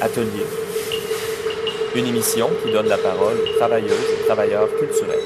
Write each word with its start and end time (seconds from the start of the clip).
Atelier. 0.00 0.44
Une 1.94 2.06
émission 2.06 2.48
qui 2.62 2.70
donne 2.70 2.86
la 2.86 2.98
parole 2.98 3.34
aux 3.34 3.58
travailleuses 3.58 3.90
et 3.90 4.26
travailleurs 4.26 4.68
culturels. 4.78 5.18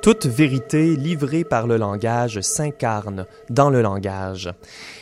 Toute 0.00 0.26
vérité 0.26 0.94
livrée 0.94 1.42
par 1.42 1.66
le 1.66 1.76
langage 1.76 2.40
s'incarne 2.40 3.26
dans 3.50 3.68
le 3.68 3.82
langage. 3.82 4.52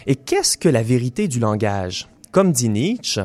Et 0.06 0.16
qu'est-ce 0.16 0.56
que 0.56 0.70
la 0.70 0.82
vérité 0.82 1.28
du 1.28 1.38
langage? 1.38 2.08
Comme 2.30 2.52
dit 2.52 2.70
Nietzsche, 2.70 3.20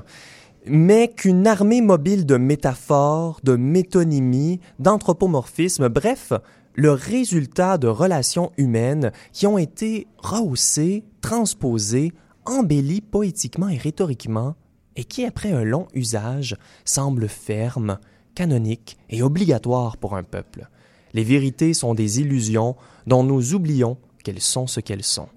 mais 0.65 1.07
qu'une 1.07 1.47
armée 1.47 1.81
mobile 1.81 2.25
de 2.25 2.35
métaphores, 2.35 3.39
de 3.43 3.55
métonymie, 3.55 4.59
d'anthropomorphisme, 4.79 5.87
bref, 5.87 6.33
le 6.73 6.91
résultat 6.91 7.77
de 7.77 7.87
relations 7.87 8.51
humaines 8.57 9.11
qui 9.31 9.47
ont 9.47 9.57
été 9.57 10.07
rehaussées, 10.17 11.05
transposées, 11.21 12.11
embellies 12.49 13.01
poétiquement 13.01 13.69
et 13.69 13.77
rhétoriquement, 13.77 14.55
et 14.95 15.03
qui, 15.03 15.25
après 15.25 15.51
un 15.51 15.63
long 15.63 15.87
usage, 15.93 16.57
semblent 16.85 17.27
fermes, 17.29 17.99
canoniques 18.35 18.97
et 19.09 19.21
obligatoires 19.21 19.97
pour 19.97 20.15
un 20.15 20.23
peuple. 20.23 20.69
Les 21.13 21.23
vérités 21.23 21.73
sont 21.73 21.93
des 21.93 22.19
illusions 22.19 22.75
dont 23.05 23.23
nous 23.23 23.53
oublions 23.53 23.97
qu'elles 24.23 24.41
sont 24.41 24.67
ce 24.67 24.79
qu'elles 24.79 25.03
sont. 25.03 25.29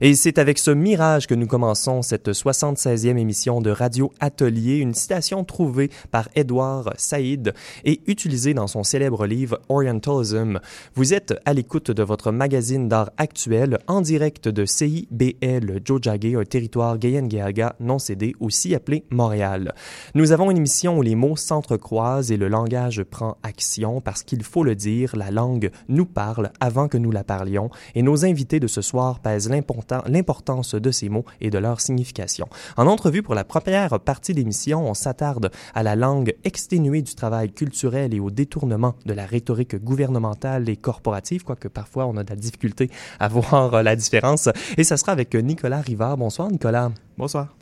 Et 0.00 0.16
c'est 0.16 0.38
avec 0.38 0.58
ce 0.58 0.72
mirage 0.72 1.28
que 1.28 1.36
nous 1.36 1.46
commençons 1.46 2.02
cette 2.02 2.28
76e 2.30 3.16
émission 3.16 3.60
de 3.60 3.70
Radio 3.70 4.12
Atelier, 4.18 4.78
une 4.78 4.92
citation 4.92 5.44
trouvée 5.44 5.88
par 6.10 6.28
Edouard 6.34 6.92
Saïd 6.96 7.54
et 7.84 8.00
utilisée 8.08 8.54
dans 8.54 8.66
son 8.66 8.82
célèbre 8.82 9.24
livre 9.24 9.60
Orientalism. 9.68 10.58
Vous 10.96 11.14
êtes 11.14 11.34
à 11.44 11.54
l'écoute 11.54 11.92
de 11.92 12.02
votre 12.02 12.32
magazine 12.32 12.88
d'art 12.88 13.12
actuel 13.18 13.78
en 13.86 14.00
direct 14.00 14.48
de 14.48 14.64
CIBL 14.64 15.80
Jojage, 15.84 16.34
un 16.34 16.44
territoire 16.44 16.98
Gayen-Gayaga 16.98 17.76
non 17.78 18.00
cédé, 18.00 18.34
aussi 18.40 18.74
appelé 18.74 19.04
Montréal. 19.10 19.74
Nous 20.16 20.32
avons 20.32 20.50
une 20.50 20.56
émission 20.56 20.98
où 20.98 21.02
les 21.02 21.14
mots 21.14 21.36
s'entrecroisent 21.36 22.32
et 22.32 22.36
le 22.36 22.48
langage 22.48 23.04
prend 23.04 23.36
action 23.44 24.00
parce 24.00 24.24
qu'il 24.24 24.42
faut 24.42 24.64
le 24.64 24.74
dire, 24.74 25.14
la 25.14 25.30
langue 25.30 25.70
nous 25.88 26.06
parle 26.06 26.50
avant 26.58 26.88
que 26.88 26.98
nous 26.98 27.12
la 27.12 27.22
parlions 27.22 27.70
et 27.94 28.02
nos 28.02 28.24
invités 28.24 28.58
de 28.58 28.66
ce 28.66 28.82
soir 28.82 29.20
pèsent 29.20 29.48
l'importance 29.48 29.83
l'importance 30.06 30.74
de 30.74 30.90
ces 30.90 31.08
mots 31.08 31.24
et 31.40 31.50
de 31.50 31.58
leur 31.58 31.80
signification. 31.80 32.48
En 32.76 32.86
entrevue 32.86 33.22
pour 33.22 33.34
la 33.34 33.44
première 33.44 34.00
partie 34.00 34.34
d'émission, 34.34 34.88
on 34.88 34.94
s'attarde 34.94 35.50
à 35.74 35.82
la 35.82 35.96
langue 35.96 36.34
exténuée 36.44 37.02
du 37.02 37.14
travail 37.14 37.52
culturel 37.52 38.14
et 38.14 38.20
au 38.20 38.30
détournement 38.30 38.94
de 39.06 39.12
la 39.12 39.26
rhétorique 39.26 39.76
gouvernementale 39.82 40.68
et 40.68 40.76
corporative, 40.76 41.44
quoique 41.44 41.68
parfois 41.68 42.06
on 42.06 42.16
a 42.16 42.24
de 42.24 42.30
la 42.30 42.36
difficulté 42.36 42.90
à 43.20 43.28
voir 43.34 43.82
la 43.82 43.96
différence. 43.96 44.48
Et 44.76 44.84
ça 44.84 44.96
sera 44.96 45.12
avec 45.12 45.34
Nicolas 45.34 45.80
Rivard. 45.80 46.16
Bonsoir 46.16 46.50
Nicolas. 46.50 46.90
Bonsoir. 47.16 47.54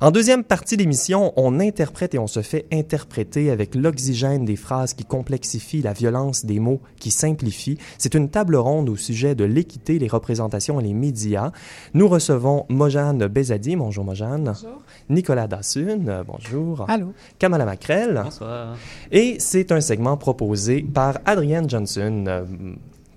En 0.00 0.12
deuxième 0.12 0.44
partie 0.44 0.76
d'émission, 0.76 1.32
on 1.36 1.58
interprète 1.58 2.14
et 2.14 2.20
on 2.20 2.28
se 2.28 2.40
fait 2.40 2.66
interpréter 2.72 3.50
avec 3.50 3.74
l'oxygène 3.74 4.44
des 4.44 4.54
phrases 4.54 4.94
qui 4.94 5.04
complexifient 5.04 5.82
la 5.82 5.92
violence 5.92 6.44
des 6.44 6.60
mots 6.60 6.80
qui 7.00 7.10
simplifient. 7.10 7.78
C'est 7.98 8.14
une 8.14 8.28
table 8.28 8.54
ronde 8.54 8.88
au 8.90 8.96
sujet 8.96 9.34
de 9.34 9.42
l'équité, 9.42 9.98
les 9.98 10.06
représentations 10.06 10.78
et 10.78 10.84
les 10.84 10.94
médias. 10.94 11.50
Nous 11.94 12.06
recevons 12.06 12.64
Mojane 12.68 13.26
Bezadi. 13.26 13.74
Bonjour 13.74 14.04
Mojane. 14.04 14.44
Bonjour. 14.44 14.82
Nicolas 15.10 15.48
Dassun. 15.48 16.24
Bonjour. 16.24 16.84
Allô. 16.88 17.12
Kamala 17.40 17.64
Macrel. 17.64 18.20
Bonsoir. 18.22 18.76
Et 19.10 19.38
c'est 19.40 19.72
un 19.72 19.80
segment 19.80 20.16
proposé 20.16 20.82
par 20.82 21.18
Adrienne 21.24 21.68
Johnson, 21.68 22.24
euh, 22.28 22.44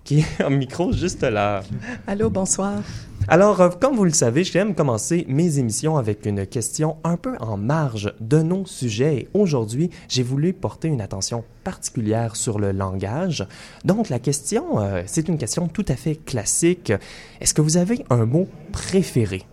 qui 0.03 0.21
est 0.21 0.43
en 0.43 0.49
micro 0.49 0.91
juste 0.91 1.21
là. 1.21 1.61
Allô, 2.07 2.31
bonsoir. 2.31 2.81
Alors, 3.27 3.61
euh, 3.61 3.69
comme 3.69 3.95
vous 3.95 4.03
le 4.03 4.11
savez, 4.11 4.43
j'aime 4.43 4.75
commencer 4.75 5.25
mes 5.29 5.59
émissions 5.59 5.97
avec 5.97 6.25
une 6.25 6.45
question 6.45 6.97
un 7.03 7.17
peu 7.17 7.35
en 7.39 7.55
marge 7.55 8.13
de 8.19 8.41
nos 8.41 8.65
sujets. 8.65 9.15
Et 9.15 9.27
aujourd'hui, 9.33 9.89
j'ai 10.09 10.23
voulu 10.23 10.53
porter 10.53 10.87
une 10.87 11.01
attention 11.01 11.43
particulière 11.63 12.35
sur 12.35 12.59
le 12.59 12.71
langage. 12.71 13.47
Donc, 13.85 14.09
la 14.09 14.19
question, 14.19 14.79
euh, 14.79 15.03
c'est 15.05 15.27
une 15.27 15.37
question 15.37 15.67
tout 15.67 15.85
à 15.87 15.95
fait 15.95 16.15
classique. 16.15 16.91
Est-ce 17.39 17.53
que 17.53 17.61
vous 17.61 17.77
avez 17.77 18.03
un 18.09 18.25
mot 18.25 18.47
préféré? 18.71 19.43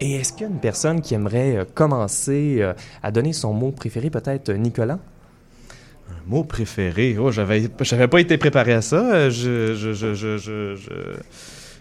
Et 0.00 0.16
est-ce 0.16 0.32
qu'il 0.32 0.42
y 0.42 0.44
a 0.46 0.52
une 0.52 0.58
personne 0.58 1.00
qui 1.00 1.14
aimerait 1.14 1.56
euh, 1.56 1.64
commencer 1.72 2.66
à 3.02 3.12
donner 3.12 3.32
son 3.32 3.52
mot 3.52 3.70
préféré, 3.70 4.10
peut-être 4.10 4.50
Nicolas? 4.50 4.98
Un 6.10 6.28
mot 6.28 6.42
préféré? 6.42 7.16
Oh, 7.18 7.30
j'avais, 7.30 7.68
j'avais 7.80 8.08
pas 8.08 8.20
été 8.20 8.38
préparé 8.38 8.72
à 8.72 8.82
ça. 8.82 9.30
Je, 9.30 9.74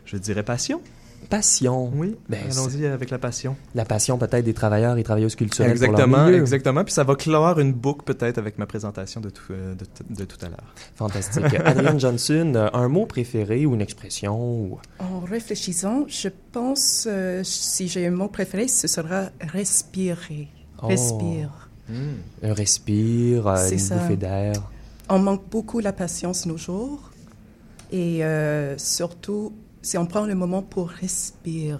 je 0.06 0.18
dirais 0.18 0.44
passion. 0.44 0.80
Passion. 1.30 1.92
Oui. 1.96 2.16
Ben, 2.30 2.40
Allons-y 2.52 2.86
avec 2.86 3.10
la 3.10 3.18
passion. 3.18 3.56
La 3.76 3.86
passion 3.86 4.18
peut-être 4.18 4.46
des 4.46 4.54
travailleurs 4.54 4.98
et 4.98 5.04
travailleuses 5.04 5.36
culturelles. 5.36 5.74
pour 5.74 5.82
leur 5.92 6.00
Exactement, 6.00 6.28
exactement. 6.28 6.84
Puis 6.84 6.94
ça 6.94 7.04
va 7.04 7.16
clore 7.16 7.60
une 7.60 7.74
boucle 7.74 8.04
peut-être 8.06 8.38
avec 8.38 8.58
ma 8.58 8.66
présentation 8.66 9.22
de 9.22 9.30
tout, 9.30 9.52
euh, 9.52 9.74
de, 10.10 10.26
tout 10.26 10.38
à 10.46 10.50
l'heure. 10.50 10.74
Fantastique. 10.96 11.46
Adrienne 11.66 12.00
Johnson, 12.00 12.54
euh, 12.56 12.70
un 12.74 12.88
mot 12.88 13.06
préféré 13.06 13.66
ou 13.66 13.74
une 13.74 13.82
expression? 13.82 14.40
ou- 14.40 14.78
En 15.00 15.20
réfléchissant, 15.22 16.06
je 16.08 16.30
pense, 16.52 17.08
euh, 17.10 17.42
si 17.44 17.88
j'ai 17.88 18.08
un 18.08 18.12
mot 18.12 18.28
préféré, 18.28 18.68
ce 18.68 18.88
sera 18.88 19.26
respirer. 19.42 20.48
Oh. 20.82 20.88
Respire. 20.88 21.70
Un 22.44 22.54
respire, 22.54 23.48
euh, 23.48 23.70
une 23.70 23.80
ça. 23.80 23.96
bouffée 23.98 24.16
d'air. 24.16 24.54
On 25.10 25.20
manque 25.20 25.44
beaucoup 25.50 25.80
la 25.80 25.92
patience 25.94 26.46
nos 26.46 26.58
jours. 26.58 27.12
Et 27.92 28.24
euh, 28.24 28.76
surtout, 28.78 29.54
si 29.84 29.98
on 29.98 30.06
prend 30.08 30.26
le 30.26 30.34
moment 30.34 30.64
pour 30.64 30.90
respirer, 30.90 31.78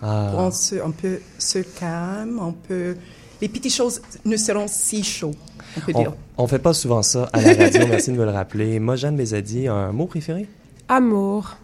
Ah. 0.00 0.30
on, 0.36 0.52
se, 0.52 0.76
on 0.76 0.92
peut 0.92 1.18
se 1.38 1.58
calme, 1.58 2.38
on 2.40 2.52
peut... 2.52 2.96
Les 3.40 3.48
petites 3.48 3.74
choses 3.74 4.00
ne 4.24 4.36
seront 4.36 4.66
si 4.68 5.02
chauds, 5.02 5.34
on 5.76 5.80
peut 5.80 5.92
On, 5.94 6.00
dire. 6.00 6.12
on 6.36 6.46
fait 6.46 6.58
pas 6.60 6.72
souvent 6.74 7.02
ça 7.02 7.28
à 7.32 7.40
la 7.40 7.54
radio, 7.54 7.86
merci 7.88 8.12
de 8.12 8.16
me 8.16 8.24
le 8.24 8.30
rappeler. 8.30 8.78
Mojane 8.80 9.16
Bezadi, 9.16 9.66
un 9.68 9.90
mot 9.92 10.06
préféré? 10.06 10.48
Amour. 10.88 11.56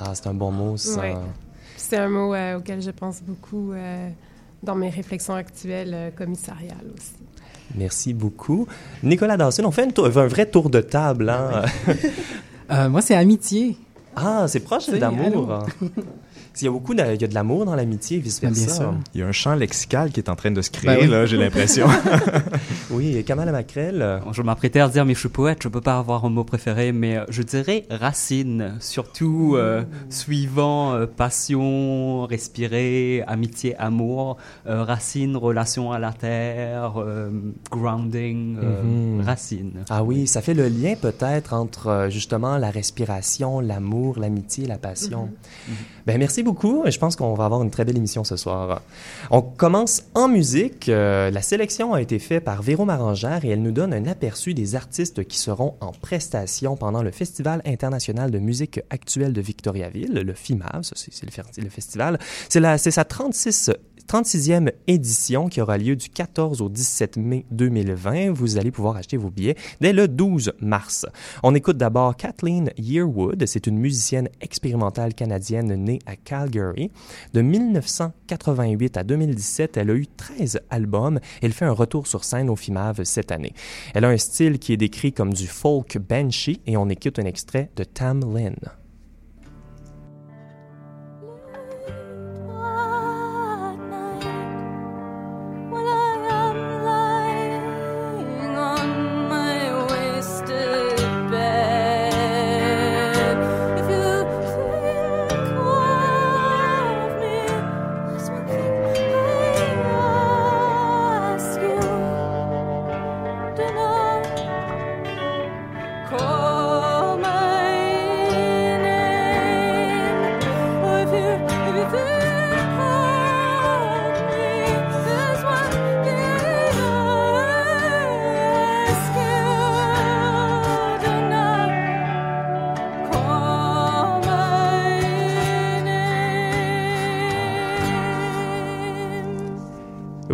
Ah, 0.00 0.12
c'est 0.14 0.26
un 0.26 0.34
bon 0.34 0.50
mot, 0.50 0.76
ça. 0.76 1.02
C'est 1.76 1.96
un 1.96 2.08
mot 2.08 2.34
euh, 2.34 2.58
auquel 2.58 2.82
je 2.82 2.90
pense 2.90 3.22
beaucoup 3.22 3.72
euh, 3.72 4.08
dans 4.62 4.74
mes 4.74 4.90
réflexions 4.90 5.34
actuelles 5.34 5.92
euh, 5.94 6.10
commissariales 6.10 6.86
aussi. 6.96 7.12
Merci 7.74 8.14
beaucoup. 8.14 8.66
Nicolas 9.02 9.36
Dawson, 9.36 9.64
on 9.64 9.70
fait 9.70 9.84
une 9.84 9.92
un 10.04 10.26
vrai 10.26 10.46
tour 10.46 10.70
de 10.70 10.80
table. 10.80 11.28
Hein? 11.30 11.62
Euh, 12.68 12.88
moi, 12.88 13.00
c'est 13.00 13.14
amitié. 13.14 13.76
Ah, 14.16 14.46
c'est 14.48 14.60
proche 14.60 14.88
d'amour. 14.88 15.66
Il 16.60 16.64
y 16.64 16.68
a 16.68 16.70
beaucoup 16.70 16.94
de, 16.94 17.02
il 17.14 17.20
y 17.20 17.24
a 17.24 17.28
de 17.28 17.34
l'amour 17.34 17.64
dans 17.66 17.74
l'amitié, 17.76 18.18
vice-versa. 18.18 18.64
Bien 18.66 18.74
sûr. 18.74 18.94
Il 19.14 19.20
y 19.20 19.22
a 19.22 19.26
un 19.26 19.32
champ 19.32 19.54
lexical 19.54 20.10
qui 20.10 20.20
est 20.20 20.28
en 20.28 20.36
train 20.36 20.50
de 20.50 20.62
se 20.62 20.70
créer, 20.70 20.96
Ben 20.96 21.02
oui. 21.02 21.06
là, 21.08 21.26
j'ai 21.26 21.36
l'impression. 21.36 21.86
Oui, 22.90 23.16
et 23.16 23.24
Kamala 23.24 23.50
Macrel. 23.52 24.00
euh, 24.00 24.20
Je 24.32 24.42
m'apprêtais 24.42 24.78
à 24.80 24.88
dire, 24.88 25.04
mais 25.04 25.14
je 25.14 25.18
suis 25.18 25.28
poète, 25.28 25.58
je 25.62 25.68
peux 25.68 25.80
pas 25.80 25.98
avoir 25.98 26.24
un 26.24 26.30
mot 26.30 26.44
préféré, 26.44 26.92
mais 26.92 27.16
euh, 27.18 27.24
je 27.28 27.42
dirais 27.42 27.84
racine, 27.90 28.74
surtout 28.80 29.54
euh, 29.56 29.82
suivant 30.08 30.94
euh, 30.94 31.06
passion, 31.06 32.26
respirer, 32.26 33.22
amitié, 33.26 33.76
amour, 33.76 34.36
euh, 34.66 34.84
racine, 34.84 35.36
relation 35.36 35.90
à 35.92 35.98
la 35.98 36.12
terre, 36.12 36.94
euh, 36.98 37.30
grounding, 37.70 38.56
euh, 38.62 38.82
Mhm. 38.82 39.20
racine. 39.26 39.84
Ah 39.90 40.04
oui, 40.04 40.26
ça 40.26 40.40
fait 40.42 40.54
le 40.54 40.68
lien 40.68 40.94
peut-être 41.00 41.54
entre 41.54 42.06
justement 42.10 42.56
la 42.56 42.70
respiration, 42.70 43.60
l'amour, 43.60 44.18
l'amitié, 44.18 44.66
la 44.66 44.78
passion. 44.78 45.30
Ben 46.06 46.18
merci 46.18 46.44
beaucoup. 46.44 46.84
Je 46.86 46.98
pense 46.98 47.16
qu'on 47.16 47.34
va 47.34 47.46
avoir 47.46 47.62
une 47.62 47.70
très 47.70 47.84
belle 47.84 47.96
émission 47.96 48.22
ce 48.22 48.36
soir. 48.36 48.80
On 49.32 49.42
commence 49.42 50.04
en 50.14 50.28
musique. 50.28 50.88
Euh, 50.88 51.32
la 51.32 51.42
sélection 51.42 51.94
a 51.94 52.00
été 52.00 52.20
faite 52.20 52.44
par 52.44 52.62
Véro 52.62 52.84
Marangère 52.84 53.44
et 53.44 53.48
elle 53.48 53.62
nous 53.62 53.72
donne 53.72 53.92
un 53.92 54.06
aperçu 54.06 54.54
des 54.54 54.76
artistes 54.76 55.24
qui 55.24 55.36
seront 55.36 55.74
en 55.80 55.90
prestation 55.90 56.76
pendant 56.76 57.02
le 57.02 57.10
Festival 57.10 57.60
international 57.66 58.30
de 58.30 58.38
musique 58.38 58.80
actuelle 58.88 59.32
de 59.32 59.40
Victoriaville, 59.40 60.14
le 60.14 60.32
FIMAV, 60.32 60.82
c'est 60.82 61.24
le, 61.24 61.70
festival. 61.70 62.18
C'est 62.48 62.90
sa 62.90 63.04
36 63.04 63.72
36e 64.06 64.70
édition 64.86 65.48
qui 65.48 65.60
aura 65.60 65.78
lieu 65.78 65.96
du 65.96 66.08
14 66.08 66.62
au 66.62 66.68
17 66.68 67.16
mai 67.16 67.44
2020. 67.50 68.30
Vous 68.30 68.56
allez 68.56 68.70
pouvoir 68.70 68.96
acheter 68.96 69.16
vos 69.16 69.30
billets 69.30 69.56
dès 69.80 69.92
le 69.92 70.08
12 70.08 70.52
mars. 70.60 71.06
On 71.42 71.54
écoute 71.54 71.76
d'abord 71.76 72.16
Kathleen 72.16 72.70
Yearwood. 72.78 73.44
C'est 73.46 73.66
une 73.66 73.78
musicienne 73.78 74.28
expérimentale 74.40 75.14
canadienne 75.14 75.74
née 75.74 75.95
à 76.06 76.16
Calgary. 76.16 76.90
De 77.32 77.42
1988 77.42 78.96
à 78.96 79.04
2017, 79.04 79.76
elle 79.76 79.90
a 79.90 79.94
eu 79.94 80.06
13 80.06 80.60
albums. 80.70 81.20
Elle 81.42 81.52
fait 81.52 81.64
un 81.64 81.72
retour 81.72 82.06
sur 82.06 82.24
scène 82.24 82.50
au 82.50 82.56
FIMAV 82.56 83.04
cette 83.04 83.32
année. 83.32 83.52
Elle 83.94 84.04
a 84.04 84.08
un 84.08 84.18
style 84.18 84.58
qui 84.58 84.72
est 84.72 84.76
décrit 84.76 85.12
comme 85.12 85.32
du 85.32 85.46
folk 85.46 85.98
banshee 85.98 86.60
et 86.66 86.76
on 86.76 86.88
écoute 86.88 87.18
un 87.18 87.24
extrait 87.24 87.70
de 87.76 87.84
Tam 87.84 88.20
Lin. 88.34 88.54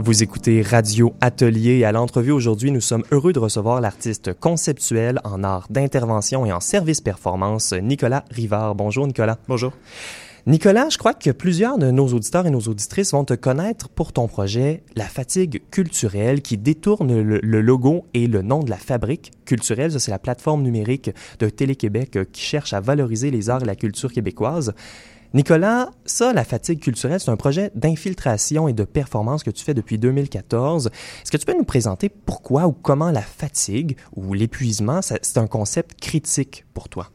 Vous 0.04 0.25
écoutez 0.25 0.62
Radio 0.62 1.14
Atelier 1.20 1.78
et 1.78 1.84
à 1.84 1.93
l'entrevue 1.93 2.32
aujourd'hui, 2.32 2.72
nous 2.72 2.81
sommes 2.81 3.04
heureux 3.12 3.32
de 3.32 3.38
recevoir 3.38 3.81
l'artiste 3.81 4.32
conceptuel 4.34 5.20
en 5.22 5.44
art 5.44 5.69
d'intervention 5.70 6.44
et 6.44 6.52
en 6.52 6.58
service 6.58 7.00
performance, 7.00 7.72
Nicolas 7.72 8.25
Rivard. 8.32 8.75
Bonjour 8.75 9.06
Nicolas. 9.06 9.38
Bonjour. 9.46 9.72
Nicolas, 10.44 10.88
je 10.88 10.99
crois 10.99 11.14
que 11.14 11.31
plusieurs 11.31 11.78
de 11.78 11.93
nos 11.93 12.08
auditeurs 12.08 12.49
et 12.49 12.50
nos 12.50 12.62
auditrices 12.62 13.12
vont 13.12 13.25
te 13.25 13.34
connaître 13.34 13.88
pour 13.90 14.12
ton 14.12 14.26
projet 14.26 14.82
La 14.96 15.04
fatigue 15.04 15.62
culturelle 15.70 16.43
qui 16.43 16.58
détourne 16.58 17.22
le, 17.22 17.38
le 17.38 17.60
logo 17.60 18.06
et 18.12 18.26
le 18.26 18.43
nom 18.43 18.64
de 18.64 18.70
la 18.70 18.78
fabrique 18.78 19.31
culturelle. 19.44 20.00
C'est 20.00 20.10
la 20.10 20.19
plateforme 20.19 20.62
numérique 20.62 21.12
de 21.38 21.48
Télé-Québec 21.48 22.16
euh, 22.16 22.25
qui 22.25 22.43
cherche 22.43 22.72
à 22.72 22.81
valoriser 22.81 23.31
les 23.31 23.50
arts 23.50 23.62
et 23.62 23.66
la 23.66 23.76
culture 23.76 24.12
québécoise. 24.12 24.75
Nicolas, 25.34 25.90
ça, 26.05 26.34
la 26.34 26.44
fatigue 26.44 26.81
culturelle, 26.81 27.19
c'est 27.19 27.31
un 27.31 27.37
projet 27.37 27.70
d'infiltration 27.75 28.69
et 28.69 28.75
de 28.75 28.84
performance 28.84 29.43
que 29.43 29.50
tu 29.50 29.64
fais 29.64 29.73
depuis 29.73 29.96
2014. 29.96 30.88
Est-ce 30.88 31.31
que 31.31 31.38
tu 31.38 31.46
peux 31.46 31.56
nous 31.56 31.64
présenter 31.64 32.11
pourquoi 32.11 32.67
ou 32.67 32.73
comment 32.73 33.11
la 33.11 33.23
fatigue 33.23 33.96
ou 34.14 34.34
l'épuisement, 34.34 35.00
c'est 35.00 35.38
un 35.38 35.46
concept 35.46 35.99
critique 35.99 36.67
pour 36.75 36.90
toi? 36.90 37.08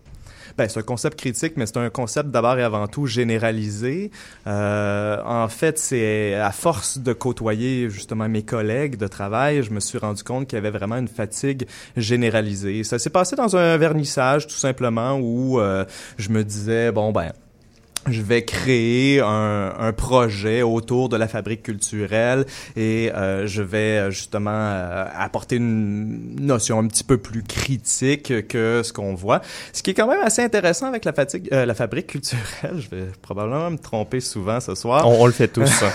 Ben, 0.58 0.68
c'est 0.68 0.80
un 0.80 0.84
concept 0.84 1.19
critique, 1.19 1.54
mais 1.58 1.68
c'est 1.68 1.78
un 1.78 1.92
concept 1.92 2.30
d'abord 2.31 2.58
et 2.58 2.64
avant 2.64 2.88
tout 2.88 3.06
généralisé. 3.06 4.10
Euh, 4.48 5.22
en 5.24 5.48
fait, 5.50 5.78
c'est 5.78 6.34
à 6.34 6.52
force 6.52 6.98
de 6.98 7.14
côtoyer 7.14 7.92
justement 7.92 8.28
mes 8.28 8.42
collègues 8.42 8.96
de 8.96 9.06
travail, 9.06 9.62
je 9.62 9.69
me 9.69 9.80
suis 9.80 10.00
rendu 10.00 10.24
compte 10.24 10.48
qu'il 10.48 10.56
y 10.56 10.60
avait 10.60 10.72
vraiment 10.72 10.96
une 10.96 11.08
fatigue 11.08 11.68
généralisée. 11.96 12.84
Ça 12.84 12.98
s'est 12.98 13.12
passé 13.12 13.36
dans 13.36 13.56
un 13.56 13.78
vernissage 13.78 14.48
tout 14.48 14.56
simplement 14.56 15.19
où 15.19 15.60
euh, 15.60 15.86
je 16.18 16.30
me 16.30 16.44
disais 16.44 16.92
bon 16.92 17.12
ben 17.12 17.31
je 18.07 18.21
vais 18.21 18.44
créer 18.44 19.19
un, 19.21 19.74
un 19.77 19.94
projet 19.94 20.62
autour 20.62 21.09
de 21.09 21.18
la 21.18 21.27
fabrique 21.27 21.63
culturelle 21.63 22.45
et 22.75 23.12
euh, 23.13 23.48
je 23.48 23.62
vais 23.62 23.98
euh, 23.98 24.12
justement 24.12 24.51
euh, 24.54 25.06
apporter 25.15 25.57
une 25.57 26.36
notion 26.39 26.80
un 26.80 26.88
petit 26.88 27.04
peu 27.04 27.18
plus 27.18 27.44
critique 27.44 28.48
que 28.48 28.81
ce 28.83 28.94
qu'on 28.94 29.13
voit. 29.13 29.42
Ce 29.74 29.83
qui 29.83 29.92
est 29.92 29.94
quand 29.94 30.07
même 30.07 30.24
assez 30.24 30.44
intéressant 30.44 30.88
avec 30.88 31.06
la, 31.06 31.13
fatigue, 31.13 31.48
euh, 31.51 31.65
la 31.65 31.74
fabrique 31.74 32.07
culturelle, 32.07 32.77
je 32.77 32.89
vais 32.95 33.06
probablement 33.21 33.71
me 33.71 33.77
tromper 33.77 34.19
souvent 34.19 34.59
ce 34.59 34.75
soir. 34.75 35.07
On, 35.07 35.24
on 35.24 35.25
le 35.25 35.31
fait 35.33 35.48
tous. 35.48 35.83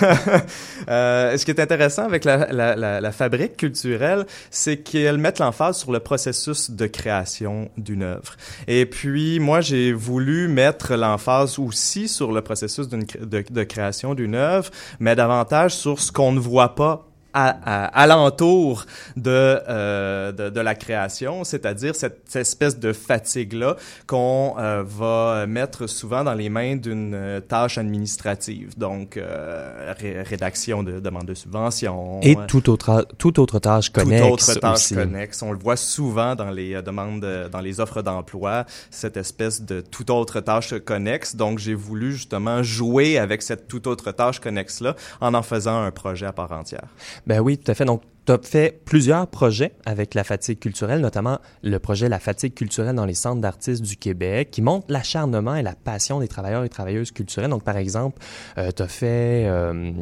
Euh, 0.89 1.37
ce 1.37 1.45
qui 1.45 1.51
est 1.51 1.61
intéressant 1.61 2.05
avec 2.05 2.25
la, 2.25 2.53
la, 2.53 2.75
la, 2.75 3.01
la 3.01 3.13
fabrique 3.13 3.57
culturelle, 3.57 4.27
c'est 4.51 4.79
qu'elle 4.79 5.19
met 5.19 5.33
l'emphase 5.39 5.79
sur 5.79 5.93
le 5.93 6.01
processus 6.01 6.71
de 6.71 6.87
création 6.87 7.71
d'une 7.77 8.03
œuvre. 8.03 8.37
Et 8.67 8.85
puis, 8.87 9.39
moi, 9.39 9.61
j'ai 9.61 9.93
voulu 9.93 10.49
mettre 10.49 10.95
l'emphase 10.95 11.59
aussi 11.59 12.02
sur 12.09 12.33
le 12.33 12.43
processus 12.43 12.89
de, 12.89 13.05
de 13.51 13.63
création 13.65 14.15
d'une 14.15 14.35
œuvre, 14.35 14.71
mais 15.01 15.17
davantage 15.17 15.75
sur 15.75 16.01
ce 16.01 16.13
qu'on 16.13 16.33
ne 16.33 16.41
voit 16.41 16.75
pas 16.75 17.12
alentour 17.35 18.85
de, 19.17 19.31
euh, 19.31 20.33
de, 20.33 20.51
de 20.51 20.61
la 20.61 20.75
création, 20.75 21.45
c'est-à-dire 21.45 21.95
cette, 21.95 22.35
espèce 22.37 22.79
de 22.79 22.93
fatigue-là 22.93 23.77
qu'on 24.07 24.55
euh, 24.59 24.83
va 24.87 25.47
mettre 25.47 25.87
souvent 25.87 26.25
dans 26.25 26.35
les 26.35 26.49
mains 26.49 26.77
d'une 26.77 27.15
euh, 27.15 27.41
tâche 27.41 27.79
administrative, 27.79 28.77
donc 28.79 29.17
euh, 29.17 29.93
ré- 29.99 30.23
rédaction 30.23 30.83
de 30.83 31.01
demande 31.01 31.27
de 31.27 31.35
subvention. 31.35 32.21
Et 32.23 32.37
euh, 32.37 32.47
toute 32.47 32.69
autre, 32.69 33.07
toute 33.19 33.39
autre 33.39 33.59
tâche 33.59 33.93
toute 33.93 34.05
connexe 34.05 34.23
autre 34.25 34.55
tâche 34.61 34.75
aussi. 34.75 34.95
connexe. 34.95 35.43
On 35.43 35.53
le 35.53 35.59
voit 35.59 35.77
souvent 35.77 36.35
dans 36.35 36.51
les 36.51 36.75
euh, 36.75 36.83
demandes, 36.83 37.25
dans 37.51 37.61
les 37.61 37.81
offres 37.81 38.03
d'emploi, 38.03 38.65
cette 38.91 39.17
espèce 39.17 39.63
de 39.63 39.81
toute 39.81 40.11
autre 40.11 40.41
tâche 40.41 40.75
connexe. 40.85 41.37
Donc, 41.37 41.59
j'ai 41.59 41.75
voulu 41.75 42.13
justement 42.13 42.63
jouer 42.63 43.19
avec 43.19 43.43
cette 43.43 43.69
toute 43.69 43.87
autre 43.87 44.13
tâche 44.13 44.41
connexe-là 44.41 44.95
en 45.21 45.35
en 45.35 45.43
faisant 45.43 45.83
un 45.83 45.91
projet 45.91 46.27
à 46.27 46.33
part 46.33 46.53
entière. 46.53 46.89
Ben 47.27 47.41
oui, 47.41 47.59
tout 47.59 47.71
à 47.71 47.75
fait. 47.75 47.85
Donc, 47.85 48.03
tu 48.27 48.33
as 48.33 48.39
fait 48.43 48.81
plusieurs 48.85 49.27
projets 49.27 49.73
avec 49.85 50.15
la 50.15 50.25
fatigue 50.25 50.59
culturelle, 50.59 51.01
notamment 51.01 51.39
le 51.63 51.79
projet 51.79 52.09
La 52.09 52.19
fatigue 52.19 52.55
culturelle 52.55 52.95
dans 52.95 53.05
les 53.07 53.15
centres 53.15 53.41
d'artistes 53.41 53.83
du 53.83 53.97
Québec, 53.97 54.51
qui 54.51 54.63
montre 54.63 54.87
l'acharnement 54.89 55.55
et 55.57 55.63
la 55.63 55.75
passion 55.75 56.21
des 56.21 56.29
travailleurs 56.29 56.65
et 56.65 56.69
travailleuses 56.69 57.11
culturelles. 57.11 57.51
Donc, 57.51 57.65
par 57.65 57.77
exemple, 57.77 58.21
tu 58.57 58.83
as 58.83 58.89
fait... 58.89 59.47
euh, 59.47 59.93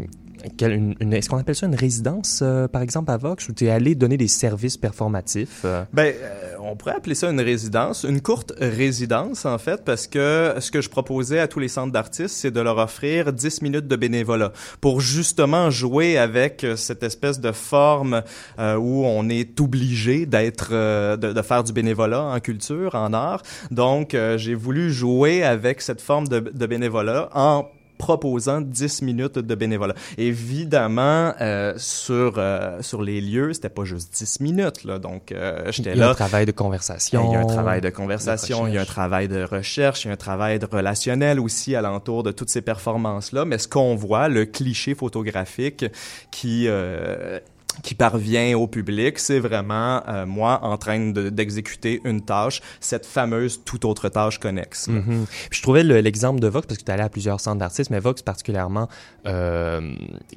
une, 0.63 0.95
une- 1.01 1.13
Est-ce 1.13 1.29
qu'on 1.29 1.39
appelle 1.39 1.55
ça 1.55 1.67
une 1.67 1.75
résidence, 1.75 2.41
euh, 2.43 2.69
par 2.69 2.83
exemple, 2.83 3.11
à 3.11 3.17
Vox, 3.17 3.49
où 3.49 3.53
tu 3.53 3.67
es 3.67 3.71
allé 3.71 3.95
donner 3.95 4.17
des 4.17 4.29
services 4.29 4.77
performatifs? 4.77 5.63
euh? 5.65 5.85
Ben, 5.93 6.13
euh, 6.17 6.55
on 6.63 6.77
pourrait 6.77 6.95
appeler 6.95 7.15
ça 7.15 7.31
une 7.31 7.41
résidence, 7.41 8.05
une 8.09 8.21
courte 8.21 8.53
résidence 8.61 9.45
en 9.47 9.59
fait, 9.59 9.83
parce 9.85 10.07
que 10.07 10.55
ce 10.59 10.71
que 10.71 10.81
je 10.81 10.89
proposais 10.89 11.39
à 11.39 11.49
tous 11.49 11.59
les 11.59 11.69
centres 11.69 11.93
d'artistes, 11.93 12.35
c'est 12.37 12.51
de 12.51 12.61
leur 12.61 12.79
offrir 12.79 13.33
10 13.33 13.63
minutes 13.63 13.87
de 13.89 13.97
bénévolat 13.97 14.53
pour 14.81 15.01
justement 15.01 15.71
jouer 15.71 16.19
avec 16.19 16.65
euh, 16.65 16.77
cette 16.77 17.03
espèce 17.03 17.41
de 17.41 17.53
forme 17.53 18.23
euh, 18.59 18.77
où 18.77 19.05
on 19.05 19.29
est 19.29 19.61
obligé 19.61 20.27
d'être, 20.27 20.71
de, 20.73 21.33
de 21.33 21.43
faire 21.43 21.65
du 21.65 21.73
bénévolat 21.73 22.23
en 22.25 22.41
culture, 22.41 22.95
en 22.95 23.13
art. 23.13 23.43
Donc, 23.71 24.17
j'ai 24.37 24.55
voulu 24.55 24.93
jouer 24.93 25.43
avec 25.43 25.81
cette 25.81 26.01
forme 26.01 26.29
de, 26.29 26.41
de 26.41 26.67
bénévolat 26.67 27.29
en 27.35 27.67
proposant 28.01 28.63
10 28.63 29.03
minutes 29.03 29.39
de 29.39 29.55
bénévolat. 29.55 29.95
Évidemment, 30.17 31.35
euh, 31.41 31.75
sur 31.77 32.35
euh, 32.39 32.81
sur 32.81 33.03
les 33.03 33.21
lieux, 33.21 33.53
c'était 33.53 33.69
pas 33.69 33.85
juste 33.85 34.13
10 34.19 34.41
minutes 34.41 34.85
là, 34.85 34.99
donc 34.99 35.33
euh, 35.33 35.71
j'étais 35.71 35.93
Il 35.93 35.99
y 35.99 36.03
a 36.03 36.07
un 36.07 36.09
là. 36.09 36.15
travail 36.15 36.47
de 36.47 36.53
conversation. 36.53 37.31
Il 37.31 37.33
y 37.35 37.37
a 37.37 37.41
un 37.41 37.47
travail 37.47 37.81
de 37.81 37.91
conversation, 37.91 38.67
il 38.67 38.75
y 38.75 38.79
a 38.79 38.81
un 38.81 38.85
travail 38.87 39.29
de 39.29 39.43
recherche, 39.45 40.05
il 40.05 40.09
y 40.09 40.11
a 40.11 40.15
un 40.15 40.17
travail 40.17 40.59
de 40.59 40.67
relationnel 40.67 41.39
aussi 41.39 41.77
alentour 41.77 42.23
de 42.23 42.33
toutes 42.33 42.51
ces 42.51 42.63
performances-là. 42.63 43.45
Mais 43.45 43.59
ce 43.59 43.69
qu'on 43.69 43.95
voit, 43.95 44.29
le 44.29 44.47
cliché 44.47 44.95
photographique 44.95 45.85
qui 46.31 46.67
euh, 46.69 47.39
qui 47.83 47.95
parvient 47.95 48.57
au 48.57 48.67
public, 48.67 49.19
c'est 49.19 49.39
vraiment 49.39 50.03
euh, 50.09 50.27
moi 50.27 50.61
en 50.63 50.77
train 50.77 51.11
de- 51.11 51.29
d'exécuter 51.31 52.01
une 52.05 52.23
tâche, 52.23 52.61
cette 52.81 53.07
fameuse 53.07 53.63
toute 53.65 53.85
autre 53.85 54.09
tâche 54.09 54.39
connexe. 54.39 54.89
Mhm. 54.89 55.27
Puis 55.51 55.59
je 55.59 55.63
trouvais 55.63 55.83
le- 55.85 56.01
l'exemple 56.01 56.41
de 56.41 56.49
Vox, 56.49 56.67
parce 56.67 56.79
que 56.79 56.85
tu 56.85 56.91
allé 56.91 57.03
à 57.03 57.09
plusieurs 57.09 57.41
centres 57.41 57.59
d'artistes, 57.59 57.91
mais 57.91 58.01
Vox 58.01 58.23
particulièrement 58.23 58.89
euh, 59.27 59.93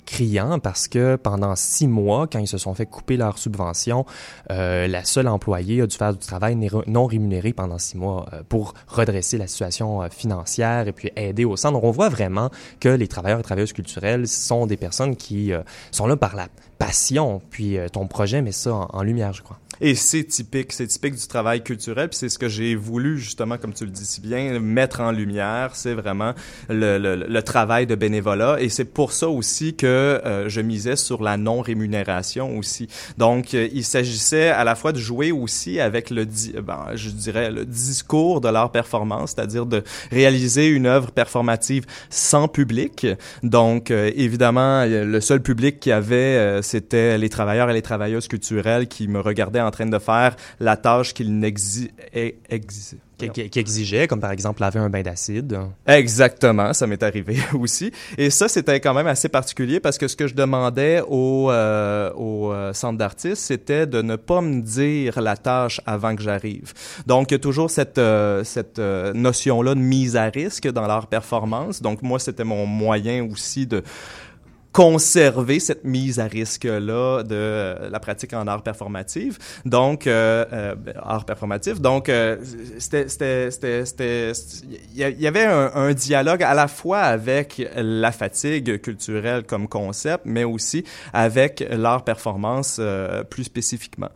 criant 0.06 0.60
parce 0.60 0.88
que 0.88 1.16
pendant 1.16 1.56
six 1.56 1.88
mois, 1.88 2.28
quand 2.28 2.40
ils 2.40 2.48
se 2.48 2.58
sont 2.58 2.74
fait 2.74 2.86
couper 2.86 3.18
leur 3.18 3.38
subvention, 3.38 4.06
euh, 4.52 4.88
la 4.88 5.04
seule 5.06 5.28
employée 5.28 5.82
a 5.82 5.88
dû 5.88 5.96
faire 5.96 6.14
du 6.14 6.20
travail 6.20 6.58
non 6.88 7.06
rémunéré 7.06 7.54
pendant 7.54 7.78
six 7.78 7.98
mois 7.98 8.26
euh, 8.34 8.42
pour 8.48 8.74
redresser 8.88 9.38
la 9.38 9.48
situation 9.48 10.02
euh, 10.02 10.08
financière 10.10 10.88
et 10.88 10.92
puis 10.92 11.12
aider 11.16 11.46
au 11.46 11.56
centre. 11.56 11.82
On 11.84 11.92
voit 11.92 12.10
vraiment 12.10 12.50
que 12.80 12.90
les 12.90 13.08
travailleurs 13.08 13.40
et 13.40 13.44
travailleuses 13.44 13.74
culturelles 13.74 14.28
sont 14.28 14.66
des 14.66 14.78
personnes 14.78 15.16
qui 15.16 15.54
euh, 15.54 15.62
sont 15.92 16.08
là 16.08 16.16
par 16.18 16.36
la 16.36 16.48
passion. 16.86 17.42
Puis 17.50 17.78
euh, 17.78 17.88
ton 17.88 18.08
projet 18.08 18.42
met 18.42 18.52
ça 18.52 18.88
en, 18.90 19.04
lumière, 19.04 19.34
je 19.34 19.42
crois. 19.42 19.58
Et 19.82 19.96
c'est 19.96 20.24
typique, 20.24 20.72
c'est 20.72 20.88
typique 20.88 21.16
du 21.16 21.28
travail 21.28 21.64
culturel, 21.64 22.08
puis 22.08 22.18
c'est 22.18 22.30
ce 22.30 22.38
que 22.38 22.48
j'ai 22.48 22.76
voulu 22.76 23.18
justement, 23.18 23.58
comme 23.58 23.74
tu 23.74 23.86
le 23.86 23.92
dis 23.92 24.06
si 24.06 24.22
bien, 24.22 24.60
mettre 24.60 25.02
en 25.02 25.12
lumière. 25.12 25.72
C'est 25.74 25.96
vraiment 25.96 26.34
le, 26.70 26.98
le, 27.00 27.16
le 27.16 27.42
travail 27.42 27.88
de 27.88 27.96
bénévolat, 27.96 28.62
et 28.62 28.70
c'est 28.70 28.86
pour 28.86 29.12
ça 29.12 29.28
aussi 29.28 29.76
que 29.76 29.88
euh, 29.88 30.48
je 30.48 30.62
misais 30.62 30.96
sur 30.96 31.24
la 31.24 31.38
non 31.38 31.62
rémunération 31.62 32.56
aussi. 32.58 32.88
Donc, 33.18 33.56
euh, 33.56 33.68
il 33.74 33.84
s'agissait 33.84 34.50
à 34.50 34.64
la 34.64 34.76
fois 34.76 34.92
de 34.92 35.00
jouer 35.00 35.32
aussi 35.32 35.80
avec 35.80 36.12
le, 36.12 36.26
ben, 36.62 36.86
je 36.94 37.10
dirais, 37.10 37.50
le 37.50 37.66
discours 37.66 38.42
de 38.42 38.50
leur 38.50 38.72
performance, 38.72 39.34
c'est-à-dire 39.36 39.66
de 39.66 39.84
réaliser 40.12 40.68
une 40.68 40.86
œuvre 40.86 41.12
performative 41.12 41.86
sans 42.10 42.48
public. 42.48 43.08
Donc, 43.42 43.90
évidemment, 43.92 44.86
le 44.86 45.20
seul 45.20 45.42
public 45.42 45.80
qu'il 45.80 45.90
y 45.90 45.94
avait, 45.94 46.62
c'était 46.74 47.18
les 47.18 47.30
travailleurs 47.30 47.70
et 47.70 47.74
les 47.74 47.82
travailleuses 47.82 48.28
culturelles 48.28 48.88
qui 48.88 49.08
me 49.08 49.20
regardaient 49.20 49.62
en 49.62 49.72
train 49.72 49.86
de 49.86 50.00
faire 50.00 50.36
la 50.60 50.76
tâche 50.78 51.14
qu'ils 51.14 51.34
n'exi... 51.38 51.92
exi- 52.50 52.98
Qui, 53.18 53.30
qui- 53.30 53.50
qui 53.52 53.60
exigeait, 53.60 54.08
comme 54.08 54.20
par 54.20 54.32
exemple 54.32 54.60
laver 54.62 54.80
un 54.80 54.90
bain 54.90 55.04
d'acide. 55.04 55.58
Exactement, 55.88 56.74
ça 56.74 56.88
m'est 56.88 57.04
arrivé 57.04 57.38
aussi. 57.64 57.92
Et 58.18 58.30
ça, 58.32 58.48
c'était 58.50 58.80
quand 58.80 58.94
même 58.96 59.08
assez 59.08 59.30
particulier 59.30 59.80
parce 59.80 59.98
que 60.00 60.08
ce 60.08 60.16
que 60.16 60.28
je 60.28 60.34
demandais 60.36 61.02
au, 61.08 61.50
euh, 61.52 62.12
au 62.16 62.52
euh, 62.52 62.74
centre 62.74 62.98
d'artistes, 62.98 63.44
c'était 63.52 63.86
de 63.86 64.02
ne 64.02 64.16
pas 64.18 64.42
me 64.42 64.62
dire 64.62 65.22
la 65.22 65.38
tâche 65.38 65.80
avant 65.86 66.16
que 66.16 66.24
j'arrive. 66.24 66.74
Donc, 67.06 67.30
il 67.32 67.36
y 67.36 67.40
a 67.40 67.40
toujours 67.40 67.70
cette, 67.70 68.00
euh, 68.00 68.44
cette 68.44 68.80
notion-là 68.80 69.76
de 69.76 69.80
mise 69.80 70.16
à 70.18 70.26
risque 70.26 70.68
dans 70.72 70.88
leur 70.88 71.06
performance. 71.08 71.82
Donc, 71.82 72.02
moi, 72.02 72.18
c'était 72.20 72.44
mon 72.44 72.66
moyen 72.66 73.18
aussi 73.32 73.68
de 73.68 73.84
conserver 74.74 75.60
cette 75.60 75.84
mise 75.84 76.20
à 76.20 76.26
risque-là 76.26 77.22
de 77.24 77.36
euh, 77.36 77.90
la 77.90 78.00
pratique 78.00 78.34
en 78.34 78.48
art 78.48 78.64
performatif. 78.64 79.38
Donc, 79.66 80.08
euh, 80.08 80.46
euh, 80.52 80.76
art 81.02 81.26
performatif. 81.26 81.80
Donc, 81.80 82.10
euh, 82.10 82.38
c'était, 82.80 83.08
c'était, 83.08 83.52
c'était, 83.52 84.32
il 84.96 85.22
y 85.22 85.28
avait 85.28 85.46
un, 85.46 85.72
un 85.76 85.94
dialogue 85.94 86.42
à 86.42 86.56
la 86.56 86.68
fois 86.68 87.02
avec 87.02 87.62
la 87.76 88.12
fatigue 88.12 88.82
culturelle 88.82 89.44
comme 89.44 89.68
concept, 89.68 90.24
mais 90.26 90.44
aussi 90.44 90.84
avec 91.14 91.64
l'art 91.70 92.04
performance 92.04 92.82
plus 93.30 93.44
spécifiquement. 93.44 94.10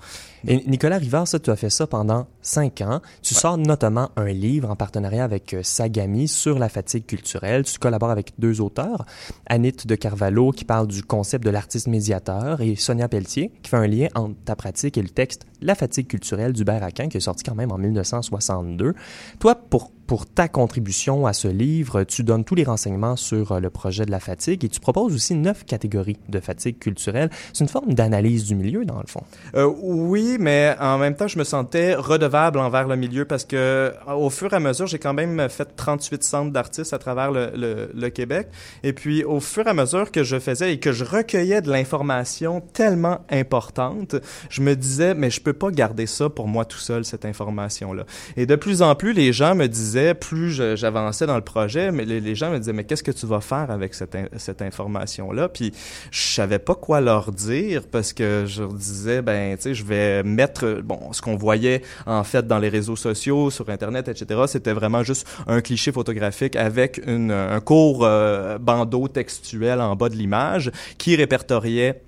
Et 0.48 0.64
Nicolas 0.68 0.98
Rivard, 0.98 1.28
ça, 1.28 1.40
tu 1.40 1.50
as 1.50 1.56
fait 1.56 1.70
ça 1.70 1.88
pendant 1.88 2.28
cinq 2.42 2.82
ans. 2.82 3.02
Tu 3.22 3.34
sors 3.34 3.58
notamment 3.58 4.10
un 4.16 4.28
livre 4.28 4.70
en 4.70 4.76
partenariat 4.76 5.24
avec 5.24 5.56
Sagami 5.62 6.28
sur 6.28 6.58
la 6.58 6.70
fatigue 6.70 7.06
culturelle. 7.06 7.64
Tu 7.64 7.78
collabores 7.80 8.12
avec 8.12 8.34
deux 8.40 8.62
auteurs, 8.62 9.06
Anit 9.48 9.86
de 9.86 9.96
Carvalho 9.96 10.47
qui 10.52 10.66
parle 10.66 10.88
du 10.88 11.04
concept 11.04 11.44
de 11.44 11.50
l'artiste 11.50 11.88
médiateur 11.88 12.62
et 12.62 12.76
Sonia 12.76 13.08
Pelletier 13.08 13.52
qui 13.62 13.70
fait 13.70 13.78
un 13.78 13.88
lien 13.88 14.08
entre 14.16 14.36
ta 14.46 14.56
pratique 14.56 14.98
et 14.98 15.02
le 15.02 15.10
texte 15.10 15.46
La 15.62 15.76
fatigue 15.76 16.08
culturelle 16.08 16.54
d'Hubert 16.54 16.84
Aquin 16.84 17.10
qui 17.10 17.18
est 17.18 17.22
sorti 17.22 17.44
quand 17.44 17.56
même 17.56 17.72
en 17.72 17.78
1962. 17.78 18.94
Toi, 19.40 19.56
pour 19.56 19.92
pour 20.08 20.26
ta 20.26 20.48
contribution 20.48 21.28
à 21.28 21.34
ce 21.34 21.50
livre, 21.50 22.06
tu 22.06 22.24
donnes 22.24 22.46
tous 22.46 22.56
les 22.56 22.64
renseignements 22.64 23.18
sur 23.18 23.52
euh, 23.52 23.60
le 23.60 23.70
projet 23.70 24.06
de 24.06 24.12
la 24.12 24.22
fatigue 24.22 24.64
et 24.64 24.70
tu 24.70 24.80
proposes 24.80 25.14
aussi 25.14 25.36
neuf 25.36 25.66
catégories 25.66 26.18
de 26.30 26.40
fatigue 26.40 26.80
culturelle. 26.80 27.30
C'est 27.52 27.66
une 27.66 27.70
forme 27.70 27.94
d'analyse 27.94 28.46
du 28.46 28.56
milieu, 28.56 28.86
dans 28.86 29.00
le 29.00 29.08
fond. 29.08 29.22
Euh, 29.56 29.70
oui, 29.82 30.38
mais 30.40 30.76
en 30.80 30.98
même 30.98 31.16
temps, 31.16 31.28
je 31.28 31.38
me 31.38 31.44
sentais 31.44 31.94
redevable 31.94 32.60
envers 32.60 32.88
le 32.88 32.96
milieu 32.96 33.26
parce 33.26 33.44
que 33.44 33.58
euh, 33.58 33.92
au 34.16 34.30
fur 34.30 34.54
et 34.54 34.56
à 34.56 34.60
mesure, 34.62 34.88
j'ai 34.88 34.98
quand 34.98 35.14
même 35.14 35.50
fait 35.50 35.76
38 35.76 36.24
centres 36.24 36.52
d'artistes 36.52 36.94
à 36.94 37.00
travers 37.00 37.32
le, 37.32 37.52
le, 37.56 37.92
le 37.94 38.10
Québec. 38.10 38.48
Et 38.84 38.94
puis, 38.94 39.26
au 39.26 39.42
fur 39.42 39.68
et 39.68 39.70
à 39.70 39.74
mesure 39.74 40.12
que 40.12 40.24
je 40.24 40.40
faisais 40.40 40.74
et 40.74 40.80
que 40.80 40.94
je 40.94 41.04
recueillais 41.04 41.62
de 41.62 41.70
l'information 41.70 42.62
tellement 42.62 43.20
importante, 43.30 44.16
je 44.50 44.62
me 44.62 44.74
disais, 44.76 45.14
mais 45.16 45.30
je 45.30 45.42
peux 45.42 45.54
pas 45.54 45.70
garder 45.70 46.06
ça 46.08 46.30
pour 46.30 46.48
moi 46.48 46.64
tout 46.64 46.78
seul, 46.78 47.04
cette 47.04 47.26
information-là. 47.26 48.06
Et 48.38 48.46
de 48.46 48.56
plus 48.56 48.82
en 48.82 48.96
plus, 48.96 49.12
les 49.12 49.34
gens 49.34 49.54
me 49.54 49.68
disaient, 49.68 49.97
plus 50.14 50.76
j'avançais 50.76 51.26
dans 51.26 51.36
le 51.36 51.42
projet, 51.42 51.92
mais 51.92 52.06
les, 52.06 52.36
gens 52.36 52.52
me 52.52 52.60
disaient, 52.60 52.74
mais 52.74 52.84
qu'est-ce 52.84 53.04
que 53.04 53.12
tu 53.12 53.26
vas 53.26 53.42
faire 53.42 53.72
avec 53.72 53.94
cette, 53.94 54.16
in- 54.16 54.28
cette 54.38 54.62
information-là? 54.62 55.50
Puis 55.50 55.72
je 56.12 56.20
savais 56.20 56.60
pas 56.60 56.76
quoi 56.76 57.02
leur 57.02 57.32
dire 57.32 57.84
parce 57.92 58.14
que 58.14 58.46
je 58.46 58.62
leur 58.62 58.74
disais, 58.74 59.22
ben, 59.22 59.56
tu 59.56 59.64
sais, 59.64 59.74
je 59.74 59.84
vais 59.84 60.24
mettre, 60.24 60.82
bon, 60.84 61.14
ce 61.14 61.22
qu'on 61.22 61.36
voyait 61.36 61.82
en 62.06 62.24
fait 62.24 62.48
dans 62.48 62.60
les 62.60 62.70
réseaux 62.70 62.96
sociaux, 62.96 63.50
sur 63.50 63.70
Internet, 63.70 64.08
etc., 64.08 64.42
c'était 64.48 64.74
vraiment 64.74 65.04
juste 65.04 65.28
un 65.48 65.62
cliché 65.62 65.92
photographique 65.92 66.56
avec 66.56 67.02
un 67.08 67.60
court 67.60 68.02
euh, 68.04 68.58
bandeau 68.58 69.08
textuel 69.08 69.82
en 69.82 69.96
bas 69.96 70.10
de 70.10 70.16
l'image 70.16 70.72
qui 70.98 71.16
répertoriait 71.16 72.02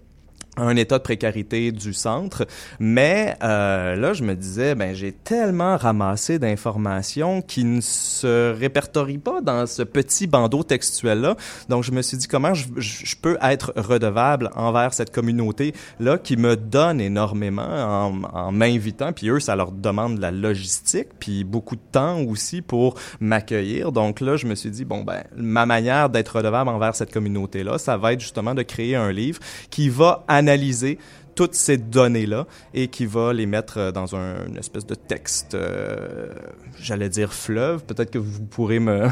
un 0.57 0.75
état 0.75 0.97
de 0.97 1.03
précarité 1.03 1.71
du 1.71 1.93
centre. 1.93 2.45
Mais 2.79 3.35
euh, 3.43 3.95
là, 3.95 4.13
je 4.13 4.23
me 4.23 4.35
disais, 4.35 4.75
ben 4.75 4.93
j'ai 4.93 5.11
tellement 5.11 5.77
ramassé 5.77 6.37
d'informations 6.39 7.41
qui 7.41 7.63
ne 7.63 7.81
se 7.81 8.53
répertorient 8.53 9.19
pas 9.19 9.41
dans 9.41 9.65
ce 9.67 9.83
petit 9.83 10.27
bandeau 10.27 10.63
textuel-là. 10.63 11.35
Donc, 11.69 11.83
je 11.83 11.91
me 11.91 12.01
suis 12.01 12.17
dit, 12.17 12.27
comment 12.27 12.53
je, 12.53 12.65
je- 12.77 13.15
peux 13.21 13.37
être 13.41 13.73
redevable 13.75 14.49
envers 14.55 14.93
cette 14.93 15.11
communauté-là 15.11 16.17
qui 16.17 16.37
me 16.37 16.55
donne 16.55 17.01
énormément 17.01 17.61
en, 17.63 18.21
en 18.33 18.51
m'invitant. 18.51 19.11
Puis 19.13 19.29
eux, 19.29 19.39
ça 19.41 19.55
leur 19.57 19.71
demande 19.73 20.15
de 20.17 20.21
la 20.21 20.31
logistique, 20.31 21.07
puis 21.19 21.43
beaucoup 21.43 21.75
de 21.75 21.81
temps 21.91 22.21
aussi 22.21 22.61
pour 22.61 22.95
m'accueillir. 23.19 23.91
Donc 23.91 24.21
là, 24.21 24.37
je 24.37 24.47
me 24.47 24.55
suis 24.55 24.69
dit, 24.71 24.85
bon, 24.85 25.03
ben 25.03 25.23
ma 25.35 25.65
manière 25.65 26.09
d'être 26.09 26.37
redevable 26.37 26.69
envers 26.69 26.95
cette 26.95 27.11
communauté-là, 27.13 27.77
ça 27.77 27.97
va 27.97 28.13
être 28.13 28.21
justement 28.21 28.55
de 28.55 28.61
créer 28.63 28.95
un 28.95 29.11
livre 29.11 29.39
qui 29.69 29.89
va 29.89 30.23
analyser 30.39 30.97
toutes 31.39 31.55
ces 31.55 31.77
données-là 31.77 32.47
et 32.73 32.89
qui 32.89 33.05
va 33.05 33.31
les 33.31 33.45
mettre 33.45 33.77
euh, 33.77 33.91
dans 33.93 34.13
un, 34.13 34.45
une 34.47 34.57
espèce 34.57 34.85
de 34.85 34.95
texte, 34.95 35.55
euh, 35.55 36.33
j'allais 36.81 37.07
dire 37.07 37.31
fleuve, 37.31 37.85
peut-être 37.85 38.11
que 38.11 38.17
vous 38.17 38.43
pourrez 38.43 38.79
me, 38.79 39.07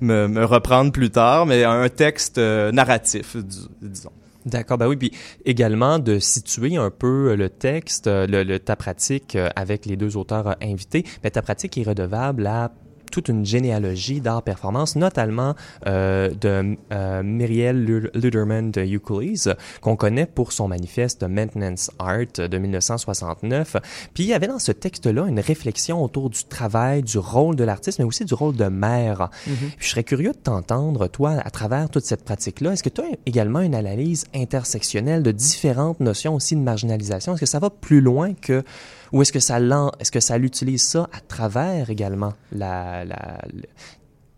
me, 0.00 0.44
reprendre 0.44 0.92
plus 0.92 1.10
tard, 1.10 1.46
mais 1.46 1.64
un 1.64 1.88
texte 1.88 2.38
euh, 2.38 2.70
narratif, 2.70 3.36
dis- 3.36 3.68
disons. 3.82 4.12
D'accord, 4.46 4.78
ben 4.78 4.86
oui, 4.86 4.96
puis 4.96 5.12
également 5.44 5.98
de 5.98 6.20
situer 6.20 6.76
un 6.76 6.90
peu 6.90 7.34
le 7.34 7.50
texte, 7.50 8.06
le, 8.06 8.58
ta 8.58 8.76
pratique 8.76 9.36
avec 9.56 9.86
les 9.86 9.96
deux 9.96 10.16
auteurs 10.16 10.56
invités. 10.62 11.04
Ben, 11.22 11.30
ta 11.30 11.42
pratique 11.42 11.76
est 11.76 11.82
redevable 11.82 12.46
à 12.46 12.70
toute 13.10 13.28
une 13.28 13.44
généalogie 13.44 14.20
d'art-performance, 14.20 14.96
notamment 14.96 15.54
euh, 15.86 16.30
de 16.40 16.76
euh, 16.92 17.22
Muriel 17.22 17.84
Lu- 17.84 18.10
Luderman 18.14 18.70
de 18.70 18.82
Euclid, 18.82 19.56
qu'on 19.80 19.96
connaît 19.96 20.26
pour 20.26 20.52
son 20.52 20.68
manifeste 20.68 21.22
Maintenance 21.24 21.90
Art 21.98 22.26
de 22.36 22.58
1969. 22.58 23.76
Puis 24.14 24.24
il 24.24 24.28
y 24.28 24.32
avait 24.34 24.46
dans 24.46 24.58
ce 24.58 24.72
texte-là 24.72 25.26
une 25.26 25.40
réflexion 25.40 26.02
autour 26.02 26.30
du 26.30 26.44
travail, 26.44 27.02
du 27.02 27.18
rôle 27.18 27.56
de 27.56 27.64
l'artiste, 27.64 27.98
mais 27.98 28.04
aussi 28.04 28.24
du 28.24 28.34
rôle 28.34 28.56
de 28.56 28.66
mère. 28.66 29.30
Puis 29.44 29.56
je 29.78 29.88
serais 29.88 30.04
curieux 30.04 30.32
de 30.32 30.38
t'entendre, 30.38 31.08
toi, 31.08 31.36
à 31.44 31.50
travers 31.50 31.88
toute 31.90 32.04
cette 32.04 32.24
pratique-là. 32.24 32.72
Est-ce 32.72 32.82
que 32.82 32.88
tu 32.88 33.00
as 33.00 33.04
également 33.26 33.60
une 33.60 33.74
analyse 33.74 34.24
intersectionnelle 34.34 35.22
de 35.22 35.32
différentes 35.32 36.00
notions 36.00 36.34
aussi 36.34 36.54
de 36.56 36.60
marginalisation? 36.60 37.32
Est-ce 37.34 37.40
que 37.40 37.46
ça 37.46 37.58
va 37.58 37.70
plus 37.70 38.00
loin 38.00 38.34
que, 38.34 38.62
ou 39.12 39.22
est-ce 39.22 39.32
que 39.32 39.40
ça 39.40 39.58
l'en, 39.58 39.90
est-ce 39.98 40.12
que 40.12 40.20
ça 40.20 40.38
l'utilise 40.38 40.82
ça 40.82 41.08
à 41.12 41.20
travers 41.20 41.90
également 41.90 42.32
la, 42.52 43.04
la, 43.04 43.40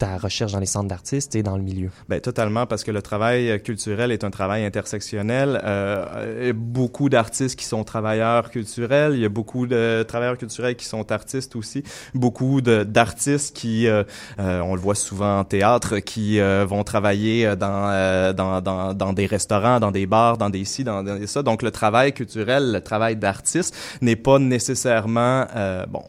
ta 0.02 0.18
recherche 0.18 0.50
dans 0.50 0.58
les 0.58 0.66
centres 0.66 0.88
d'artistes 0.88 1.36
et 1.36 1.44
dans 1.44 1.56
le 1.56 1.62
milieu? 1.62 1.90
Ben, 2.08 2.20
totalement, 2.20 2.66
parce 2.66 2.82
que 2.82 2.90
le 2.90 3.02
travail 3.02 3.50
euh, 3.50 3.58
culturel 3.58 4.10
est 4.10 4.24
un 4.24 4.32
travail 4.32 4.64
intersectionnel. 4.64 5.60
Euh, 5.62 6.52
beaucoup 6.52 7.08
d'artistes 7.08 7.56
qui 7.56 7.64
sont 7.64 7.84
travailleurs 7.84 8.50
culturels. 8.50 9.12
Il 9.14 9.20
y 9.20 9.24
a 9.24 9.28
beaucoup 9.28 9.68
de 9.68 10.04
travailleurs 10.08 10.38
culturels 10.38 10.74
qui 10.74 10.86
sont 10.86 11.12
artistes 11.12 11.54
aussi. 11.54 11.84
Beaucoup 12.14 12.60
d'artistes 12.60 13.54
qui, 13.54 13.86
euh, 13.86 14.02
euh, 14.40 14.60
on 14.60 14.74
le 14.74 14.80
voit 14.80 14.96
souvent 14.96 15.38
en 15.38 15.44
théâtre, 15.44 16.00
qui 16.00 16.40
euh, 16.40 16.66
vont 16.68 16.82
travailler 16.82 17.54
dans, 17.54 18.34
dans, 18.34 18.60
dans, 18.60 18.94
dans 18.94 19.12
des 19.12 19.26
restaurants, 19.26 19.78
dans 19.78 19.92
des 19.92 20.06
bars, 20.06 20.36
dans 20.36 20.50
des 20.50 20.64
ci, 20.64 20.82
dans 20.82 21.04
des 21.04 21.28
ça. 21.28 21.44
Donc, 21.44 21.62
le 21.62 21.70
travail 21.70 22.12
culturel, 22.12 22.72
le 22.72 22.80
travail 22.80 23.14
d'artiste 23.14 23.72
n'est 24.00 24.16
pas 24.16 24.40
nécessairement, 24.40 25.46
bon, 25.88 26.02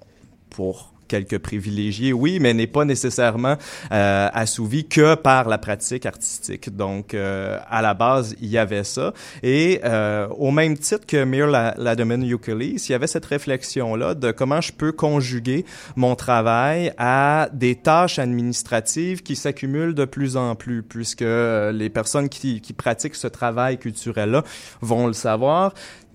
pour 0.49 0.92
quelques 1.13 1.37
privilégiés, 1.49 2.11
oui, 2.11 2.39
mais 2.41 2.53
n'est 2.55 2.73
pas 2.77 2.85
nécessairement 2.85 3.57
euh, 3.91 4.43
assouvi 4.43 4.87
que 4.95 5.13
par 5.13 5.43
la 5.47 5.59
pratique 5.59 6.05
artistique. 6.07 6.75
Donc, 6.75 7.13
euh, 7.13 7.59
à 7.69 7.83
la 7.83 7.93
base, 7.93 8.35
il 8.41 8.49
y 8.49 8.57
avait 8.57 8.83
ça. 8.83 9.13
Et 9.43 9.79
euh, 9.83 10.27
au 10.45 10.49
même 10.49 10.75
titre 10.75 11.05
que 11.05 11.23
Mir 11.23 11.45
La- 11.55 11.75
Lademan 11.77 12.23
Euclid, 12.23 12.79
il 12.79 12.91
y 12.91 12.95
avait 12.95 13.11
cette 13.15 13.27
réflexion-là 13.27 14.15
de 14.15 14.31
comment 14.31 14.61
je 14.61 14.71
peux 14.71 14.91
conjuguer 14.91 15.65
mon 15.95 16.15
travail 16.15 16.93
à 16.97 17.49
des 17.53 17.75
tâches 17.75 18.17
administratives 18.17 19.21
qui 19.21 19.35
s'accumulent 19.35 19.93
de 19.93 20.05
plus 20.05 20.35
en 20.35 20.55
plus, 20.55 20.81
puisque 20.81 21.21
euh, 21.21 21.71
les 21.71 21.91
personnes 21.91 22.29
qui, 22.29 22.59
qui 22.59 22.73
pratiquent 22.73 23.15
ce 23.15 23.27
travail 23.27 23.77
culturel-là 23.77 24.43
vont 24.81 25.05
le 25.05 25.13
savoir 25.13 25.73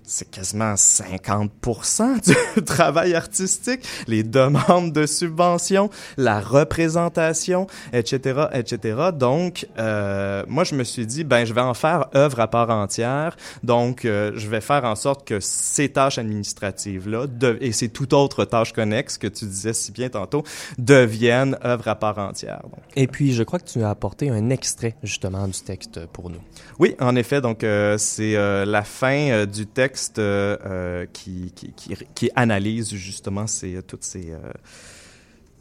c'est 0.09 0.29
quasiment 0.29 0.73
50% 0.73 2.35
du 2.55 2.63
travail 2.65 3.13
artistique, 3.13 3.81
les 4.07 4.23
demandes 4.23 4.91
de 4.91 5.05
subventions, 5.05 5.91
la 6.17 6.39
représentation, 6.39 7.67
etc., 7.93 8.47
etc. 8.53 9.09
Donc, 9.13 9.67
euh, 9.77 10.43
moi, 10.47 10.63
je 10.63 10.73
me 10.73 10.83
suis 10.83 11.05
dit, 11.05 11.23
ben, 11.23 11.45
je 11.45 11.53
vais 11.53 11.61
en 11.61 11.75
faire 11.75 12.07
œuvre 12.15 12.39
à 12.39 12.47
part 12.47 12.71
entière. 12.71 13.37
Donc, 13.63 14.03
euh, 14.03 14.31
je 14.35 14.49
vais 14.49 14.61
faire 14.61 14.83
en 14.83 14.95
sorte 14.95 15.27
que 15.27 15.39
ces 15.39 15.89
tâches 15.89 16.17
administratives-là, 16.17 17.27
et 17.61 17.71
ces 17.71 17.89
toute 17.89 18.13
autre 18.13 18.45
tâches 18.45 18.73
connexes 18.73 19.19
que 19.19 19.27
tu 19.27 19.45
disais 19.45 19.73
si 19.73 19.91
bien 19.91 20.09
tantôt, 20.09 20.43
deviennent 20.79 21.55
œuvre 21.63 21.87
à 21.87 21.95
part 21.95 22.17
entière. 22.17 22.61
Donc, 22.63 22.81
Et 22.95 23.05
puis, 23.05 23.33
je 23.33 23.43
crois 23.43 23.59
que 23.59 23.69
tu 23.69 23.83
as 23.83 23.89
apporté 23.91 24.31
un 24.31 24.49
extrait, 24.49 24.95
justement, 25.03 25.47
du 25.47 25.59
texte 25.59 26.07
pour 26.07 26.31
nous. 26.31 26.41
Oui, 26.79 26.95
en 26.99 27.15
effet. 27.15 27.41
Donc, 27.41 27.63
euh, 27.63 27.97
c'est 27.97 28.35
euh, 28.35 28.65
la 28.65 28.83
fin 28.83 29.29
euh, 29.29 29.45
du 29.45 29.67
texte 29.67 29.98
euh, 30.17 30.57
euh, 30.65 31.05
qui, 31.13 32.31
analyse 32.35 32.93
justement 32.93 33.47
ces, 33.47 33.81
toutes 33.83 34.03
ces, 34.03 34.31
euh, 34.31 34.51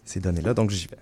ces 0.04 0.20
données-là. 0.20 0.54
Donc, 0.54 0.70
j'y 0.70 0.86
vais. 0.86 0.98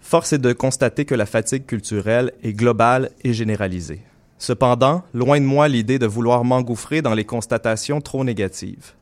Force 0.00 0.32
est 0.32 0.38
de 0.38 0.52
constater 0.52 1.04
que 1.04 1.14
la 1.14 1.26
fatigue 1.26 1.66
culturelle 1.66 2.32
est 2.42 2.52
globale 2.52 3.10
et 3.22 3.32
généralisée. 3.32 4.00
Cependant, 4.38 5.04
loin 5.14 5.40
de 5.40 5.44
moi 5.44 5.68
l'idée 5.68 5.98
de 5.98 6.06
vouloir 6.06 6.44
m'engouffrer 6.44 7.02
dans 7.02 7.14
les 7.14 7.24
constatations 7.24 8.00
trop 8.00 8.24
négatives. 8.24 8.94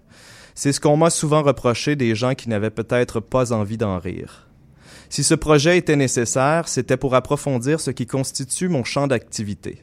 C'est 0.55 0.73
ce 0.73 0.81
qu'on 0.81 0.97
m'a 0.97 1.11
souvent 1.11 1.43
reproché 1.43 1.95
des 1.95 2.15
gens 2.15 2.35
qui 2.35 2.49
n'avaient 2.49 2.71
peut-être 2.71 3.21
pas 3.21 3.53
envie 3.53 3.79
d'en 3.79 3.99
rire. 3.99 4.49
Si 5.09 5.23
ce 5.23 5.35
projet 5.35 5.79
était 5.79 5.97
nécessaire, 5.97 6.69
c'était 6.69 6.97
pour 6.97 7.15
approfondir 7.15 7.81
ce 7.81 7.91
qui 7.91 8.07
constitue 8.07 8.69
mon 8.69 8.85
champ 8.85 9.07
d'activité. 9.07 9.83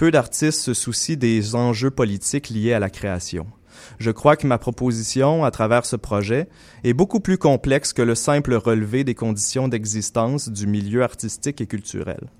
Peu 0.00 0.10
d'artistes 0.10 0.62
se 0.62 0.72
soucient 0.72 1.18
des 1.18 1.54
enjeux 1.54 1.90
politiques 1.90 2.48
liés 2.48 2.72
à 2.72 2.78
la 2.78 2.88
création. 2.88 3.46
Je 3.98 4.10
crois 4.10 4.34
que 4.34 4.46
ma 4.46 4.56
proposition, 4.56 5.44
à 5.44 5.50
travers 5.50 5.84
ce 5.84 5.94
projet, 5.94 6.48
est 6.84 6.94
beaucoup 6.94 7.20
plus 7.20 7.36
complexe 7.36 7.92
que 7.92 8.00
le 8.00 8.14
simple 8.14 8.54
relevé 8.54 9.04
des 9.04 9.14
conditions 9.14 9.68
d'existence 9.68 10.48
du 10.48 10.66
milieu 10.66 11.02
artistique 11.02 11.60
et 11.60 11.66
culturel. 11.66 12.30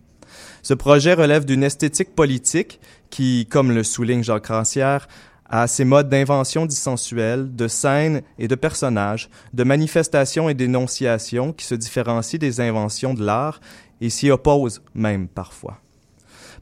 Ce 0.62 0.72
projet 0.72 1.12
relève 1.12 1.44
d'une 1.44 1.62
esthétique 1.62 2.14
politique 2.14 2.80
qui, 3.10 3.46
comme 3.50 3.72
le 3.72 3.84
souligne 3.84 4.24
Jacques 4.24 4.46
Rancière, 4.46 5.06
a 5.44 5.66
ses 5.66 5.84
modes 5.84 6.08
d'invention 6.08 6.64
dissensuelle, 6.64 7.54
de 7.54 7.68
scènes 7.68 8.22
et 8.38 8.48
de 8.48 8.54
personnages, 8.54 9.28
de 9.52 9.64
manifestations 9.64 10.48
et 10.48 10.54
d'énonciations 10.54 11.52
qui 11.52 11.66
se 11.66 11.74
différencient 11.74 12.38
des 12.38 12.62
inventions 12.62 13.12
de 13.12 13.22
l'art 13.22 13.60
et 14.00 14.08
s'y 14.08 14.30
opposent 14.30 14.80
même 14.94 15.28
parfois. 15.28 15.82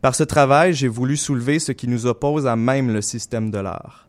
Par 0.00 0.14
ce 0.14 0.22
travail, 0.22 0.74
j'ai 0.74 0.86
voulu 0.86 1.16
soulever 1.16 1.58
ce 1.58 1.72
qui 1.72 1.88
nous 1.88 2.06
oppose 2.06 2.46
à 2.46 2.54
même 2.54 2.92
le 2.92 3.02
système 3.02 3.50
de 3.50 3.58
l'art. 3.58 4.08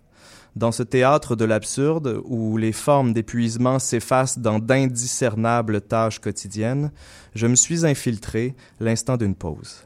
Dans 0.55 0.71
ce 0.71 0.83
théâtre 0.83 1.35
de 1.35 1.45
l'absurde, 1.45 2.21
où 2.25 2.57
les 2.57 2.71
formes 2.71 3.13
d'épuisement 3.13 3.79
s'effacent 3.79 4.39
dans 4.39 4.59
d'indiscernables 4.59 5.81
tâches 5.81 6.19
quotidiennes, 6.19 6.91
je 7.33 7.47
me 7.47 7.55
suis 7.55 7.85
infiltré 7.85 8.55
l'instant 8.79 9.17
d'une 9.17 9.35
pause. 9.35 9.85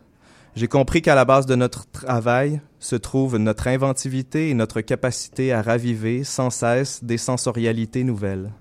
J'ai 0.56 0.68
compris 0.68 1.02
qu'à 1.02 1.16
la 1.16 1.26
base 1.26 1.46
de 1.46 1.56
notre 1.56 1.90
travail 1.90 2.62
se 2.80 2.96
trouve 2.96 3.38
notre 3.38 3.68
inventivité 3.68 4.50
et 4.50 4.54
notre 4.54 4.82
capacité 4.82 5.52
à 5.52 5.62
raviver 5.62 6.24
sans 6.24 6.50
cesse 6.50 7.04
des 7.04 7.18
sensorialités 7.18 8.04
nouvelles. 8.04 8.52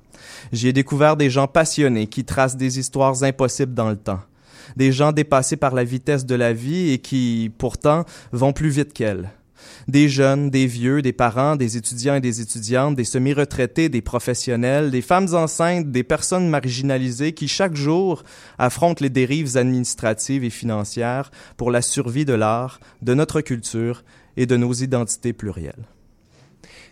J'y 0.52 0.68
ai 0.68 0.72
découvert 0.72 1.16
des 1.16 1.28
gens 1.28 1.48
passionnés 1.48 2.06
qui 2.06 2.24
tracent 2.24 2.56
des 2.56 2.78
histoires 2.78 3.22
impossibles 3.24 3.74
dans 3.74 3.90
le 3.90 3.96
temps. 3.96 4.20
Des 4.76 4.92
gens 4.92 5.12
dépassés 5.12 5.56
par 5.56 5.74
la 5.74 5.84
vitesse 5.84 6.26
de 6.26 6.34
la 6.34 6.52
vie 6.52 6.90
et 6.90 6.98
qui, 6.98 7.50
pourtant, 7.58 8.04
vont 8.32 8.52
plus 8.52 8.70
vite 8.70 8.92
qu'elle. 8.92 9.30
Des 9.88 10.08
jeunes, 10.08 10.50
des 10.50 10.66
vieux, 10.66 11.02
des 11.02 11.12
parents, 11.12 11.56
des 11.56 11.76
étudiants 11.76 12.14
et 12.16 12.20
des 12.20 12.40
étudiantes, 12.40 12.96
des 12.96 13.04
semi-retraités, 13.04 13.88
des 13.88 14.02
professionnels, 14.02 14.90
des 14.90 15.02
femmes 15.02 15.34
enceintes, 15.34 15.90
des 15.90 16.02
personnes 16.02 16.48
marginalisées 16.48 17.32
qui 17.32 17.48
chaque 17.48 17.76
jour 17.76 18.22
affrontent 18.58 19.02
les 19.02 19.10
dérives 19.10 19.56
administratives 19.56 20.44
et 20.44 20.50
financières 20.50 21.30
pour 21.56 21.70
la 21.70 21.82
survie 21.82 22.24
de 22.24 22.34
l'art, 22.34 22.80
de 23.02 23.14
notre 23.14 23.40
culture 23.40 24.04
et 24.36 24.46
de 24.46 24.56
nos 24.56 24.72
identités 24.72 25.32
plurielles. 25.32 25.84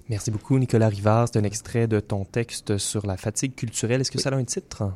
Merci 0.09 0.33
beaucoup, 0.33 0.59
Nicolas 0.59 0.89
Rivard. 0.89 1.29
C'est 1.33 1.39
un 1.39 1.45
extrait 1.45 1.87
de 1.87 2.01
ton 2.01 2.25
texte 2.25 2.79
sur 2.79 3.07
la 3.07 3.17
fatigue 3.17 3.55
culturelle. 3.55 4.01
Est-ce 4.01 4.11
que 4.11 4.21
ça 4.21 4.31
a 4.31 4.35
un 4.35 4.45
titre? 4.45 4.93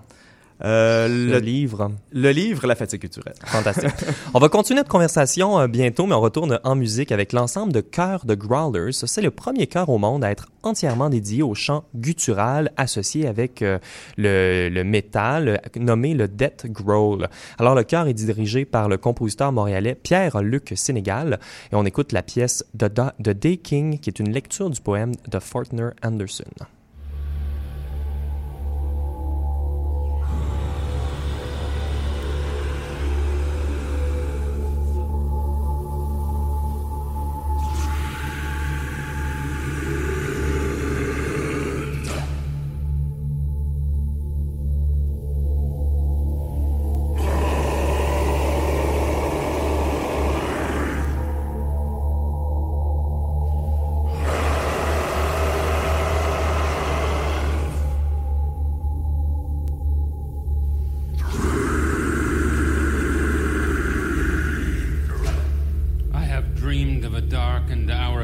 Euh, 0.62 1.08
Le, 1.08 1.32
le, 1.32 1.38
livre. 1.40 1.90
le 2.12 2.30
livre 2.30 2.66
La 2.66 2.76
fatigue 2.76 3.00
culturelle. 3.00 3.34
Fantastique. 3.44 3.90
on 4.34 4.38
va 4.38 4.48
continuer 4.48 4.78
notre 4.78 4.88
conversation 4.90 5.58
euh, 5.58 5.66
bientôt, 5.66 6.06
mais 6.06 6.14
on 6.14 6.20
retourne 6.20 6.60
en 6.62 6.76
musique 6.76 7.10
avec 7.10 7.32
l'ensemble 7.32 7.72
de 7.72 7.80
chœurs 7.80 8.24
de 8.24 8.34
Growlers. 8.34 8.92
C'est 8.92 9.20
le 9.22 9.30
premier 9.32 9.66
chœur 9.66 9.88
au 9.88 9.98
monde 9.98 10.22
à 10.24 10.30
être 10.30 10.46
entièrement 10.62 11.10
dédié 11.10 11.42
au 11.42 11.54
chant 11.54 11.84
guttural 11.96 12.70
associé 12.76 13.26
avec 13.26 13.62
euh, 13.62 13.78
le, 14.16 14.68
le 14.68 14.84
métal, 14.84 15.60
nommé 15.76 16.14
le 16.14 16.28
Death 16.28 16.66
Growl. 16.70 17.28
Alors, 17.58 17.74
le 17.74 17.82
chœur 17.82 18.06
est 18.06 18.14
dirigé 18.14 18.64
par 18.64 18.88
le 18.88 18.96
compositeur 18.96 19.50
montréalais 19.52 19.94
Pierre-Luc 19.96 20.72
Sénégal 20.76 21.40
et 21.72 21.74
on 21.74 21.84
écoute 21.84 22.12
la 22.12 22.22
pièce 22.22 22.64
Da- 22.74 22.88
The 23.22 23.30
Day 23.30 23.56
King, 23.56 23.98
qui 23.98 24.08
est 24.08 24.20
une 24.20 24.32
lecture 24.32 24.70
du 24.70 24.80
poème 24.80 25.12
de 25.28 25.38
Fortner 25.40 25.88
Anderson. 26.02 26.44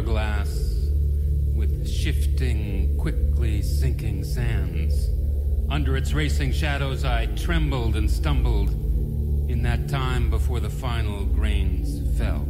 Hourglass 0.01 0.89
with 1.55 1.87
shifting, 1.87 2.97
quickly 2.97 3.61
sinking 3.61 4.25
sands. 4.25 5.11
Under 5.69 5.95
its 5.95 6.15
racing 6.15 6.53
shadows, 6.53 7.05
I 7.05 7.27
trembled 7.37 7.97
and 7.97 8.11
stumbled 8.11 8.71
in 9.51 9.61
that 9.65 9.91
time 9.91 10.31
before 10.31 10.61
the 10.61 10.71
final 10.71 11.27
grains 11.27 12.19
fell. 12.19 12.47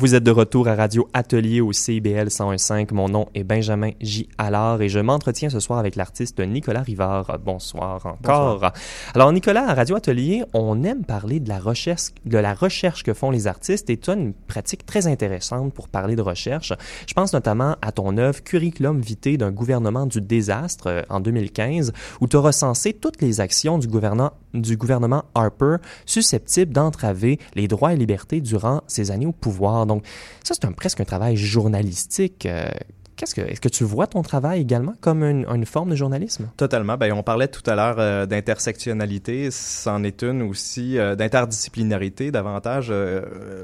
Vous 0.00 0.14
êtes 0.14 0.24
de 0.24 0.30
retour 0.30 0.66
à 0.66 0.76
Radio 0.76 1.10
Atelier 1.12 1.60
au 1.60 1.74
CIBL 1.74 2.28
101.5. 2.28 2.94
Mon 2.94 3.10
nom 3.10 3.26
est 3.34 3.44
Benjamin 3.44 3.90
J. 4.00 4.30
Allard 4.38 4.80
et 4.80 4.88
je 4.88 4.98
m'entretiens 4.98 5.50
ce 5.50 5.60
soir 5.60 5.78
avec 5.78 5.94
l'artiste 5.94 6.40
Nicolas 6.40 6.80
Rivard. 6.80 7.38
Bonsoir 7.44 8.06
encore. 8.06 8.72
Alors 9.14 9.30
Nicolas, 9.30 9.68
à 9.68 9.74
Radio 9.74 9.96
Atelier, 9.96 10.42
on 10.54 10.84
aime 10.84 11.04
parler 11.04 11.38
de 11.38 11.50
la 11.50 11.58
recherche, 11.58 12.12
de 12.24 12.38
la 12.38 12.54
recherche 12.54 13.02
que 13.02 13.12
font 13.12 13.30
les 13.30 13.46
artistes 13.46 13.90
et 13.90 13.98
tu 13.98 14.08
as 14.08 14.14
une 14.14 14.32
pratique 14.32 14.86
très 14.86 15.06
intéressante 15.06 15.74
pour 15.74 15.90
parler 15.90 16.16
de 16.16 16.22
recherche. 16.22 16.72
Je 17.06 17.12
pense 17.12 17.34
notamment 17.34 17.76
à 17.82 17.92
ton 17.92 18.16
œuvre 18.16 18.42
Curriculum 18.42 19.02
vitae 19.02 19.36
d'un 19.36 19.50
gouvernement 19.50 20.06
du 20.06 20.22
désastre 20.22 20.86
euh, 20.86 21.02
en 21.10 21.20
2015 21.20 21.92
où 22.22 22.26
tu 22.26 22.38
as 22.38 22.40
recensé 22.40 22.94
toutes 22.94 23.20
les 23.20 23.42
actions 23.42 23.76
du 23.76 23.86
gouvernement, 23.86 24.32
du 24.54 24.78
gouvernement 24.78 25.24
Harper 25.34 25.76
susceptibles 26.06 26.72
d'entraver 26.72 27.38
les 27.54 27.68
droits 27.68 27.92
et 27.92 27.96
libertés 27.96 28.40
durant 28.40 28.80
ses 28.86 29.10
années 29.10 29.26
au 29.26 29.32
pouvoir. 29.32 29.89
Donc, 29.90 30.04
ça, 30.44 30.54
c'est 30.54 30.70
presque 30.76 31.00
un 31.00 31.04
travail 31.04 31.36
journalistique. 31.36 32.46
Euh, 32.46 32.68
Qu'est-ce 33.16 33.34
que, 33.34 33.42
est-ce 33.42 33.60
que 33.60 33.68
tu 33.68 33.84
vois 33.84 34.06
ton 34.06 34.22
travail 34.22 34.62
également 34.62 34.94
comme 35.02 35.22
une, 35.22 35.44
une 35.46 35.66
forme 35.66 35.90
de 35.90 35.96
journalisme? 35.96 36.48
Totalement. 36.56 36.96
Ben, 36.96 37.12
on 37.12 37.22
parlait 37.22 37.48
tout 37.48 37.62
à 37.66 37.74
l'heure 37.74 37.96
euh, 37.98 38.24
d'intersectionnalité. 38.24 39.50
C'en 39.50 40.02
est 40.04 40.22
une 40.22 40.40
aussi, 40.40 40.96
euh, 40.96 41.16
d'interdisciplinarité 41.16 42.30
davantage. 42.30 42.90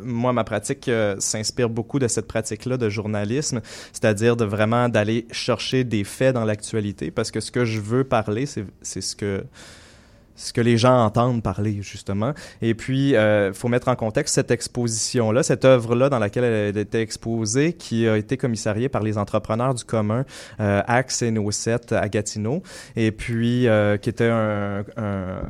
Moi, 0.02 0.34
ma 0.34 0.44
pratique 0.44 0.90
s'inspire 1.18 1.70
beaucoup 1.70 1.98
de 1.98 2.06
cette 2.06 2.26
pratique-là 2.26 2.76
de 2.76 2.90
journalisme, 2.90 3.62
c'est-à-dire 3.94 4.36
de 4.36 4.44
vraiment 4.44 4.90
d'aller 4.90 5.26
chercher 5.30 5.84
des 5.84 6.04
faits 6.04 6.34
dans 6.34 6.44
l'actualité, 6.44 7.10
parce 7.10 7.30
que 7.30 7.40
ce 7.40 7.50
que 7.50 7.64
je 7.64 7.80
veux 7.80 8.04
parler, 8.04 8.44
c'est 8.44 9.00
ce 9.00 9.16
que 9.16 9.42
ce 10.36 10.52
que 10.52 10.60
les 10.60 10.76
gens 10.76 11.04
entendent 11.04 11.42
parler 11.42 11.78
justement. 11.82 12.32
Et 12.62 12.74
puis, 12.74 13.10
il 13.10 13.16
euh, 13.16 13.52
faut 13.52 13.68
mettre 13.68 13.88
en 13.88 13.96
contexte 13.96 14.34
cette 14.34 14.50
exposition-là, 14.50 15.42
cette 15.42 15.64
œuvre-là 15.64 16.08
dans 16.08 16.18
laquelle 16.18 16.44
elle 16.44 16.76
était 16.78 17.00
exposée, 17.02 17.72
qui 17.72 18.06
a 18.06 18.16
été 18.16 18.36
commissariée 18.36 18.88
par 18.88 19.02
les 19.02 19.18
entrepreneurs 19.18 19.74
du 19.74 19.84
commun 19.84 20.24
euh, 20.60 20.82
Axe 20.86 21.22
et 21.22 21.30
No7 21.32 21.94
à 21.94 22.08
Gatineau, 22.08 22.62
et 22.94 23.12
puis 23.12 23.66
euh, 23.66 23.96
qui 23.96 24.10
était 24.10 24.28
un, 24.28 24.84
un- 24.96 25.40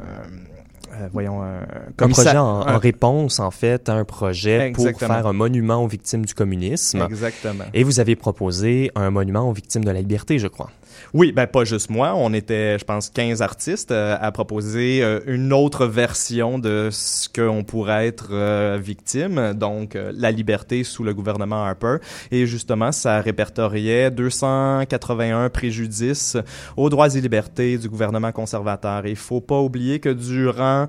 euh, 0.92 1.08
voyons, 1.12 1.42
un, 1.42 1.60
Un 1.98 2.08
projet 2.08 2.36
en, 2.36 2.78
réponse, 2.78 3.40
en 3.40 3.50
fait, 3.50 3.88
à 3.88 3.94
un 3.94 4.04
projet 4.04 4.72
pour 4.72 4.84
faire 4.98 5.26
un 5.26 5.32
monument 5.32 5.82
aux 5.82 5.88
victimes 5.88 6.24
du 6.24 6.32
communisme. 6.32 7.02
Exactement. 7.02 7.64
Et 7.74 7.82
vous 7.82 8.00
avez 8.00 8.16
proposé 8.16 8.90
un 8.94 9.10
monument 9.10 9.48
aux 9.48 9.52
victimes 9.52 9.84
de 9.84 9.90
la 9.90 10.00
liberté, 10.00 10.38
je 10.38 10.46
crois. 10.46 10.70
Oui, 11.14 11.32
ben 11.32 11.46
pas 11.46 11.64
juste 11.64 11.90
moi. 11.90 12.14
On 12.14 12.32
était, 12.32 12.78
je 12.78 12.84
pense, 12.84 13.10
15 13.10 13.42
artistes 13.42 13.90
euh, 13.90 14.16
à 14.20 14.32
proposer 14.32 15.02
euh, 15.02 15.20
une 15.26 15.52
autre 15.52 15.86
version 15.86 16.58
de 16.58 16.88
ce 16.90 17.28
qu'on 17.28 17.64
pourrait 17.64 18.06
être 18.06 18.28
euh, 18.32 18.78
victime, 18.80 19.54
donc 19.54 19.94
la 19.94 20.30
liberté 20.30 20.84
sous 20.84 21.04
le 21.04 21.14
gouvernement 21.14 21.64
Harper. 21.64 21.96
Et 22.30 22.46
justement, 22.46 22.92
ça 22.92 23.20
répertoriait 23.20 24.10
281 24.10 25.48
préjudices 25.50 26.36
aux 26.76 26.90
droits 26.90 27.14
et 27.14 27.20
libertés 27.20 27.78
du 27.78 27.88
gouvernement 27.88 28.32
conservateur. 28.32 29.06
Il 29.06 29.16
faut 29.16 29.40
pas 29.40 29.60
oublier 29.60 30.00
que 30.00 30.10
durant 30.10 30.88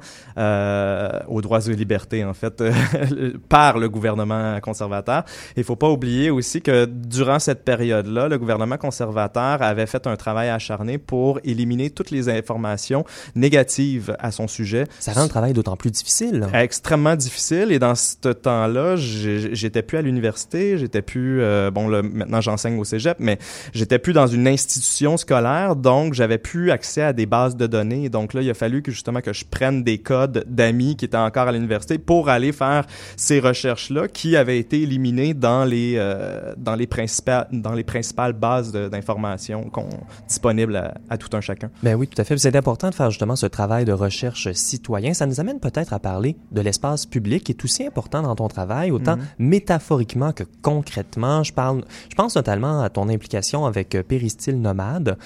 aux 1.27 1.41
droits 1.41 1.65
et 1.67 1.73
libertés, 1.73 2.23
en 2.23 2.33
fait, 2.33 2.63
par 3.49 3.77
le 3.77 3.89
gouvernement 3.89 4.59
conservateur, 4.61 5.23
il 5.55 5.63
faut 5.63 5.75
pas 5.75 5.89
oublier 5.89 6.29
aussi 6.29 6.61
que 6.61 6.85
durant 6.85 7.39
cette 7.39 7.63
période-là, 7.63 8.27
le 8.27 8.37
gouvernement 8.37 8.77
conservateur 8.77 9.61
avait 9.61 9.85
fait 9.85 9.96
un 10.05 10.15
travail 10.15 10.49
acharné 10.49 10.97
pour 10.97 11.39
éliminer 11.43 11.89
toutes 11.89 12.11
les 12.11 12.29
informations 12.29 13.03
négatives 13.35 14.15
à 14.19 14.31
son 14.31 14.47
sujet. 14.47 14.85
Ça 14.99 15.13
rend 15.13 15.23
le 15.23 15.29
travail 15.29 15.53
d'autant 15.53 15.77
plus 15.77 15.91
difficile. 15.91 16.45
Extrêmement 16.53 17.15
difficile 17.15 17.71
et 17.71 17.79
dans 17.79 17.95
ce 17.95 18.29
temps-là, 18.33 18.95
j'étais 18.97 19.81
plus 19.81 19.97
à 19.97 20.01
l'université, 20.01 20.77
j'étais 20.77 21.01
plus 21.01 21.41
euh, 21.41 21.71
bon 21.71 21.87
là 21.87 22.01
maintenant 22.03 22.41
j'enseigne 22.41 22.77
au 22.79 22.83
cégep, 22.83 23.17
mais 23.19 23.37
j'étais 23.73 23.99
plus 23.99 24.13
dans 24.13 24.27
une 24.27 24.47
institution 24.47 25.17
scolaire, 25.17 25.75
donc 25.75 26.13
j'avais 26.13 26.37
plus 26.37 26.71
accès 26.71 27.01
à 27.01 27.13
des 27.13 27.25
bases 27.25 27.55
de 27.55 27.67
données. 27.67 28.09
Donc 28.09 28.33
là, 28.33 28.41
il 28.41 28.49
a 28.49 28.53
fallu 28.53 28.81
que 28.81 28.91
justement 28.91 29.21
que 29.21 29.33
je 29.33 29.45
prenne 29.45 29.83
des 29.83 29.99
codes 29.99 30.43
d'amis 30.47 30.95
qui 30.95 31.05
étaient 31.05 31.17
encore 31.17 31.47
à 31.47 31.51
l'université 31.51 31.97
pour 31.97 32.29
aller 32.29 32.51
faire 32.51 32.85
ces 33.15 33.39
recherches-là 33.39 34.07
qui 34.07 34.35
avaient 34.35 34.59
été 34.59 34.81
éliminées 34.81 35.33
dans 35.33 35.63
les, 35.65 35.93
euh, 35.97 36.53
dans 36.57 36.75
les, 36.75 36.87
principales, 36.87 37.47
dans 37.51 37.73
les 37.73 37.83
principales 37.83 38.33
bases 38.33 38.71
d'informations 38.71 39.69
qu'on- 39.69 39.86
disponibles 40.27 40.75
à, 40.75 40.95
à 41.09 41.17
tout 41.17 41.35
un 41.35 41.41
chacun. 41.41 41.69
Ben 41.83 41.95
oui, 41.95 42.07
tout 42.07 42.19
à 42.21 42.23
fait. 42.23 42.37
C'est 42.37 42.55
important 42.55 42.89
de 42.89 42.95
faire 42.95 43.11
justement 43.11 43.35
ce 43.35 43.45
travail 43.45 43.85
de 43.85 43.93
recherche 43.93 44.51
citoyen. 44.53 45.13
Ça 45.13 45.25
nous 45.25 45.39
amène 45.39 45.59
peut-être 45.59 45.93
à 45.93 45.99
parler 45.99 46.35
de 46.51 46.61
l'espace 46.61 47.05
public 47.05 47.43
qui 47.43 47.51
est 47.51 47.63
aussi 47.63 47.85
important 47.85 48.21
dans 48.21 48.35
ton 48.35 48.47
travail, 48.47 48.91
autant 48.91 49.17
métaphoriquement 49.39 50.31
que 50.31 50.43
concrètement. 50.61 51.43
Je 51.43 51.53
parle, 51.53 51.83
je 52.09 52.15
pense 52.15 52.35
notamment 52.35 52.81
à 52.81 52.89
ton 52.89 53.09
implication 53.09 53.65
avec 53.65 53.95
euh, 53.95 54.03
Péristyle 54.03 54.61
Nomade. 54.61 55.17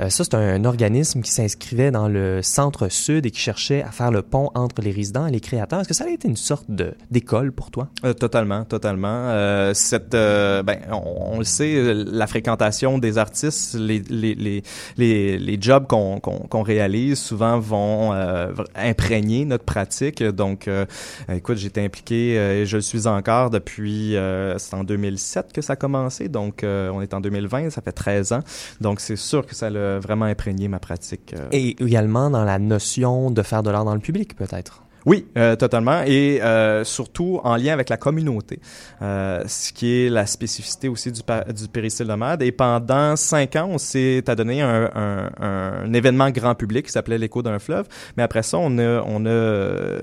Euh, 0.00 0.08
ça, 0.08 0.24
c'est 0.24 0.34
un, 0.34 0.64
organisme 0.64 1.22
qui 1.22 1.30
s'inscrivait 1.30 1.90
dans 1.90 2.08
le 2.08 2.42
centre-sud 2.42 3.24
et 3.26 3.30
qui 3.30 3.40
cherchait 3.40 3.82
à 3.82 3.90
faire 3.90 4.10
le 4.10 4.22
pont 4.22 4.50
entre 4.54 4.82
les 4.82 4.90
résidents 4.90 5.26
et 5.26 5.30
les 5.30 5.40
créateurs. 5.40 5.80
Est-ce 5.80 5.88
que 5.88 5.94
ça 5.94 6.04
a 6.04 6.08
été 6.08 6.28
une 6.28 6.36
sorte 6.36 6.66
d'école 7.10 7.52
pour 7.52 7.70
toi? 7.70 7.88
Euh, 8.04 8.12
totalement, 8.12 8.64
totalement. 8.64 9.08
Euh, 9.08 9.72
cette, 9.74 10.12
ben, 10.12 10.78
on, 10.90 11.34
on 11.34 11.38
le 11.38 11.44
sait, 11.44 11.94
la 11.94 12.26
fréquentation 12.26 12.98
des 12.98 13.18
artistes, 13.18 13.74
les, 13.74 14.02
les, 14.08 14.34
les, 14.34 14.62
les, 14.96 15.38
les 15.38 15.58
jobs 15.60 15.86
qu'on 15.86 16.20
qu'on 16.20 16.38
qu'on 16.38 16.62
réalise 16.62 17.18
souvent 17.18 17.58
vont 17.58 18.12
euh, 18.12 18.52
imprégner 18.74 19.44
notre 19.44 19.64
pratique. 19.64 20.22
Donc, 20.22 20.68
euh, 20.68 20.86
écoute, 21.32 21.56
j'étais 21.58 21.84
impliqué 21.84 22.38
euh, 22.38 22.62
et 22.62 22.66
je 22.66 22.76
le 22.76 22.82
suis 22.82 23.06
encore 23.06 23.50
depuis, 23.50 24.16
euh, 24.16 24.58
c'est 24.58 24.74
en 24.74 24.84
2007 24.84 25.52
que 25.52 25.60
ça 25.60 25.74
a 25.74 25.76
commencé. 25.76 26.28
Donc, 26.28 26.64
euh, 26.64 26.90
on 26.90 27.00
est 27.00 27.14
en 27.14 27.20
2020, 27.20 27.70
ça 27.70 27.82
fait 27.82 27.92
13 27.92 28.32
ans. 28.32 28.40
Donc, 28.80 29.00
c'est 29.00 29.16
sûr 29.16 29.46
que 29.46 29.54
ça 29.54 29.66
a 29.66 29.98
vraiment 29.98 30.26
imprégné 30.26 30.68
ma 30.68 30.78
pratique. 30.78 31.34
Et 31.52 31.70
également 31.82 32.30
dans 32.30 32.44
la 32.44 32.58
notion 32.58 33.30
de 33.30 33.42
faire 33.42 33.62
de 33.62 33.70
l'art 33.70 33.84
dans 33.84 33.94
le 33.94 34.00
public, 34.00 34.36
peut-être. 34.36 34.82
Oui, 35.08 35.26
euh, 35.38 35.56
totalement. 35.56 36.02
Et 36.06 36.42
euh, 36.42 36.84
surtout 36.84 37.40
en 37.42 37.56
lien 37.56 37.72
avec 37.72 37.88
la 37.88 37.96
communauté, 37.96 38.60
euh, 39.00 39.42
ce 39.46 39.72
qui 39.72 40.02
est 40.02 40.10
la 40.10 40.26
spécificité 40.26 40.86
aussi 40.86 41.10
du, 41.10 41.22
du 41.22 41.68
péristyle 41.68 42.08
nomade. 42.08 42.42
Et 42.42 42.52
pendant 42.52 43.16
cinq 43.16 43.56
ans, 43.56 43.68
on 43.70 43.78
s'est 43.78 44.22
adonné 44.28 44.60
un, 44.60 44.90
un, 44.94 45.30
un 45.40 45.92
événement 45.94 46.28
grand 46.28 46.54
public 46.54 46.84
qui 46.84 46.92
s'appelait 46.92 47.16
l'écho 47.16 47.42
d'un 47.42 47.58
fleuve. 47.58 47.86
Mais 48.18 48.22
après 48.22 48.42
ça, 48.42 48.58
on 48.58 48.76
a, 48.76 49.02
on 49.06 49.24
a 49.24 49.30
euh, 49.30 49.98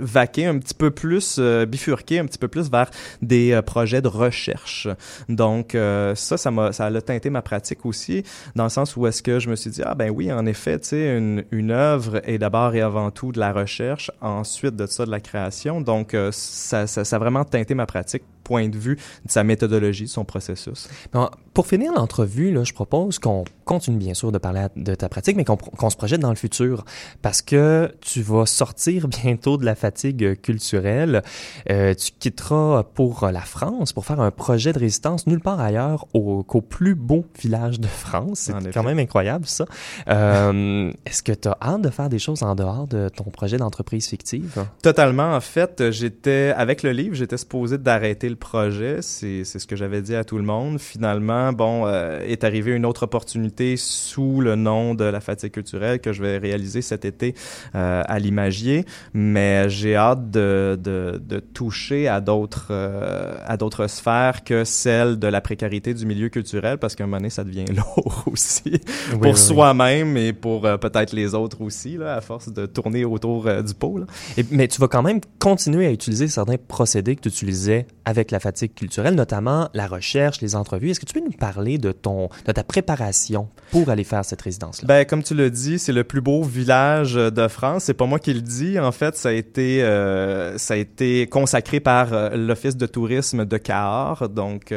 vaqué 0.00 0.46
un 0.46 0.56
petit 0.56 0.72
peu 0.72 0.90
plus, 0.90 1.36
euh, 1.38 1.66
bifurqué 1.66 2.18
un 2.18 2.24
petit 2.24 2.38
peu 2.38 2.48
plus 2.48 2.70
vers 2.70 2.88
des 3.20 3.52
euh, 3.52 3.60
projets 3.60 4.00
de 4.00 4.08
recherche. 4.08 4.88
Donc 5.28 5.76
ça, 6.14 6.38
ça 6.38 6.50
m'a, 6.50 6.72
ça 6.72 6.86
a 6.86 7.00
teinté 7.02 7.28
ma 7.28 7.42
pratique 7.42 7.84
aussi, 7.84 8.24
dans 8.56 8.64
le 8.64 8.70
sens 8.70 8.96
où 8.96 9.06
est-ce 9.06 9.22
que 9.22 9.38
je 9.38 9.50
me 9.50 9.56
suis 9.56 9.68
dit 9.70 9.82
ah 9.84 9.94
ben 9.94 10.08
oui, 10.10 10.32
en 10.32 10.46
effet, 10.46 10.78
tu 10.78 10.88
sais, 10.88 11.18
une, 11.18 11.44
une 11.50 11.72
œuvre 11.72 12.22
est 12.24 12.38
d'abord 12.38 12.74
et 12.74 12.80
avant 12.80 13.10
tout 13.10 13.32
de 13.32 13.38
la 13.38 13.52
recherche, 13.52 14.10
ensuite 14.30 14.76
de 14.76 14.86
ça 14.86 15.04
de 15.06 15.10
la 15.10 15.20
création. 15.20 15.80
Donc 15.80 16.14
euh, 16.14 16.30
ça, 16.32 16.86
ça, 16.86 17.04
ça 17.04 17.16
a 17.16 17.18
vraiment 17.18 17.44
teinté 17.44 17.74
ma 17.74 17.86
pratique, 17.86 18.22
point 18.50 18.68
de 18.68 18.76
vue 18.76 18.96
de 19.24 19.30
sa 19.30 19.44
méthodologie, 19.44 20.04
de 20.04 20.08
son 20.08 20.24
processus. 20.24 20.88
Bon, 21.12 21.30
pour 21.54 21.68
finir 21.68 21.92
l'entrevue, 21.92 22.56
je 22.64 22.72
propose 22.74 23.20
qu'on 23.20 23.44
continue 23.64 23.96
bien 23.98 24.14
sûr 24.14 24.32
de 24.32 24.38
parler 24.38 24.66
de 24.74 24.94
ta 24.96 25.08
pratique, 25.08 25.36
mais 25.36 25.44
qu'on 25.44 25.90
se 25.90 25.96
projette 25.96 26.18
dans 26.20 26.30
le 26.30 26.34
futur, 26.36 26.84
parce 27.22 27.42
que 27.42 27.94
tu 28.00 28.22
vas 28.22 28.46
sortir 28.46 29.06
bientôt 29.22 29.56
de 29.56 29.64
la 29.64 29.76
fatigue 29.76 30.40
culturelle. 30.40 31.22
Euh, 31.70 31.94
tu 31.94 32.10
quitteras 32.18 32.82
pour 32.82 33.28
la 33.32 33.40
France 33.42 33.92
pour 33.92 34.04
faire 34.04 34.20
un 34.20 34.32
projet 34.32 34.72
de 34.72 34.80
résistance 34.80 35.28
nulle 35.28 35.40
part 35.40 35.60
ailleurs 35.60 36.06
au- 36.12 36.42
qu'au 36.42 36.60
plus 36.60 36.96
beau 36.96 37.24
village 37.40 37.78
de 37.78 37.86
France. 37.86 38.50
C'est 38.62 38.72
quand 38.74 38.82
même 38.82 38.98
incroyable 38.98 39.46
ça. 39.46 39.64
Euh, 40.08 40.90
Est-ce 41.06 41.22
que 41.22 41.32
tu 41.32 41.48
as 41.48 41.56
hâte 41.62 41.82
de 41.82 41.90
faire 41.90 42.08
des 42.08 42.18
choses 42.18 42.42
en 42.42 42.54
dehors 42.56 42.86
de 42.88 43.08
ton 43.08 43.24
projet 43.24 43.58
d'entreprise 43.58 44.08
fictive? 44.08 44.64
Totalement. 44.82 45.34
En 45.36 45.40
fait, 45.40 45.90
j'étais 45.90 46.52
avec 46.56 46.82
le 46.82 46.90
livre, 46.92 47.14
j'étais 47.14 47.36
supposé 47.38 47.78
d'arrêter 47.78 48.28
le 48.28 48.36
projet. 48.40 48.98
C'est 49.02 49.44
ce 49.44 49.64
que 49.66 49.76
j'avais 49.76 50.02
dit 50.02 50.16
à 50.16 50.24
tout 50.24 50.36
le 50.36 50.42
monde. 50.42 50.80
Finalement, 50.80 51.52
bon, 51.52 51.86
euh, 51.86 52.18
est 52.26 52.42
arrivée 52.42 52.72
une 52.72 52.84
autre 52.84 53.04
opportunité 53.04 53.76
sous 53.76 54.40
le 54.40 54.56
nom 54.56 54.94
de 54.96 55.04
la 55.04 55.20
fatigue 55.20 55.52
culturelle 55.52 56.00
que 56.00 56.12
je 56.12 56.22
vais 56.22 56.38
réaliser 56.38 56.82
cet 56.82 57.04
été 57.04 57.34
euh, 57.76 58.02
à 58.04 58.18
l'Imagier. 58.18 58.84
Mais 59.14 59.68
j'ai 59.70 59.94
hâte 59.94 60.30
de, 60.30 60.76
de, 60.82 61.22
de 61.24 61.38
toucher 61.38 62.08
à 62.08 62.20
d'autres 62.20 62.68
euh, 62.70 63.34
à 63.46 63.56
d'autres 63.56 63.86
sphères 63.86 64.42
que 64.42 64.64
celle 64.64 65.18
de 65.18 65.26
la 65.28 65.40
précarité 65.40 65.94
du 65.94 66.06
milieu 66.06 66.28
culturel 66.30 66.78
parce 66.78 66.96
qu'à 66.96 67.04
un 67.04 67.06
moment 67.06 67.18
donné, 67.18 67.30
ça 67.30 67.44
devient 67.44 67.66
lourd 67.76 68.24
aussi 68.26 68.80
pour 69.20 69.38
soi-même 69.38 70.16
et 70.16 70.32
pour 70.32 70.62
peut-être 70.62 71.12
les 71.12 71.34
autres 71.34 71.60
aussi 71.60 71.96
là, 71.96 72.16
à 72.16 72.20
force 72.20 72.52
de 72.52 72.66
tourner 72.66 73.04
autour 73.04 73.44
du 73.62 73.74
pot. 73.74 73.98
Là. 73.98 74.06
Et- 74.36 74.44
mais 74.50 74.66
tu 74.66 74.80
vas 74.80 74.88
quand 74.88 75.02
même 75.02 75.20
continuer 75.38 75.86
à 75.86 75.90
utiliser 75.92 76.26
certains 76.26 76.56
procédés 76.56 77.14
que 77.16 77.20
tu 77.20 77.28
utilisais 77.28 77.86
avec 78.04 78.29
la 78.30 78.40
fatigue 78.40 78.74
culturelle, 78.74 79.14
notamment 79.14 79.68
la 79.74 79.86
recherche, 79.86 80.40
les 80.40 80.54
entrevues. 80.54 80.90
Est-ce 80.90 81.00
que 81.00 81.06
tu 81.06 81.14
peux 81.14 81.24
nous 81.24 81.30
parler 81.30 81.78
de 81.78 81.92
ton, 81.92 82.28
de 82.46 82.52
ta 82.52 82.64
préparation 82.64 83.48
pour 83.70 83.88
aller 83.88 84.04
faire 84.04 84.24
cette 84.24 84.42
résidence-là? 84.42 84.86
Ben, 84.86 85.04
comme 85.04 85.22
tu 85.22 85.34
le 85.34 85.50
dis, 85.50 85.78
c'est 85.78 85.92
le 85.92 86.04
plus 86.04 86.20
beau 86.20 86.42
village 86.42 87.16
euh, 87.16 87.30
de 87.30 87.48
France. 87.48 87.84
C'est 87.84 87.94
pas 87.94 88.06
moi 88.06 88.18
qui 88.18 88.32
le 88.32 88.40
dis. 88.40 88.78
En 88.78 88.92
fait, 88.92 89.16
ça 89.16 89.30
a 89.30 89.32
été, 89.32 89.82
euh, 89.82 90.58
ça 90.58 90.74
a 90.74 90.76
été 90.76 91.26
consacré 91.26 91.80
par 91.80 92.12
euh, 92.12 92.30
l'Office 92.36 92.76
de 92.76 92.86
tourisme 92.86 93.44
de 93.44 93.56
Cahors, 93.56 94.28
donc 94.28 94.72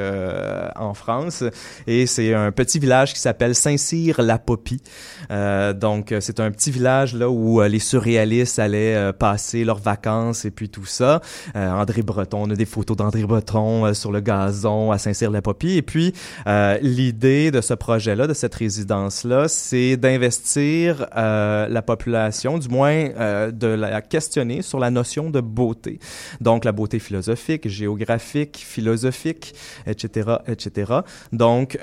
en 0.75 0.93
France. 0.93 1.43
Et 1.87 2.05
c'est 2.05 2.33
un 2.33 2.51
petit 2.51 2.79
village 2.79 3.13
qui 3.13 3.19
s'appelle 3.19 3.55
Saint-Cyr-la-Popie. 3.55 4.81
Donc, 5.29 6.13
c'est 6.19 6.39
un 6.39 6.51
petit 6.51 6.71
village 6.71 7.15
là 7.15 7.29
où 7.29 7.61
les 7.61 7.79
surréalistes 7.79 8.59
allaient 8.59 9.13
passer 9.13 9.63
leurs 9.63 9.79
vacances 9.79 10.45
et 10.45 10.51
puis 10.51 10.69
tout 10.69 10.85
ça. 10.85 11.21
André 11.55 12.01
Breton, 12.01 12.43
on 12.43 12.49
a 12.49 12.55
des 12.55 12.65
photos 12.65 12.97
d'André 12.97 13.23
Breton 13.23 13.42
euh, 13.56 13.93
sur 13.93 14.12
le 14.12 14.19
gazon 14.19 14.91
à 14.91 14.97
Saint-Cyr-la-Popie. 14.97 15.77
Et 15.77 15.82
puis, 15.82 16.13
euh, 16.47 16.77
l'idée 16.82 17.51
de 17.51 17.62
ce 17.62 17.73
projet-là, 17.73 18.27
de 18.27 18.34
cette 18.34 18.56
résidence-là, 18.56 19.47
c'est 19.47 19.97
d'investir 19.97 21.08
euh, 21.15 21.67
la 21.67 21.82
population, 21.82 22.58
du 22.58 22.69
moins 22.69 23.10
de 23.51 23.67
la 23.67 24.01
questionner 24.01 24.62
sur 24.62 24.79
la 24.79 24.89
notion 24.89 25.29
de 25.29 25.41
beauté. 25.41 25.99
Donc, 26.41 26.65
la 26.65 26.71
beauté 26.71 26.99
philosophique, 26.99 27.67
géographique, 27.67 28.63
philosophique, 28.65 29.53
etc., 29.86 30.38
etc. 30.47 30.93
Donc, 31.32 31.77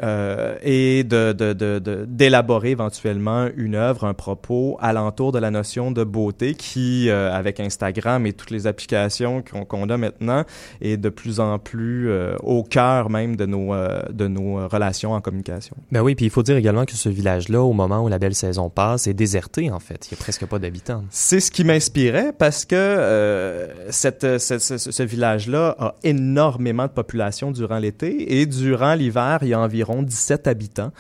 et 0.62 1.04
de, 1.04 2.04
d'élaborer 2.04 2.70
éventuellement 2.70 3.48
une 3.56 3.74
œuvre, 3.74 4.04
un 4.04 4.14
propos 4.14 4.76
alentour 4.80 5.32
de 5.32 5.38
la 5.38 5.50
notion 5.50 5.90
de 5.90 6.04
beauté 6.04 6.54
qui, 6.54 7.10
avec 7.10 7.60
Instagram 7.60 8.26
et 8.26 8.32
toutes 8.32 8.50
les 8.50 8.66
applications 8.66 9.42
qu'on, 9.42 9.64
qu'on 9.64 9.88
a 9.88 9.96
maintenant, 9.96 10.44
est 10.80 10.96
de 10.96 11.08
plus 11.08 11.39
en 11.40 11.58
plus 11.58 12.08
euh, 12.10 12.36
au 12.42 12.62
cœur 12.62 13.10
même 13.10 13.36
de 13.36 13.46
nos, 13.46 13.74
euh, 13.74 14.00
de 14.12 14.28
nos 14.28 14.58
euh, 14.58 14.66
relations 14.66 15.12
en 15.12 15.20
communication. 15.20 15.76
Ben 15.90 16.02
oui, 16.02 16.14
puis 16.14 16.26
il 16.26 16.30
faut 16.30 16.42
dire 16.42 16.56
également 16.56 16.84
que 16.84 16.92
ce 16.94 17.08
village-là, 17.08 17.60
au 17.62 17.72
moment 17.72 18.04
où 18.04 18.08
la 18.08 18.18
belle 18.18 18.34
saison 18.34 18.70
passe, 18.70 19.06
est 19.06 19.14
déserté 19.14 19.70
en 19.70 19.80
fait. 19.80 20.08
Il 20.08 20.14
y 20.14 20.14
a 20.14 20.18
presque 20.22 20.46
pas 20.46 20.58
d'habitants. 20.58 21.02
C'est 21.10 21.40
ce 21.40 21.50
qui 21.50 21.64
m'inspirait 21.64 22.32
parce 22.38 22.64
que 22.64 22.76
euh, 22.76 23.66
cette, 23.90 24.38
ce, 24.38 24.58
ce- 24.58 24.78
ce 24.78 25.02
village-là 25.02 25.74
a 25.78 25.94
énormément 26.04 26.84
de 26.86 26.92
population 26.92 27.50
durant 27.50 27.78
l'été 27.78 28.40
et 28.40 28.46
durant 28.46 28.94
l'hiver, 28.94 29.38
il 29.42 29.48
y 29.48 29.54
a 29.54 29.60
environ 29.60 30.02
17 30.02 30.46
habitants 30.46 30.92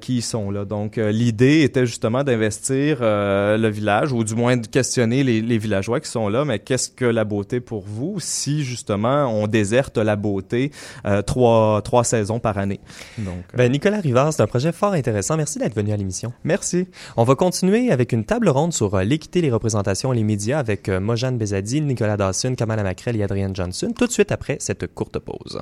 qui 0.00 0.18
y 0.18 0.22
sont 0.22 0.50
là. 0.50 0.64
Donc, 0.64 0.96
l'idée 0.96 1.62
était 1.62 1.86
justement 1.86 2.24
d'investir 2.24 2.98
le 3.02 3.68
village 3.68 4.12
ou 4.12 4.24
du 4.24 4.34
moins 4.34 4.56
de 4.56 4.66
questionner 4.66 5.22
les, 5.22 5.42
les 5.42 5.58
villageois 5.58 6.00
qui 6.00 6.10
sont 6.10 6.28
là. 6.28 6.44
Mais 6.44 6.58
qu'est-ce 6.58 6.88
que 6.90 7.04
la 7.04 7.24
beauté 7.24 7.60
pour 7.60 7.82
vous 7.86 8.16
si 8.20 8.64
justement 8.64 9.26
on 9.26 9.46
déserte 9.46 9.65
la 9.74 10.16
beauté 10.16 10.70
euh, 11.06 11.22
trois, 11.22 11.82
trois 11.82 12.04
saisons 12.04 12.38
par 12.38 12.58
année? 12.58 12.80
Donc, 13.18 13.34
euh, 13.54 13.56
Ben 13.56 13.70
Nicolas 13.70 14.00
Rivard, 14.00 14.32
c'est 14.32 14.42
un 14.42 14.46
projet 14.46 14.72
fort 14.72 14.92
intéressant. 14.92 15.36
Merci 15.36 15.58
d'être 15.58 15.74
venu 15.74 15.92
à 15.92 15.96
l'émission. 15.96 16.32
merci. 16.44 16.86
On 17.16 17.24
va 17.24 17.34
continuer 17.34 17.90
avec 17.90 18.12
une 18.12 18.24
table 18.24 18.48
ronde 18.48 18.72
sur 18.72 18.94
euh, 18.94 19.04
l'équité, 19.04 19.40
les 19.40 19.50
représentations 19.50 20.12
et 20.12 20.16
les 20.16 20.24
médias 20.24 20.58
avec 20.58 20.88
euh, 20.88 21.00
Mojane 21.00 21.38
Bezadi, 21.38 21.80
Nicolas 21.80 22.16
Dawson, 22.16 22.54
Kamala 22.54 22.82
Macrel 22.82 23.16
et 23.16 23.22
Adrienne 23.22 23.54
Johnson, 23.54 23.92
tout 23.96 24.06
de 24.06 24.12
suite 24.12 24.32
après 24.32 24.56
cette 24.60 24.92
courte 24.94 25.18
pause. 25.18 25.60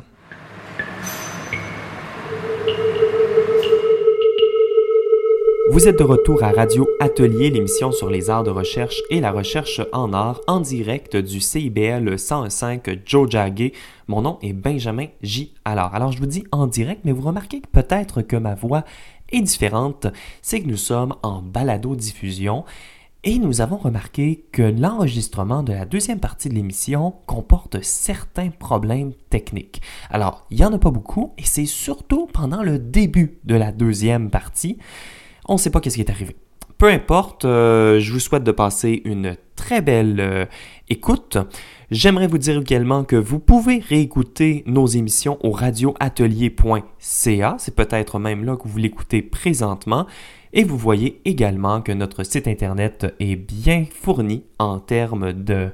Vous 5.71 5.89
êtes 5.89 5.99
de 5.99 6.05
retour 6.05 6.45
à 6.45 6.51
Radio 6.51 6.87
Atelier, 7.01 7.49
l'émission 7.49 7.91
sur 7.91 8.11
les 8.11 8.29
arts 8.29 8.45
de 8.45 8.51
recherche 8.51 9.01
et 9.09 9.21
la 9.21 9.33
recherche 9.33 9.81
en 9.95 10.13
art, 10.13 10.43
en 10.47 10.61
direct 10.61 11.17
du 11.17 11.41
CIBL 11.41 12.17
101.5 12.17 13.01
Joe 13.07 13.31
Jagger. 13.31 13.73
Mon 14.07 14.21
nom 14.21 14.39
est 14.43 14.53
Benjamin 14.53 15.07
J. 15.23 15.55
Alors, 15.65 15.95
alors 15.95 16.13
je 16.13 16.19
vous 16.19 16.27
dis 16.27 16.45
en 16.53 16.67
direct, 16.67 17.01
mais 17.05 17.13
vous 17.13 17.27
remarquez 17.27 17.63
que 17.63 17.69
peut-être 17.69 18.21
que 18.21 18.37
ma 18.37 18.55
voix 18.55 18.85
est 19.33 19.41
différente. 19.41 20.07
C'est 20.43 20.61
que 20.61 20.69
nous 20.69 20.77
sommes 20.77 21.15
en 21.23 21.41
balado-diffusion 21.41 22.65
et 23.25 23.39
nous 23.39 23.63
avons 23.63 23.79
remarqué 23.79 24.45
que 24.53 24.63
l'enregistrement 24.63 25.63
de 25.63 25.73
la 25.73 25.87
deuxième 25.87 26.21
partie 26.21 26.51
de 26.51 26.55
l'émission 26.55 27.15
comporte 27.25 27.83
certains 27.83 28.51
problèmes 28.51 29.15
techniques. 29.31 29.81
Alors, 30.11 30.45
il 30.51 30.59
n'y 30.59 30.65
en 30.67 30.75
a 30.75 30.79
pas 30.79 30.91
beaucoup 30.91 31.33
et 31.39 31.45
c'est 31.45 31.65
surtout 31.65 32.29
pendant 32.35 32.63
le 32.63 32.79
début 32.79 33.39
de 33.45 33.55
la 33.55 33.73
deuxième 33.73 34.29
partie. 34.29 34.77
On 35.47 35.55
ne 35.55 35.59
sait 35.59 35.71
pas 35.71 35.81
qu'est-ce 35.81 35.97
qui 35.97 36.03
est 36.03 36.11
arrivé. 36.11 36.37
Peu 36.79 36.87
peu 36.87 36.93
importe, 36.93 37.45
euh, 37.47 37.99
je 37.99 38.13
vous 38.13 38.21
souhaite 38.21 38.45
de 38.45 38.53
passer 38.53 39.01
une 39.07 39.39
très 39.57 39.81
belle 39.81 40.21
euh, 40.21 40.45
écoute. 40.91 41.39
J'aimerais 41.91 42.27
vous 42.27 42.37
dire 42.37 42.61
également 42.61 43.05
que 43.05 43.17
vous 43.17 43.39
pouvez 43.39 43.79
réécouter 43.79 44.65
nos 44.67 44.87
émissions 44.87 45.39
au 45.43 45.51
radioatelier.ca. 45.51 47.57
C'est 47.59 47.75
peut-être 47.75 48.19
même 48.19 48.45
là 48.45 48.57
que 48.57 48.69
vous 48.69 48.77
l'écoutez 48.77 49.23
présentement. 49.23 50.07
Et 50.53 50.65
vous 50.65 50.77
voyez 50.77 51.23
également 51.25 51.81
que 51.81 51.93
notre 51.93 52.23
site 52.23 52.49
internet 52.49 53.15
est 53.19 53.37
bien 53.37 53.87
fourni 53.91 54.45
en 54.59 54.79
termes 54.79 55.33
de 55.33 55.71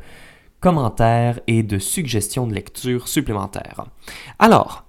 commentaires 0.60 1.40
et 1.48 1.64
de 1.64 1.78
suggestions 1.78 2.46
de 2.46 2.54
lecture 2.54 3.08
supplémentaires. 3.08 3.86
Alors, 4.38 4.84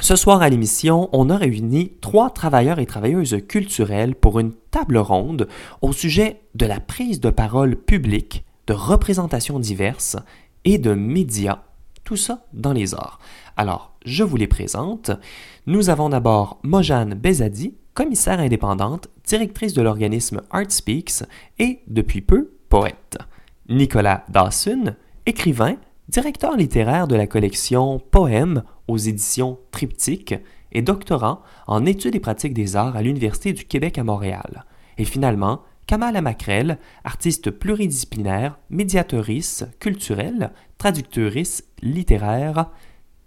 ce 0.00 0.16
soir 0.16 0.42
à 0.42 0.48
l'émission, 0.48 1.08
on 1.12 1.30
a 1.30 1.36
réuni 1.36 1.92
trois 2.00 2.30
travailleurs 2.30 2.78
et 2.78 2.86
travailleuses 2.86 3.38
culturelles 3.48 4.14
pour 4.14 4.40
une 4.40 4.52
table 4.70 4.98
ronde 4.98 5.48
au 5.82 5.92
sujet 5.92 6.40
de 6.54 6.66
la 6.66 6.80
prise 6.80 7.20
de 7.20 7.30
parole 7.30 7.76
publique, 7.76 8.44
de 8.66 8.74
représentations 8.74 9.58
diverses 9.58 10.16
et 10.64 10.78
de 10.78 10.94
médias, 10.94 11.62
tout 12.02 12.16
ça 12.16 12.44
dans 12.52 12.72
les 12.72 12.94
arts. 12.94 13.18
Alors, 13.56 13.94
je 14.04 14.24
vous 14.24 14.36
les 14.36 14.48
présente. 14.48 15.10
Nous 15.66 15.90
avons 15.90 16.08
d'abord 16.08 16.58
Mojane 16.62 17.14
Bezadi, 17.14 17.74
commissaire 17.94 18.40
indépendante, 18.40 19.08
directrice 19.26 19.72
de 19.72 19.82
l'organisme 19.82 20.42
Art 20.50 20.70
Speaks 20.70 21.22
et, 21.58 21.80
depuis 21.86 22.20
peu, 22.20 22.50
poète. 22.68 23.18
Nicolas 23.68 24.24
Dawson, 24.28 24.96
écrivain, 25.24 25.76
directeur 26.08 26.56
littéraire 26.56 27.06
de 27.06 27.16
la 27.16 27.26
collection 27.26 28.00
Poèmes 28.10 28.62
aux 28.88 28.98
éditions 28.98 29.58
Triptyque 29.70 30.34
et 30.72 30.82
doctorant 30.82 31.40
en 31.66 31.86
études 31.86 32.16
et 32.16 32.20
pratiques 32.20 32.54
des 32.54 32.76
arts 32.76 32.96
à 32.96 33.02
l'Université 33.02 33.52
du 33.52 33.64
Québec 33.64 33.98
à 33.98 34.04
Montréal. 34.04 34.64
Et 34.98 35.04
finalement, 35.04 35.62
Kamala 35.86 36.22
Macrel, 36.22 36.78
artiste 37.04 37.50
pluridisciplinaire, 37.50 38.58
médiatrice 38.70 39.64
culturelle, 39.80 40.52
traductrice 40.78 41.64
littéraire, 41.82 42.70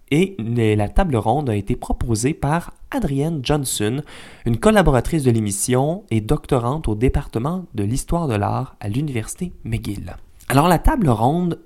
et 0.10 0.38
la 0.40 0.88
table 0.88 1.18
ronde 1.18 1.50
a 1.50 1.56
été 1.56 1.76
proposée 1.76 2.34
par 2.34 2.74
Adrienne 2.92 3.42
Johnson, 3.44 4.02
une 4.46 4.58
collaboratrice 4.58 5.24
de 5.24 5.32
l'émission 5.32 6.06
et 6.10 6.22
doctorante 6.22 6.88
au 6.88 6.96
département 6.96 7.66
de 7.74 7.84
l'histoire 7.84 8.28
de 8.28 8.36
l'art 8.36 8.78
à 8.80 8.88
l'Université 8.88 9.52
McGill. 9.66 10.16
Alors 10.48 10.70
la 10.70 10.80
table 10.80 11.10
ronde 11.10 11.60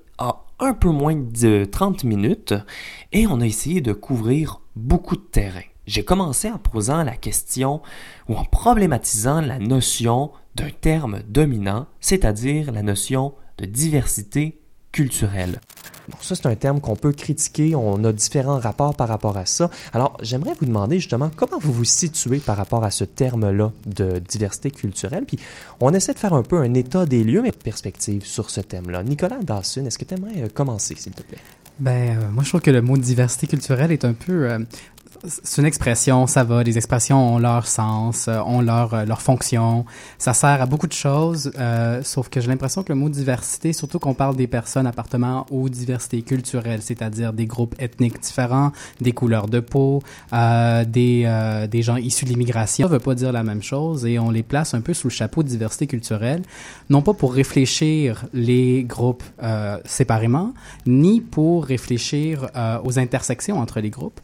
un 0.58 0.74
peu 0.74 0.90
moins 0.90 1.16
de 1.16 1.64
30 1.64 2.04
minutes 2.04 2.54
et 3.12 3.26
on 3.26 3.40
a 3.40 3.46
essayé 3.46 3.80
de 3.80 3.92
couvrir 3.92 4.60
beaucoup 4.76 5.16
de 5.16 5.22
terrain. 5.22 5.62
J'ai 5.86 6.04
commencé 6.04 6.48
en 6.50 6.58
posant 6.58 7.02
la 7.02 7.16
question 7.16 7.82
ou 8.28 8.36
en 8.36 8.44
problématisant 8.44 9.40
la 9.40 9.58
notion 9.58 10.30
d'un 10.54 10.70
terme 10.70 11.22
dominant, 11.28 11.86
c'est-à-dire 12.00 12.70
la 12.70 12.82
notion 12.82 13.34
de 13.58 13.64
diversité 13.64 14.60
culturelle. 14.92 15.60
Bon, 16.08 16.16
ça, 16.20 16.34
c'est 16.34 16.46
un 16.46 16.54
terme 16.56 16.80
qu'on 16.80 16.96
peut 16.96 17.12
critiquer. 17.12 17.74
On 17.74 18.02
a 18.04 18.12
différents 18.12 18.58
rapports 18.58 18.94
par 18.94 19.08
rapport 19.08 19.36
à 19.36 19.46
ça. 19.46 19.70
Alors, 19.92 20.16
j'aimerais 20.20 20.52
vous 20.58 20.66
demander 20.66 20.98
justement 20.98 21.30
comment 21.34 21.58
vous 21.60 21.72
vous 21.72 21.84
situez 21.84 22.38
par 22.38 22.56
rapport 22.56 22.84
à 22.84 22.90
ce 22.90 23.04
terme-là 23.04 23.72
de 23.86 24.18
diversité 24.18 24.70
culturelle? 24.70 25.24
Puis, 25.26 25.38
on 25.80 25.94
essaie 25.94 26.12
de 26.12 26.18
faire 26.18 26.34
un 26.34 26.42
peu 26.42 26.58
un 26.58 26.74
état 26.74 27.06
des 27.06 27.22
lieux, 27.22 27.42
mais 27.42 27.52
perspective 27.52 28.24
sur 28.24 28.50
ce 28.50 28.60
thème-là. 28.60 29.02
Nicolas 29.04 29.38
Dawson, 29.42 29.86
est-ce 29.86 29.98
que 29.98 30.04
tu 30.04 30.14
aimerais 30.14 30.42
euh, 30.42 30.48
commencer, 30.52 30.94
s'il 30.96 31.12
te 31.12 31.22
plaît? 31.22 31.38
Ben, 31.78 32.18
euh, 32.18 32.30
moi, 32.30 32.44
je 32.44 32.50
trouve 32.50 32.60
que 32.60 32.70
le 32.70 32.82
mot 32.82 32.96
diversité 32.96 33.46
culturelle 33.46 33.92
est 33.92 34.04
un 34.04 34.12
peu. 34.12 34.50
euh, 34.50 34.58
c'est 35.24 35.60
une 35.60 35.66
expression, 35.66 36.26
ça 36.26 36.42
va. 36.42 36.62
Les 36.62 36.76
expressions 36.76 37.34
ont 37.34 37.38
leur 37.38 37.66
sens, 37.66 38.26
euh, 38.26 38.40
ont 38.40 38.60
leur, 38.60 38.92
euh, 38.92 39.04
leur 39.04 39.22
fonction. 39.22 39.84
Ça 40.18 40.34
sert 40.34 40.60
à 40.60 40.66
beaucoup 40.66 40.88
de 40.88 40.92
choses, 40.92 41.52
euh, 41.58 42.02
sauf 42.02 42.28
que 42.28 42.40
j'ai 42.40 42.48
l'impression 42.48 42.82
que 42.82 42.92
le 42.92 42.98
mot 42.98 43.08
diversité, 43.08 43.72
surtout 43.72 44.00
qu'on 44.00 44.14
parle 44.14 44.34
des 44.34 44.48
personnes 44.48 44.86
appartenant 44.86 45.46
aux 45.50 45.68
diversités 45.68 46.22
culturelles, 46.22 46.82
c'est-à-dire 46.82 47.32
des 47.32 47.46
groupes 47.46 47.76
ethniques 47.78 48.20
différents, 48.20 48.72
des 49.00 49.12
couleurs 49.12 49.46
de 49.46 49.60
peau, 49.60 50.02
euh, 50.32 50.84
des, 50.84 51.22
euh, 51.26 51.66
des 51.68 51.82
gens 51.82 51.96
issus 51.96 52.24
de 52.24 52.30
l'immigration, 52.30 52.88
ça 52.88 52.92
veut 52.92 52.98
pas 52.98 53.14
dire 53.14 53.30
la 53.30 53.44
même 53.44 53.62
chose 53.62 54.04
et 54.04 54.18
on 54.18 54.30
les 54.30 54.42
place 54.42 54.74
un 54.74 54.80
peu 54.80 54.94
sous 54.94 55.08
le 55.08 55.12
chapeau 55.12 55.44
de 55.44 55.48
diversité 55.48 55.86
culturelle, 55.86 56.42
non 56.90 57.02
pas 57.02 57.14
pour 57.14 57.32
réfléchir 57.32 58.24
les 58.32 58.82
groupes 58.82 59.22
euh, 59.42 59.78
séparément, 59.84 60.52
ni 60.86 61.20
pour 61.20 61.64
réfléchir 61.64 62.48
aux 62.84 62.98
intersections 62.98 63.58
entre 63.58 63.80
les 63.80 63.90
groupes, 63.90 64.20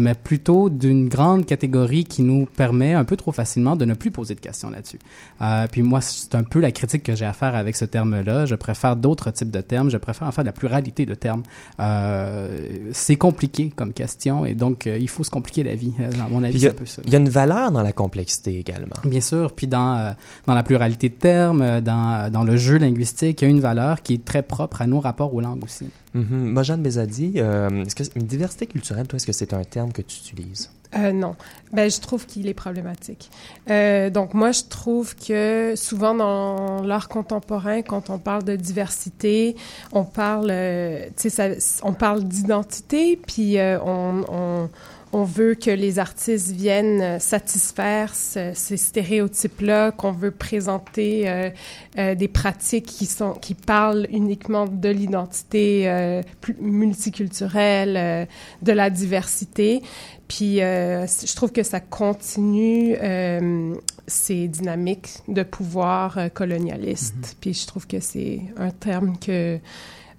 mais 0.00 0.14
plutôt 0.14 0.41
d'une 0.70 1.08
grande 1.08 1.46
catégorie 1.46 2.04
qui 2.04 2.22
nous 2.22 2.46
permet 2.46 2.94
un 2.94 3.04
peu 3.04 3.16
trop 3.16 3.32
facilement 3.32 3.76
de 3.76 3.84
ne 3.84 3.94
plus 3.94 4.10
poser 4.10 4.34
de 4.34 4.40
questions 4.40 4.70
là-dessus. 4.70 4.98
Euh, 5.40 5.66
puis 5.70 5.82
moi, 5.82 6.00
c'est 6.00 6.34
un 6.34 6.42
peu 6.42 6.60
la 6.60 6.72
critique 6.72 7.02
que 7.02 7.14
j'ai 7.14 7.24
à 7.24 7.32
faire 7.32 7.54
avec 7.54 7.76
ce 7.76 7.84
terme-là. 7.84 8.46
Je 8.46 8.54
préfère 8.54 8.96
d'autres 8.96 9.30
types 9.30 9.50
de 9.50 9.60
termes. 9.60 9.90
Je 9.90 9.96
préfère 9.98 10.26
en 10.28 10.32
faire 10.32 10.44
de 10.44 10.48
la 10.48 10.52
pluralité 10.52 11.06
de 11.06 11.14
termes. 11.14 11.42
Euh, 11.80 12.48
c'est 12.92 13.16
compliqué 13.16 13.72
comme 13.74 13.92
question 13.92 14.44
et 14.44 14.54
donc 14.54 14.86
euh, 14.86 14.98
il 14.98 15.08
faut 15.08 15.24
se 15.24 15.30
compliquer 15.30 15.62
la 15.62 15.74
vie. 15.74 15.92
À 16.00 16.28
mon 16.28 16.42
avis, 16.42 16.54
il 16.54 16.58
y 16.58 16.60
c'est 16.62 16.68
a- 16.68 16.70
un 16.70 16.74
peu 16.74 16.86
ça. 16.86 17.02
Il 17.04 17.12
y 17.12 17.16
a 17.16 17.18
une 17.18 17.28
valeur 17.28 17.70
dans 17.72 17.82
la 17.82 17.92
complexité 17.92 18.58
également. 18.58 18.96
Bien 19.04 19.20
sûr, 19.20 19.52
puis 19.52 19.66
dans, 19.66 20.14
dans 20.46 20.54
la 20.54 20.62
pluralité 20.62 21.08
de 21.08 21.14
termes, 21.14 21.80
dans, 21.80 22.30
dans 22.32 22.44
le 22.44 22.56
jeu 22.56 22.76
linguistique, 22.78 23.42
il 23.42 23.44
y 23.44 23.48
a 23.48 23.50
une 23.50 23.60
valeur 23.60 24.02
qui 24.02 24.14
est 24.14 24.24
très 24.24 24.42
propre 24.42 24.82
à 24.82 24.86
nos 24.86 25.00
rapports 25.00 25.34
aux 25.34 25.40
langues 25.40 25.64
aussi. 25.64 25.86
Mhm. 26.14 26.52
Mojane 26.52 26.82
Bezadi, 26.82 27.34
euh, 27.36 27.84
est-ce 27.84 27.94
que 27.94 28.02
une 28.18 28.26
diversité 28.26 28.66
culturelle, 28.66 29.06
toi, 29.06 29.16
est-ce 29.16 29.26
que 29.26 29.32
c'est 29.32 29.54
un 29.54 29.64
terme 29.64 29.92
que 29.92 30.02
tu 30.02 30.18
utilises? 30.18 30.70
Euh, 30.94 31.10
non. 31.12 31.36
Ben, 31.72 31.90
je 31.90 32.00
trouve 32.00 32.26
qu'il 32.26 32.46
est 32.48 32.54
problématique. 32.54 33.30
Euh, 33.70 34.10
donc, 34.10 34.34
moi, 34.34 34.52
je 34.52 34.64
trouve 34.68 35.16
que 35.16 35.72
souvent 35.74 36.14
dans 36.14 36.82
l'art 36.82 37.08
contemporain, 37.08 37.80
quand 37.80 38.10
on 38.10 38.18
parle 38.18 38.44
de 38.44 38.56
diversité, 38.56 39.56
on 39.92 40.04
parle, 40.04 40.48
euh, 40.50 41.06
ça- 41.16 41.48
on 41.82 41.94
parle 41.94 42.24
d'identité, 42.24 43.18
puis 43.26 43.58
euh, 43.58 43.78
on, 43.82 44.68
on 45.14 45.24
veut 45.24 45.54
que 45.54 45.70
les 45.70 45.98
artistes 45.98 46.50
viennent 46.52 47.02
euh, 47.02 47.18
satisfaire 47.18 48.14
ce- 48.14 48.52
ces 48.54 48.76
stéréotypes-là, 48.78 49.92
qu'on 49.92 50.12
veut 50.12 50.30
présenter 50.30 51.28
euh, 51.28 51.50
euh, 51.98 52.14
des 52.14 52.28
pratiques 52.28 52.86
qui 52.86 53.04
sont 53.06 53.32
qui 53.34 53.54
parlent 53.54 54.06
uniquement 54.10 54.66
de 54.66 54.88
l'identité 54.88 55.88
euh, 55.88 56.22
multiculturelle, 56.60 57.96
euh, 57.96 58.24
de 58.62 58.72
la 58.72 58.90
diversité. 58.90 59.82
Puis 60.28 60.62
euh, 60.62 61.06
je 61.06 61.34
trouve 61.36 61.52
que 61.52 61.62
ça 61.62 61.80
continue 61.80 62.96
euh, 63.02 63.74
ces 64.06 64.48
dynamiques 64.48 65.18
de 65.28 65.42
pouvoir 65.42 66.18
colonialiste. 66.32 67.36
Puis 67.40 67.52
je 67.54 67.66
trouve 67.66 67.86
que 67.86 68.00
c'est 68.00 68.40
un 68.56 68.70
terme 68.70 69.18
que 69.18 69.58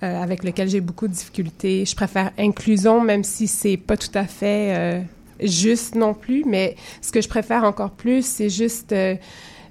euh, 0.04 0.22
avec 0.22 0.44
lequel 0.44 0.68
j'ai 0.68 0.82
beaucoup 0.82 1.08
de 1.08 1.14
difficultés. 1.14 1.86
Je 1.86 1.96
préfère 1.96 2.32
inclusion, 2.38 3.00
même 3.00 3.24
si 3.24 3.48
c'est 3.48 3.78
pas 3.78 3.96
tout 3.96 4.12
à 4.16 4.26
fait 4.26 4.76
euh, 4.76 5.02
juste 5.42 5.96
non 5.96 6.14
plus. 6.14 6.44
Mais 6.46 6.76
ce 7.02 7.12
que 7.12 7.22
je 7.22 7.30
préfère 7.30 7.64
encore 7.64 7.92
plus, 7.92 8.26
c'est 8.26 8.50
juste 8.50 8.92
euh, 8.92 9.16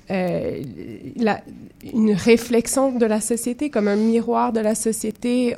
la, 0.09 1.43
une 1.93 2.13
réflexion 2.13 2.93
de 2.93 3.05
la 3.05 3.21
société, 3.21 3.69
comme 3.69 3.89
un 3.89 3.97
miroir 3.97 4.55
de 4.55 4.61
la 4.61 4.75
société. 4.75 5.55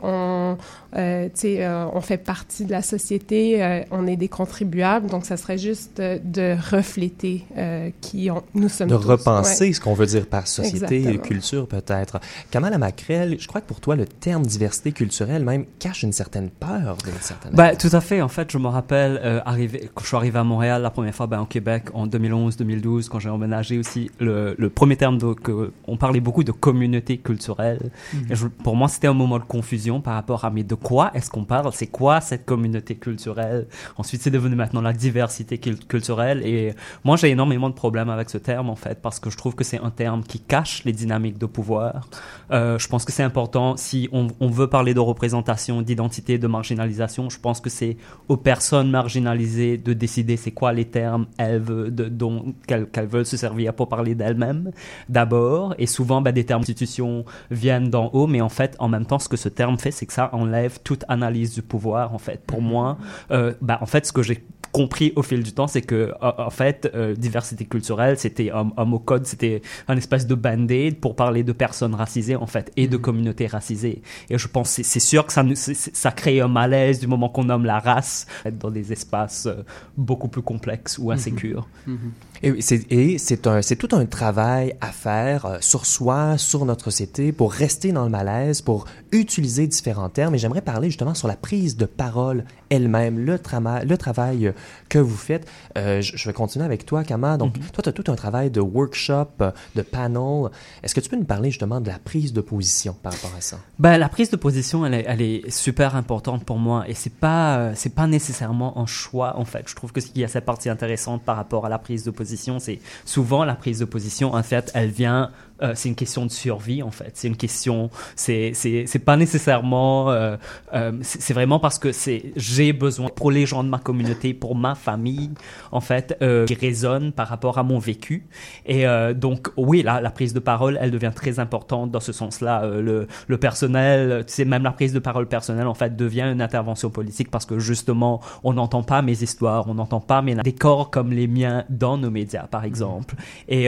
Euh, 0.97 1.25
tu 1.27 1.33
sais, 1.41 1.65
euh, 1.65 1.87
on 1.93 2.01
fait 2.01 2.19
partie 2.19 2.65
de 2.65 2.71
la 2.71 2.83
société, 2.83 3.63
euh, 3.63 3.83
on 3.91 4.07
est 4.07 4.17
des 4.17 4.29
contribuables, 4.29 5.09
donc 5.09 5.25
ça 5.27 5.37
serait 5.37 5.59
juste 5.59 6.01
de 6.01 6.57
refléter 6.75 7.45
euh, 7.57 7.91
qui 8.01 8.31
on, 8.31 8.43
nous 8.55 8.69
sommes 8.69 8.89
de 8.89 8.97
tous. 8.97 9.07
repenser 9.07 9.67
Ouais. 9.67 9.73
ce 9.73 9.81
qu'on 9.81 9.95
veut 9.95 10.07
dire 10.07 10.27
par 10.27 10.47
société 10.47 10.95
et 10.97 10.99
Exactement. 10.99 11.23
culture 11.25 11.67
peut-être. 11.69 12.21
Kamala 12.51 12.79
Macrel, 12.79 13.37
je 13.39 13.47
crois 13.49 13.61
que 13.61 13.67
pour 13.67 13.81
toi 13.81 13.97
le 13.97 14.07
terme 14.07 14.45
diversité 14.45 14.93
culturelle 14.93 15.45
même 15.45 15.65
cache 15.79 16.03
une 16.03 16.13
certaine 16.13 16.51
peur 16.51 16.97
d'une 17.05 17.13
certaine 17.21 17.55
manière. 17.55 17.77
tout 17.79 17.89
à 17.93 18.01
fait. 18.01 18.21
En 18.23 18.29
fait, 18.29 18.51
je 18.53 18.59
me 18.59 18.69
rappelle 18.69 19.21
euh, 19.25 19.41
arrivé, 19.45 19.91
quand 19.95 20.03
je 20.03 20.09
suis 20.09 20.17
arrivé 20.17 20.39
à 20.39 20.45
Montréal 20.45 20.83
la 20.83 20.91
première 20.91 21.15
fois, 21.15 21.27
ben, 21.27 21.41
au 21.41 21.47
Québec, 21.47 21.85
en 21.95 22.07
2011-2012, 22.07 23.09
quand 23.09 23.19
j'ai 23.19 23.29
emménagé 23.29 23.79
aussi, 23.79 24.11
le, 24.21 24.55
le 24.59 24.71
premier 24.71 24.97
terme 24.97 25.19
de, 25.19 25.33
que, 25.33 25.73
on 25.87 25.97
parlait 25.97 26.21
beaucoup 26.21 26.45
de 26.45 26.53
communauté 26.53 27.19
culturelle. 27.19 27.91
Et 28.31 28.35
je- 28.35 28.47
pour 28.47 28.77
moi, 28.77 28.89
c'était 28.89 29.07
un 29.09 29.15
moment 29.15 29.39
de 29.39 29.45
confusion 29.45 30.01
par 30.01 30.15
rapport 30.15 30.45
à, 30.45 30.51
mais 30.51 30.63
de 30.63 30.75
quoi 30.85 31.11
est-ce 31.15 31.31
qu'on 31.31 31.45
parle? 31.45 31.73
C'est 31.73 31.87
quoi 31.87 32.21
cette 32.21 32.45
communauté 32.45 32.95
culturelle? 32.95 33.67
Ensuite, 33.97 34.21
c'est 34.23 34.31
devenu 34.31 34.55
maintenant 34.55 34.83
la 34.83 34.93
diversité 34.93 35.57
cul- 35.59 35.87
culturelle. 35.89 36.47
Et 36.47 36.75
moi, 37.05 37.17
j'ai 37.17 37.31
énormément 37.31 37.71
de 37.71 37.75
problèmes 37.75 38.11
avec 38.11 38.29
ce 38.29 38.39
terme, 38.39 38.69
en 38.69 38.77
fait, 38.77 39.01
parce 39.01 39.19
que 39.19 39.31
je 39.31 39.37
trouve 39.37 39.55
que 39.55 39.65
c'est 39.65 39.81
un 39.81 39.91
terme 39.91 40.23
qui 40.23 40.41
cache 40.41 40.85
les 40.85 40.93
dynamiques 40.93 41.39
de 41.39 41.47
pouvoir. 41.47 42.07
Euh, 42.51 42.79
je 42.79 42.87
pense 42.87 43.07
que 43.07 43.13
c'est 43.13 43.23
important 43.23 43.77
si 43.79 44.09
on, 44.13 44.29
veut 44.49 44.69
parler 44.69 44.93
de 44.93 45.01
représentation, 45.01 45.81
d'identité, 45.81 46.37
de 46.39 46.47
marginalisation. 46.47 47.31
Je 47.31 47.41
pense 47.41 47.61
que 47.61 47.71
c'est 47.71 47.97
aux 48.29 48.37
personnes 48.37 48.91
marginalisées 48.91 49.79
de 49.79 49.95
décider 49.95 50.37
c'est 50.37 50.53
quoi 50.53 50.73
les 50.73 50.85
termes 50.85 51.27
qu'elles 51.39 53.09
veulent 53.09 53.27
se 53.27 53.39
servir 53.39 53.73
pour 53.73 53.89
parler 53.89 54.15
d'elles-mêmes 54.15 54.71
d'abord. 55.09 55.75
Et 55.79 55.87
souvent, 55.87 56.21
ben, 56.21 56.33
des 56.33 56.45
termes 56.45 56.61
d'institution 56.61 57.25
viennent 57.51 57.89
d'en 57.89 58.11
haut, 58.13 58.27
mais 58.27 58.43
en 58.43 58.49
fait, 58.51 58.77
en 58.79 58.89
même 58.89 59.07
temps, 59.07 59.19
ce 59.19 59.29
que 59.29 59.37
ce 59.39 59.49
terme 59.49 59.79
fait, 59.79 59.91
c'est 59.91 60.07
que 60.07 60.13
ça 60.13 60.29
enlève 60.33 60.74
enlève 60.75 60.81
toute 60.83 61.05
analyse 61.09 61.55
du 61.55 61.63
pouvoir, 61.63 62.15
en 62.15 62.19
fait. 62.19 62.41
Pour 62.47 62.61
moi, 62.63 62.99
euh, 63.31 63.55
bah, 63.61 63.79
en 63.81 63.87
fait, 63.87 64.07
ce 64.07 64.13
que 64.13 64.23
j'ai 64.23 64.43
compris 64.73 65.13
au 65.15 65.23
fil 65.23 65.45
du 65.45 65.53
temps, 65.53 65.69
c'est 65.69 65.83
que 65.83 66.13
en 66.21 66.51
fait, 66.51 66.91
euh, 66.97 67.15
diversité 67.15 67.65
culturelle, 67.65 68.19
c'était 68.19 68.51
un, 68.51 68.73
un 68.77 68.85
mot 68.85 68.99
code, 68.99 69.25
c'était 69.25 69.63
un 69.87 69.97
espèce 69.97 70.27
de 70.27 70.35
band-aid 70.35 70.99
pour 70.99 71.15
parler 71.15 71.45
de 71.45 71.53
personnes 71.53 71.95
racisées 71.95 72.35
en 72.35 72.47
fait 72.49 72.73
et 72.77 72.89
de 72.89 72.97
communautés 72.97 73.47
racisées. 73.47 74.03
Et 74.31 74.37
je 74.37 74.49
pense 74.49 74.71
c'est- 74.71 74.99
sûr 74.99 75.27
que 75.27 75.33
ça, 75.33 75.45
ça 75.55 76.11
crée 76.11 76.41
un 76.41 76.49
malaise 76.49 76.99
du 76.99 77.07
moment 77.07 77.29
qu'on 77.29 77.45
nomme 77.45 77.65
la 77.67 77.79
race 77.79 78.27
dans 78.51 78.73
des 78.73 78.93
espaces 78.93 79.47
euh, 79.47 79.63
beaucoup 79.97 80.27
plus 80.27 80.43
complexes 80.43 80.99
ou 80.99 81.13
insécures. 81.13 81.69
Et 81.87 81.93
c'est 81.93 82.34
un 82.45 83.63
c'est 83.63 83.77
tout 83.77 83.97
un 83.97 84.07
travail 84.07 84.77
à 84.81 84.89
faire 84.89 85.47
euh, 85.47 85.59
sur 85.61 85.87
soi, 85.87 86.39
sur 86.39 86.65
notre 86.65 86.85
société 86.85 87.33
pour 87.33 87.53
rester 87.53 87.93
dans 87.93 88.05
le 88.05 88.11
malaise, 88.11 88.61
pour 88.61 88.87
utiliser 89.13 89.67
différents 89.67 90.09
termes. 90.09 90.35
Et 90.35 90.39
j'aimerais 90.39 90.61
parler 90.61 90.89
justement 90.89 91.15
sur 91.15 91.29
la 91.29 91.37
prise 91.37 91.77
de 91.77 91.87
parole 91.87 92.45
elle-même, 92.71 93.19
le 93.19 93.39
travail 93.39 94.49
euh, 94.49 94.53
que 94.89 94.99
vous 94.99 95.17
faites. 95.17 95.47
Euh, 95.79 96.01
je, 96.01 96.17
je 96.17 96.29
vais 96.29 96.33
continuer 96.33 96.65
avec 96.65 96.87
toi, 96.87 97.05
Kama. 97.05 97.37
Donc 97.37 97.55
toi, 97.73 97.83
tu 97.83 97.89
as 97.89 97.93
tout 97.93 98.11
un 98.11 98.17
travail 98.17 98.51
de 98.51 98.61
workshop, 98.61 99.29
de 99.75 99.83
panel. 99.83 100.51
Est-ce 100.83 100.95
que 100.95 101.01
tu 101.01 101.09
peux 101.09 101.17
nous 101.17 101.25
parler 101.25 101.51
justement 101.51 101.81
de 101.81 101.89
la 101.89 101.99
prise 101.99 102.33
de 102.33 102.41
position 102.41 102.95
par 103.03 103.13
rapport 103.13 103.33
à 103.37 103.41
ça? 103.41 103.59
Ben, 103.79 103.97
la 103.99 104.09
prise 104.09 104.31
de 104.31 104.37
position, 104.37 104.85
elle 104.87 104.95
est, 104.95 105.05
elle 105.07 105.23
est 105.23 105.51
super 105.51 105.97
importante 105.97 106.45
pour 106.45 106.59
moi 106.59 106.85
et 106.89 106.95
c'est 106.95 107.13
pas, 107.13 107.75
c'est 107.75 107.95
pas 107.95 108.07
nécessairement 108.07 108.79
un 108.79 108.87
choix 108.87 109.37
en 109.39 109.45
fait. 109.45 109.65
Je 109.69 109.75
trouve 109.75 109.93
que 109.93 110.01
ce 110.01 110.09
qui 110.09 110.21
y 110.21 110.25
a 110.25 110.29
cette 110.29 110.45
partie 110.45 110.69
intéressante 110.69 111.23
par 111.23 111.37
rapport 111.37 111.67
à 111.67 111.69
la 111.69 111.79
prise 111.79 112.05
de 112.05 112.11
position, 112.11 112.34
c'est 112.59 112.81
souvent 113.05 113.45
la 113.45 113.55
prise 113.55 113.79
de 113.79 113.85
position 113.85 114.35
en 114.35 114.43
fait, 114.43 114.71
elle 114.75 114.91
vient, 114.91 115.31
euh, 115.63 115.73
c'est 115.75 115.89
une 115.89 115.95
question 115.95 116.27
de 116.27 116.31
survie 116.31 116.83
en 116.83 116.91
fait. 116.91 117.13
C'est 117.15 117.29
une 117.29 117.37
question, 117.37 117.91
c'est, 118.17 118.53
c'est, 118.55 118.85
c'est 118.87 118.99
pas 118.99 119.17
nécessairement, 119.17 120.11
euh, 120.11 120.37
euh, 120.73 120.93
c'est 121.03 121.35
vraiment 121.35 121.59
parce 121.59 121.79
que 121.79 121.93
c'est, 121.93 122.33
j'ai 122.37 122.73
besoin 122.73 123.09
pour 123.09 123.31
les 123.31 123.47
gens 123.47 123.63
de 123.65 123.69
ma 123.69 123.79
communauté, 123.79 124.35
pour 124.35 124.57
ma 124.57 124.75
famille 124.75 125.31
en 125.73 125.81
fait, 125.81 126.17
euh, 126.23 126.47
qui 126.47 126.55
résonne 126.55 127.13
par 127.13 127.29
rapport 127.29 127.59
à 127.59 127.63
mon 127.63 127.79
vécu. 127.79 128.27
Et 128.67 128.87
euh, 128.87 129.15
donc 129.15 129.51
oui, 129.57 129.83
la, 129.83 130.01
la 130.01 130.11
prise 130.11 130.35
de 130.35 130.41
parole, 130.41 130.79
elle 130.81 130.91
devient 130.91 131.13
très 131.15 131.39
importante 131.39 131.91
dans 131.91 132.01
ce 132.01 132.13
sens-là. 132.13 132.65
Euh, 132.65 132.83
le, 132.83 133.09
le 133.29 133.39
personnel, 133.39 134.25
tu 134.27 134.35
sais, 134.35 134.45
même 134.45 134.63
la 134.63 134.73
prise 134.73 134.93
de 134.93 134.99
parole 134.99 135.27
personnelle, 135.27 135.67
en 135.67 135.75
fait, 135.75 135.97
devient 135.97 136.31
une 136.33 136.43
intervention 136.43 136.91
politique 136.91 137.31
parce 137.31 137.47
que 137.47 137.59
justement, 137.59 138.21
on 138.43 138.55
n'entend 138.55 138.83
pas 138.83 139.03
mes 139.03 139.23
histoires, 139.23 139.69
on 139.69 139.75
n'entend 139.75 140.01
pas 140.01 140.23
mes 140.23 140.35
décors 140.35 140.91
comme 140.91 141.13
les 141.13 141.27
miens 141.27 141.65
dans 141.69 141.97
nos 141.97 142.11
médias, 142.11 142.47
par 142.47 142.65
exemple. 142.65 143.15
Et, 143.49 143.67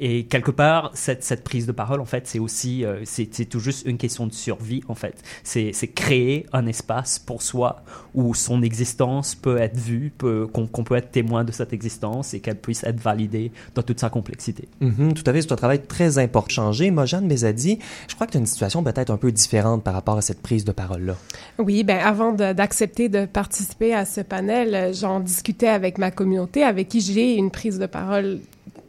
et 0.00 0.26
quelque 0.26 0.50
part, 0.50 0.90
cette, 0.94 1.22
cette 1.28 1.44
prise 1.44 1.66
de 1.66 1.72
parole, 1.72 2.00
en 2.00 2.04
fait, 2.04 2.26
c'est 2.26 2.38
aussi, 2.38 2.84
euh, 2.84 3.00
c'est 3.04 3.28
c'est 3.32 3.44
tout 3.44 3.60
juste 3.60 3.86
une 3.86 3.98
question 3.98 4.26
de 4.26 4.32
survie, 4.32 4.82
en 4.88 4.94
fait. 4.94 5.14
C'est 5.44 5.70
c'est 5.72 5.88
créer 5.88 6.46
un 6.52 6.66
espace 6.66 7.18
pour 7.18 7.42
soi 7.42 7.82
où 8.14 8.34
son 8.34 8.62
existence 8.62 9.34
peut 9.34 9.58
être 9.58 9.76
vue, 9.76 10.12
peut- 10.16 10.46
qu'on 10.52 10.66
qu'on 10.66 10.84
peut 10.84 10.96
être 10.96 11.10
témoin 11.12 11.44
de 11.44 11.52
cette 11.52 11.72
existence 11.72 12.34
et 12.34 12.40
qu'elle 12.40 12.58
puisse 12.58 12.82
être 12.84 13.00
validée 13.00 13.52
dans 13.74 13.82
toute 13.82 14.00
sa 14.00 14.10
complexité. 14.10 14.68
Mhm, 14.80 15.12
tout 15.14 15.22
à 15.26 15.32
fait, 15.32 15.42
c'est 15.42 15.52
un 15.52 15.56
travail 15.56 15.82
très 15.82 16.18
important. 16.18 16.48
Changer. 16.48 16.90
Mojane 16.90 17.28
Bezadi, 17.28 17.78
je 18.08 18.14
crois 18.14 18.26
que 18.26 18.32
tu 18.32 18.38
as 18.38 18.40
une 18.40 18.46
situation 18.46 18.82
peut-être 18.82 19.10
un 19.10 19.16
peu 19.18 19.30
différente 19.30 19.84
par 19.84 19.92
rapport 19.94 20.16
à 20.16 20.22
cette 20.22 20.40
prise 20.40 20.64
de 20.64 20.72
parole-là. 20.72 21.14
Oui, 21.58 21.84
ben 21.84 21.98
avant 21.98 22.32
de- 22.32 22.52
d'accepter 22.52 23.08
de, 23.08 23.26
participer 23.26 23.92
à 23.94 24.04
ce 24.06 24.22
panel, 24.22 24.94
j'en 24.94 25.20
discutais 25.20 25.68
avec 25.68 25.98
ma 25.98 26.10
communauté, 26.10 26.62
avec 26.62 26.88
qui 26.88 27.00
j'ai 27.00 27.34
une 27.36 27.50
prise 27.50 27.78
de 27.78 27.86
parole 27.86 28.40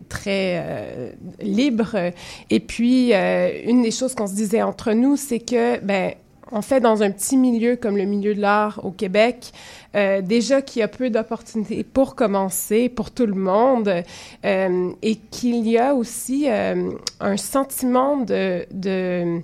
très 0.10 0.62
euh, 0.62 1.12
libre. 1.40 1.96
Et 2.50 2.60
puis, 2.60 3.14
euh, 3.14 3.50
une 3.66 3.84
des 3.84 3.92
choses 3.92 4.16
qu'on 4.16 4.28
se 4.28 4.34
disait 4.34 4.62
entre 4.62 4.92
nous, 4.92 5.16
c'est 5.16 5.40
que, 5.40 5.80
ben, 5.80 6.14
on 6.52 6.64
fait 6.64 6.80
dans 6.80 7.04
un 7.04 7.12
petit 7.12 7.38
milieu 7.38 7.76
comme 7.76 7.96
le 7.96 8.06
milieu 8.06 8.34
de 8.34 8.42
l'art 8.42 8.82
au 8.84 8.90
Québec, 8.90 9.52
euh, 9.96 10.22
déjà 10.22 10.64
qu'il 10.64 10.80
y 10.80 10.84
a 10.84 10.88
peu 10.88 11.12
d'opportunités 11.12 11.84
pour 11.84 12.16
commencer, 12.16 12.90
pour 12.90 13.12
tout 13.12 13.28
le 13.28 13.36
monde, 13.36 14.04
et 14.44 15.16
qu'il 15.30 15.68
y 15.68 15.78
a 15.78 15.94
aussi 15.94 16.48
un 16.50 17.38
sentiment 17.38 18.18
de, 18.18 18.66
de 18.72 19.42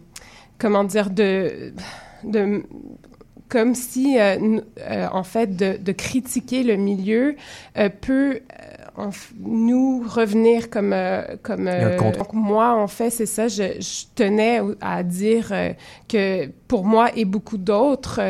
comment 0.58 0.84
dire, 0.84 1.12
de, 1.12 1.74
de 2.24 2.64
comme 3.50 3.76
si, 3.76 4.18
en 4.20 5.24
fait, 5.24 5.56
de, 5.56 5.92
critiquer 5.92 6.64
le 6.64 6.76
milieu 6.76 7.36
peut 8.02 8.40
en 8.98 9.10
nous 9.40 10.04
revenir 10.08 10.70
comme... 10.70 10.94
euh, 10.94 11.22
comme 11.44 11.68
euh, 11.68 11.98
donc 11.98 12.34
moi, 12.34 12.74
en 12.76 12.88
fait, 12.88 13.10
c'est 13.10 13.26
ça, 13.26 13.48
je, 13.48 13.64
je 13.80 14.06
tenais 14.16 14.62
à 14.82 15.04
dire 15.04 15.50
euh, 15.52 15.74
que 16.08 16.48
pour 16.68 16.86
moi 16.86 17.10
et 17.16 17.26
beaucoup 17.26 17.58
d'autres, 17.58 18.22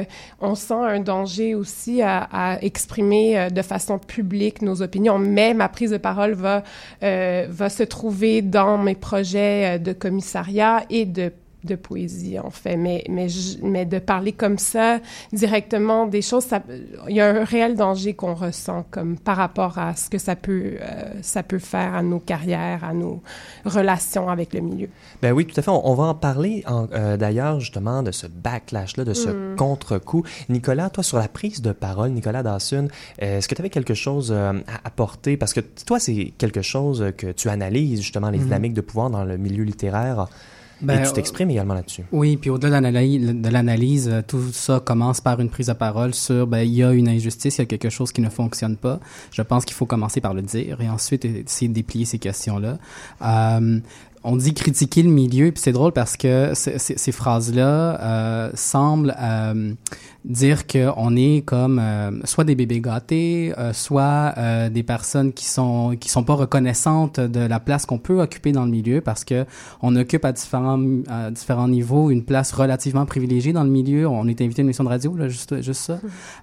on 0.41 0.55
sent 0.55 0.73
un 0.73 0.99
danger 0.99 1.55
aussi 1.55 2.01
à, 2.01 2.27
à 2.31 2.61
exprimer 2.61 3.49
de 3.51 3.61
façon 3.61 3.99
publique 3.99 4.61
nos 4.61 4.81
opinions, 4.81 5.19
mais 5.19 5.53
ma 5.53 5.69
prise 5.69 5.91
de 5.91 5.97
parole 5.97 6.33
va, 6.33 6.63
euh, 7.03 7.45
va 7.49 7.69
se 7.69 7.83
trouver 7.83 8.41
dans 8.41 8.77
mes 8.77 8.95
projets 8.95 9.79
de 9.79 9.93
commissariat 9.93 10.83
et 10.89 11.05
de 11.05 11.31
de 11.65 11.75
poésie, 11.75 12.39
en 12.39 12.49
fait. 12.49 12.77
Mais, 12.77 13.03
mais, 13.09 13.27
je- 13.29 13.57
mais 13.63 13.85
de 13.85 13.99
parler 13.99 14.31
comme 14.31 14.57
ça, 14.57 14.99
directement 15.33 16.05
des 16.07 16.21
choses, 16.21 16.45
ça- 16.45 16.63
il 17.09 17.15
y 17.15 17.21
a 17.21 17.27
un 17.29 17.43
réel 17.43 17.75
danger 17.75 18.13
qu'on 18.13 18.33
ressent 18.35 18.85
comme 18.91 19.17
par 19.17 19.37
rapport 19.37 19.77
à 19.77 19.95
ce 19.95 20.09
que 20.09 20.17
ça 20.17 20.35
peut, 20.35 20.73
euh, 20.81 21.11
ça 21.21 21.43
peut 21.43 21.59
faire 21.59 21.93
à 21.95 22.01
nos 22.03 22.19
carrières, 22.19 22.83
à 22.83 22.93
nos 22.93 23.21
relations 23.65 24.29
avec 24.29 24.53
le 24.53 24.61
milieu. 24.61 24.89
Ben 25.21 25.31
oui, 25.33 25.45
tout 25.45 25.59
à 25.59 25.61
fait. 25.61 25.71
On, 25.71 25.87
on 25.89 25.93
va 25.95 26.03
en 26.05 26.15
parler 26.15 26.63
euh, 26.69 27.17
d'ailleurs 27.17 27.59
justement 27.59 28.03
de 28.03 28.11
ce 28.11 28.27
backlash-là, 28.27 29.03
de 29.03 29.13
ce 29.13 29.29
Mm. 29.29 29.55
contre-coup. 29.57 30.23
Nicolas, 30.49 30.89
toi 30.89 31.03
sur 31.03 31.17
la 31.17 31.27
prise 31.27 31.61
de 31.61 31.71
parole, 31.71 32.11
Nicolas 32.11 32.43
Dassun, 32.43 32.87
est-ce 33.19 33.47
que 33.47 33.55
tu 33.55 33.61
avais 33.61 33.69
quelque 33.69 33.93
chose 33.93 34.31
euh, 34.35 34.53
à 34.67 34.87
apporter? 34.87 35.37
Parce 35.37 35.53
que 35.53 35.59
toi, 35.85 35.99
c'est 35.99 36.33
quelque 36.37 36.61
chose 36.61 37.11
que 37.17 37.31
tu 37.31 37.49
analyses 37.49 38.01
justement, 38.01 38.29
les 38.29 38.37
Mhm. 38.37 38.43
dynamiques 38.45 38.73
de 38.73 38.81
pouvoir 38.81 39.09
dans 39.09 39.23
le 39.25 39.37
milieu 39.37 39.63
littéraire. 39.63 40.27
Ben, 40.81 41.01
et 41.01 41.07
tu 41.07 41.13
t'exprimes 41.13 41.49
également 41.49 41.73
là-dessus. 41.73 42.03
Oui, 42.11 42.37
puis 42.37 42.49
au-delà 42.49 42.79
de 42.79 43.49
l'analyse, 43.49 44.09
euh, 44.11 44.21
tout 44.25 44.51
ça 44.51 44.81
commence 44.83 45.21
par 45.21 45.39
une 45.39 45.49
prise 45.49 45.67
de 45.67 45.73
parole 45.73 46.13
sur 46.13 46.47
ben 46.47 46.59
il 46.59 46.73
y 46.73 46.83
a 46.83 46.91
une 46.91 47.07
injustice, 47.07 47.57
il 47.57 47.61
y 47.61 47.63
a 47.63 47.65
quelque 47.65 47.89
chose 47.89 48.11
qui 48.11 48.21
ne 48.21 48.29
fonctionne 48.29 48.75
pas. 48.75 48.99
Je 49.31 49.41
pense 49.41 49.65
qu'il 49.65 49.75
faut 49.75 49.85
commencer 49.85 50.21
par 50.21 50.33
le 50.33 50.41
dire 50.41 50.81
et 50.81 50.89
ensuite 50.89 51.25
essayer 51.25 51.69
de 51.69 51.73
déplier 51.73 52.05
ces 52.05 52.19
questions-là. 52.19 52.77
Euh, 53.21 53.79
on 54.25 54.35
dit 54.35 54.55
critiquer 54.55 55.03
le 55.03 55.09
milieu, 55.09 55.51
puis 55.51 55.61
c'est 55.61 55.71
drôle 55.71 55.91
parce 55.91 56.17
que 56.17 56.53
ces 56.55 57.11
phrases-là 57.11 58.01
euh, 58.01 58.51
semblent 58.55 59.15
euh, 59.21 59.73
dire 60.25 60.65
que 60.65 60.89
on 60.97 61.15
est 61.15 61.43
comme 61.45 61.77
euh, 61.77 62.09
soit 62.23 62.43
des 62.43 62.55
bébés 62.55 62.81
gâtés, 62.81 63.53
soit 63.73 64.33
des 64.69 64.81
personnes 64.81 65.31
qui 65.31 65.45
sont 65.45 65.95
qui 65.99 66.09
sont 66.09 66.23
pas 66.23 66.33
reconnaissantes 66.33 67.19
de 67.19 67.39
la 67.39 67.59
place 67.59 67.85
qu'on 67.85 67.99
peut 67.99 68.19
occuper 68.21 68.51
dans 68.51 68.65
le 68.65 68.71
milieu 68.71 68.99
parce 69.01 69.23
que 69.23 69.45
on 69.83 69.95
occupe 69.95 70.25
à 70.25 70.31
différents 70.31 70.83
à 71.07 71.29
différents 71.29 71.67
niveaux 71.67 72.09
une 72.09 72.25
place 72.25 72.51
relativement 72.51 73.05
privilégiée 73.05 73.53
dans 73.53 73.63
le 73.63 73.69
milieu. 73.69 74.07
On 74.07 74.27
est 74.27 74.41
invité 74.41 74.61
à 74.61 74.63
une 74.63 74.67
émission 74.67 74.83
de 74.83 74.89
radio, 74.89 75.15
là, 75.15 75.29
juste 75.29 75.61
juste 75.61 75.81
ça. 75.81 75.99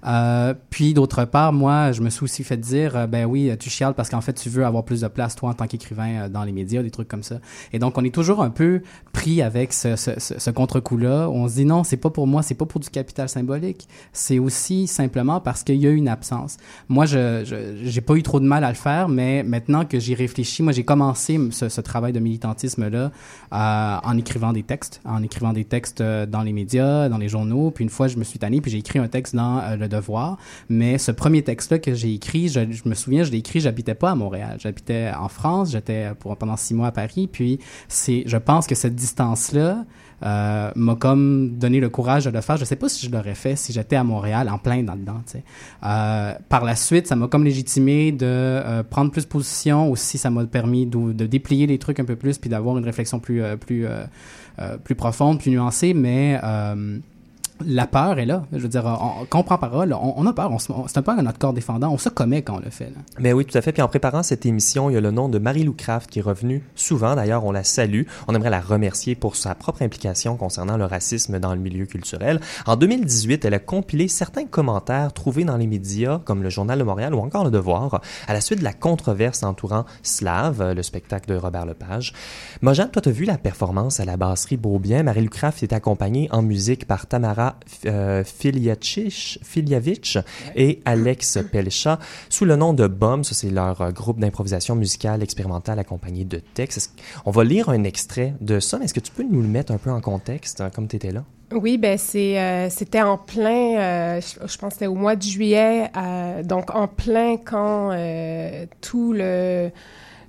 Euh, 0.07 0.55
puis 0.71 0.95
d'autre 0.95 1.25
part, 1.25 1.53
moi, 1.53 1.91
je 1.91 2.03
me 2.03 2.11
suis 2.11 2.23
aussi 2.23 2.45
fait 2.45 2.57
dire, 2.57 3.09
ben 3.09 3.25
oui, 3.25 3.51
tu 3.59 3.71
chiales 3.71 3.95
parce 3.95 4.09
qu'en 4.09 4.21
fait, 4.21 4.35
tu 4.35 4.49
veux 4.49 4.65
avoir 4.65 4.85
plus 4.85 5.01
de 5.01 5.09
place 5.09 5.35
toi 5.35 5.51
en 5.51 5.55
tant 5.55 5.67
qu'écrivain 5.67 6.29
dans 6.29 6.45
les 6.45 6.53
médias, 6.53 6.83
des 6.83 6.91
trucs 6.93 7.09
comme 7.09 7.25
ça. 7.25 7.41
Et 7.73 7.79
donc, 7.79 7.97
on 7.99 8.05
est 8.05 8.15
toujours 8.15 8.43
un 8.43 8.51
peu 8.51 8.83
pris 9.13 9.43
avec 9.43 9.73
ce, 9.73 9.97
ce, 9.97 10.11
ce, 10.19 10.51
contre-coup-là. 10.51 11.29
On 11.31 11.49
se 11.49 11.55
dit 11.55 11.65
non, 11.65 11.85
c'est 11.85 11.97
pas 11.97 12.11
pour 12.11 12.27
moi, 12.27 12.43
c'est 12.43 12.55
pas 12.55 12.67
pour 12.67 12.81
du 12.81 12.91
capital 12.91 13.29
symbolique. 13.29 13.89
C'est 14.13 14.39
aussi 14.39 14.87
simplement 14.87 15.41
parce 15.41 15.63
qu'il 15.63 15.77
y 15.77 15.87
a 15.87 15.91
une 15.91 16.09
absence. 16.09 16.57
Moi, 16.89 17.07
je 17.07 17.77
j'ai 17.83 18.01
pas 18.01 18.15
eu 18.15 18.23
trop 18.23 18.41
de 18.41 18.47
mal 18.47 18.65
à 18.65 18.69
le 18.69 18.75
faire, 18.75 19.09
mais 19.09 19.43
maintenant 19.43 19.85
que 19.85 19.99
j'y 19.99 20.15
réfléchis, 20.15 20.63
moi, 20.63 20.73
j'ai 20.73 20.85
commencé 20.85 21.39
ce, 21.51 21.69
ce 21.69 21.81
travail 21.81 22.13
de 22.13 22.21
militantisme-là 22.21 23.11
euh, 23.53 23.97
en 24.03 24.19
écrivant 24.19 24.53
des 24.53 24.63
textes, 24.63 25.01
en 25.05 25.23
écrivant 25.23 25.53
des 25.53 25.65
textes 25.65 26.01
euh, 26.01 26.27
dans 26.27 26.43
les 26.43 26.53
médias, 26.53 27.09
dans 27.09 27.19
les 27.19 27.29
journaux. 27.29 27.71
Puis 27.71 27.85
une 27.85 27.91
fois, 27.91 28.09
je 28.09 28.17
me 28.17 28.25
suis 28.25 28.39
tanné, 28.39 28.61
puis 28.61 28.71
j'ai 28.71 28.79
écrit 28.79 28.99
un 28.99 29.09
texte 29.09 29.35
dans 29.35 29.59
euh, 29.59 29.77
Le 29.77 29.89
Devoir. 29.89 30.39
Mais 30.69 30.99
ce 30.99 31.13
premier 31.13 31.43
texte-là 31.43 31.79
que 31.79 31.95
j'ai 31.95 32.15
écrit, 32.15 32.49
je, 32.49 32.61
je 32.71 32.89
me 32.89 32.95
souviens, 32.95 33.25
je 33.25 33.31
l'ai 33.31 33.39
écrit, 33.39 33.61
j'habitais 33.61 33.95
pas 33.95 34.11
à 34.11 34.15
Montréal, 34.15 34.57
j'habitais 34.61 35.11
en 35.19 35.29
France, 35.29 35.73
j'étais 35.73 36.11
pendant 36.39 36.57
six 36.57 36.75
mois 36.75 36.89
à 36.89 36.93
Paris. 36.93 37.29
Puis 37.31 37.59
c'est, 37.89 38.25
je 38.27 38.37
pense 38.37 38.67
que 38.67 38.75
cette 38.75 38.95
distance-là 38.95 39.85
euh, 40.25 40.71
m'a 40.77 40.95
comme 40.95 41.57
donné 41.59 41.81
le 41.81 41.89
courage 41.89 42.27
de 42.27 42.31
le 42.31 42.41
faire. 42.41 42.57
Je 42.57 42.65
sais 42.65 42.77
pas 42.77 42.89
si 42.89 43.07
je 43.07 43.11
l'aurais 43.11 43.35
fait 43.35 43.57
si 43.57 43.73
j'étais 43.73 43.97
à 43.97 44.05
Montréal 44.05 44.49
en 44.49 44.59
plein 44.59 44.83
dans 44.83 44.95
dedans. 44.95 45.21
Euh, 45.85 46.35
par 46.49 46.65
la 46.65 46.77
suite, 46.77 47.09
ça 47.09 47.17
m'a 47.17 47.27
comme 47.27 47.45
légitimé 47.45 48.13
de 48.13 48.27
euh, 48.27 48.83
prendre 48.85 49.11
plus 49.11 49.27
position. 49.27 49.91
Aussi, 49.91 50.19
ça 50.19 50.31
m'a 50.31 50.45
permis 50.47 50.87
de, 50.87 51.13
de 51.13 51.27
déplier 51.27 51.67
les 51.67 51.79
trucs 51.79 51.99
un 51.99 52.05
peu 52.05 52.17
plus 52.17 52.39
puis 52.39 52.51
d'avoir 52.51 52.79
une 52.79 52.85
réflexion 52.85 53.19
plus 53.19 53.43
plus 53.59 53.87
plus 54.85 54.95
profonde, 54.95 55.41
plus 55.41 55.51
nuancée. 55.51 55.93
Mais 55.93 56.41
la 57.67 57.87
peur 57.87 58.19
est 58.19 58.27
là. 58.27 58.45
Je 58.53 58.59
veux 58.59 58.69
dire, 58.69 58.85
on, 58.85 59.25
quand 59.27 59.41
on 59.41 59.43
prend 59.43 59.59
parole, 59.59 59.93
on, 59.93 60.15
on 60.17 60.27
a 60.27 60.33
peur. 60.33 60.51
C'est 60.87 60.99
un 60.99 61.03
peu 61.03 61.13
notre 61.21 61.39
corps 61.39 61.53
défendant. 61.53 61.91
On 61.93 61.99
se 61.99 62.09
commet 62.09 62.43
quand 62.43 62.57
on 62.57 62.61
le 62.61 62.71
fait. 62.71 62.93
Mais 63.19 63.33
oui, 63.33 63.45
tout 63.45 63.57
à 63.57 63.63
fait. 63.63 63.73
Puis 63.73 63.83
en 63.83 63.89
préparant 63.89 64.23
cette 64.23 64.47
émission, 64.47 64.91
il 64.91 64.95
y 64.95 64.97
a 64.97 65.01
le 65.01 65.11
nom 65.11 65.29
de 65.29 65.39
Marie-Lou 65.39 65.73
Craft 65.73 66.11
qui 66.11 66.19
est 66.19 66.23
revenue 66.23 66.63
souvent. 66.75 67.15
D'ailleurs, 67.15 67.45
on 67.45 67.53
la 67.53 67.65
salue. 67.65 68.03
On 68.29 68.35
aimerait 68.35 68.51
la 68.51 68.61
remercier 68.61 69.15
pour 69.15 69.37
sa 69.37 69.55
propre 69.55 69.83
implication 69.83 70.37
concernant 70.37 70.77
le 70.77 70.85
racisme 70.85 71.39
dans 71.39 71.55
le 71.55 71.61
milieu 71.61 71.87
culturel. 71.87 72.41
En 72.67 72.77
2018, 72.77 73.45
elle 73.45 73.55
a 73.55 73.59
compilé 73.59 74.09
certains 74.09 74.47
commentaires 74.47 75.13
trouvés 75.13 75.45
dans 75.45 75.57
les 75.57 75.67
médias, 75.67 76.21
comme 76.25 76.43
le 76.43 76.51
Journal 76.51 76.79
de 76.79 76.85
Montréal 76.85 77.15
ou 77.15 77.19
encore 77.19 77.45
Le 77.45 77.51
Devoir, 77.51 78.01
à 78.27 78.33
la 78.33 78.41
suite 78.41 78.59
de 78.59 78.65
la 78.65 78.73
controverse 78.73 79.43
entourant 79.43 79.85
Slave, 80.03 80.73
le 80.73 80.83
spectacle 80.83 81.29
de 81.29 81.37
Robert 81.37 81.67
Lepage. 81.67 82.13
Mojan, 82.61 82.89
toi, 82.89 83.03
tu 83.03 83.09
as 83.09 83.13
vu 83.13 83.25
la 83.25 83.39
performance 83.39 84.01
à 84.01 84.05
la 84.05 84.17
brasserie 84.17 84.57
Beaubien. 84.57 85.03
Marie-Lou 85.03 85.31
Craft 85.31 85.63
est 85.63 85.73
accompagnée 85.73 86.29
en 86.33 86.43
musique 86.43 86.87
par 86.87 87.07
Tamara 87.07 87.52
euh, 87.87 88.25
Filiacich- 88.25 89.39
Filiavich 89.43 90.19
et 90.55 90.81
Alex 90.85 91.39
Pelcha 91.51 91.99
sous 92.29 92.45
le 92.45 92.57
nom 92.57 92.73
de 92.73 92.87
BOM. 92.87 93.25
C'est 93.25 93.51
leur 93.51 93.81
euh, 93.81 93.91
groupe 93.91 94.21
d'improvisation 94.21 94.75
musicale 94.75 95.23
expérimentale 95.23 95.79
accompagné 95.79 96.25
de 96.25 96.41
textes. 96.55 96.95
On 97.25 97.31
va 97.31 97.45
lire 97.45 97.69
un 97.69 97.85
extrait 97.85 98.35
de 98.41 98.61
ça, 98.61 98.79
est-ce 98.83 98.95
que 98.95 99.01
tu 99.01 99.13
peux 99.13 99.25
nous 99.25 99.43
le 99.43 99.49
mettre 99.49 99.73
un 99.73 99.79
peu 99.79 99.91
en 99.91 100.01
contexte, 100.01 100.61
euh, 100.61 100.71
comme 100.71 100.89
tu 100.89 100.97
étais 100.97 101.13
là? 101.13 101.25
Oui, 101.55 101.77
ben 101.77 101.99
euh, 102.15 102.69
c'était 102.71 103.03
en 103.03 103.19
plein, 103.19 103.77
euh, 103.79 104.21
je, 104.21 104.39
pense 104.57 104.69
que 104.71 104.73
c'était 104.73 104.87
au 104.87 104.95
mois 104.95 105.17
de 105.17 105.23
juillet, 105.23 105.91
euh, 105.97 106.43
donc 106.43 106.75
en 106.75 106.89
plein 106.89 107.37
quand 107.37 107.91
euh, 107.93 108.65
tout 108.81 109.13
le 109.13 109.71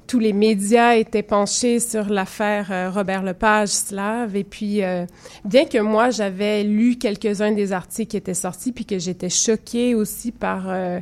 tous 0.08 0.20
les 0.20 0.34
médias 0.34 0.95
étaient 0.95 1.24
penchés 1.24 1.80
sur 1.80 2.10
l'affaire 2.10 2.72
euh, 2.72 2.89
Robert 2.89 3.24
Lepage 3.24 3.70
Slave 3.70 4.36
et 4.36 4.43
puis 4.43 4.84
euh, 4.84 5.06
bien 5.45 5.66
que 5.66 5.78
moi 5.78 6.10
j'avais 6.10 6.64
lu 6.64 6.97
quelques-uns 6.97 7.51
des 7.51 7.74
articles 7.74 8.12
qui 8.12 8.18
étaient 8.18 8.34
sortis 8.34 8.72
puis 8.72 8.86
que 8.86 8.99
j'étais 8.99 9.30
choquée 9.30 9.95
aussi 9.95 10.32
par 10.32 10.66
euh, 10.68 10.99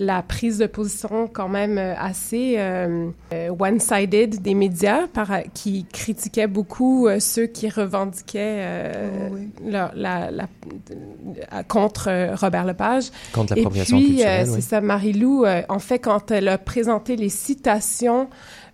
la 0.00 0.22
prise 0.22 0.58
de 0.58 0.66
position 0.66 1.26
quand 1.26 1.48
même 1.48 1.76
euh, 1.76 1.94
assez 1.98 2.54
euh, 2.58 3.08
euh, 3.32 3.50
one-sided 3.58 4.40
des 4.40 4.54
médias 4.54 5.08
par, 5.12 5.28
qui 5.54 5.86
critiquaient 5.92 6.46
beaucoup 6.46 7.08
euh, 7.08 7.18
ceux 7.18 7.46
qui 7.46 7.68
revendiquaient 7.68 8.38
euh, 8.60 9.28
Oh, 9.30 9.34
oui. 9.34 9.48
la, 9.64 9.90
la- 9.96 10.30
la- 10.30 11.62
contre 11.64 12.34
Robert 12.40 12.64
Lepage. 12.64 13.10
Contre 13.32 13.52
Et 13.54 13.56
l'appropriation 13.56 13.96
puis, 13.98 14.06
euh, 14.06 14.14
culturelle, 14.14 14.46
c'est 14.46 14.52
oui. 14.54 14.62
ça, 14.62 14.80
Marie-Lou, 14.80 15.44
euh, 15.44 15.62
en 15.68 15.78
fait, 15.78 15.98
quand 15.98 16.30
elle 16.30 16.48
a 16.48 16.58
présenté 16.58 17.16
les 17.16 17.28
citations 17.28 18.28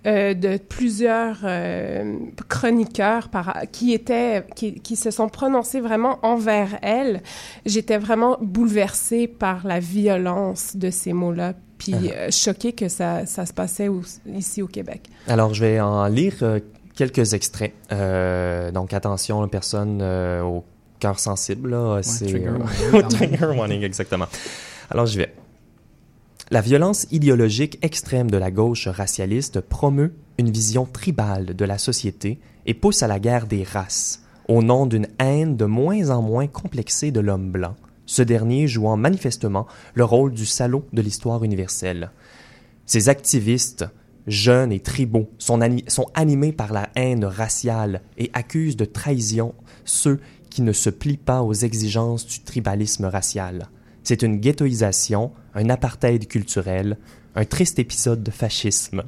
euh, 0.06 0.34
de 0.34 0.56
plusieurs 0.58 1.38
euh, 1.44 2.16
chroniqueurs 2.48 3.28
par, 3.28 3.56
qui 3.72 3.92
étaient 3.92 4.44
qui, 4.54 4.74
qui 4.80 4.96
se 4.96 5.10
sont 5.10 5.28
prononcés 5.28 5.80
vraiment 5.80 6.18
envers 6.22 6.78
elle, 6.82 7.22
j'étais 7.66 7.98
vraiment 7.98 8.36
bouleversée 8.40 9.26
par 9.28 9.66
la 9.66 9.80
violence 9.80 10.76
de 10.76 10.90
ces 10.90 11.12
mots-là, 11.12 11.54
puis 11.78 11.94
Ah. 11.94 12.12
euh, 12.16 12.30
choquée 12.30 12.72
que 12.72 12.88
ça, 12.88 13.26
ça 13.26 13.46
se 13.46 13.52
passait 13.52 13.88
au- 13.88 14.02
ici 14.26 14.62
au 14.62 14.66
Québec. 14.66 15.08
Alors, 15.26 15.54
je 15.54 15.60
vais 15.64 15.80
en 15.80 16.06
lire 16.06 16.34
euh, 16.42 16.60
quelques 16.94 17.32
extraits. 17.34 17.72
Euh, 17.92 18.70
donc, 18.70 18.92
attention, 18.92 19.46
personne 19.48 20.00
euh, 20.02 20.42
au 20.42 20.64
cœur 21.00 21.18
sensible. 21.18 21.70
Là, 21.70 22.00
c'est 22.02 22.26
trigger 22.26 22.48
euh, 22.48 22.58
warning, 22.92 23.08
trigger 23.08 23.46
warning, 23.56 23.82
exactement. 23.82 24.26
Alors, 24.90 25.06
j'y 25.06 25.18
vais. 25.18 25.32
La 26.54 26.60
violence 26.60 27.08
idéologique 27.10 27.80
extrême 27.82 28.30
de 28.30 28.36
la 28.36 28.52
gauche 28.52 28.86
racialiste 28.86 29.60
promeut 29.60 30.14
une 30.38 30.52
vision 30.52 30.86
tribale 30.86 31.46
de 31.46 31.64
la 31.64 31.78
société 31.78 32.38
et 32.64 32.74
pousse 32.74 33.02
à 33.02 33.08
la 33.08 33.18
guerre 33.18 33.48
des 33.48 33.64
races, 33.64 34.22
au 34.46 34.62
nom 34.62 34.86
d'une 34.86 35.08
haine 35.18 35.56
de 35.56 35.64
moins 35.64 36.10
en 36.10 36.22
moins 36.22 36.46
complexée 36.46 37.10
de 37.10 37.18
l'homme 37.18 37.50
blanc, 37.50 37.74
ce 38.06 38.22
dernier 38.22 38.68
jouant 38.68 38.96
manifestement 38.96 39.66
le 39.94 40.04
rôle 40.04 40.32
du 40.32 40.46
salaud 40.46 40.86
de 40.92 41.02
l'histoire 41.02 41.42
universelle. 41.42 42.12
Ces 42.86 43.08
activistes, 43.08 43.86
jeunes 44.28 44.70
et 44.70 44.78
tribaux, 44.78 45.28
sont, 45.38 45.60
ani- 45.60 45.82
sont 45.88 46.06
animés 46.14 46.52
par 46.52 46.72
la 46.72 46.88
haine 46.94 47.24
raciale 47.24 48.00
et 48.16 48.30
accusent 48.32 48.76
de 48.76 48.84
trahison 48.84 49.56
ceux 49.84 50.20
qui 50.50 50.62
ne 50.62 50.72
se 50.72 50.90
plient 50.90 51.16
pas 51.16 51.42
aux 51.42 51.52
exigences 51.52 52.28
du 52.28 52.44
tribalisme 52.44 53.06
racial. 53.06 53.70
C'est 54.04 54.22
une 54.22 54.36
ghettoisation, 54.36 55.32
un 55.54 55.70
apartheid 55.70 56.28
culturel, 56.28 56.98
un 57.34 57.44
triste 57.46 57.78
épisode 57.78 58.22
de 58.22 58.30
fascisme. 58.30 59.02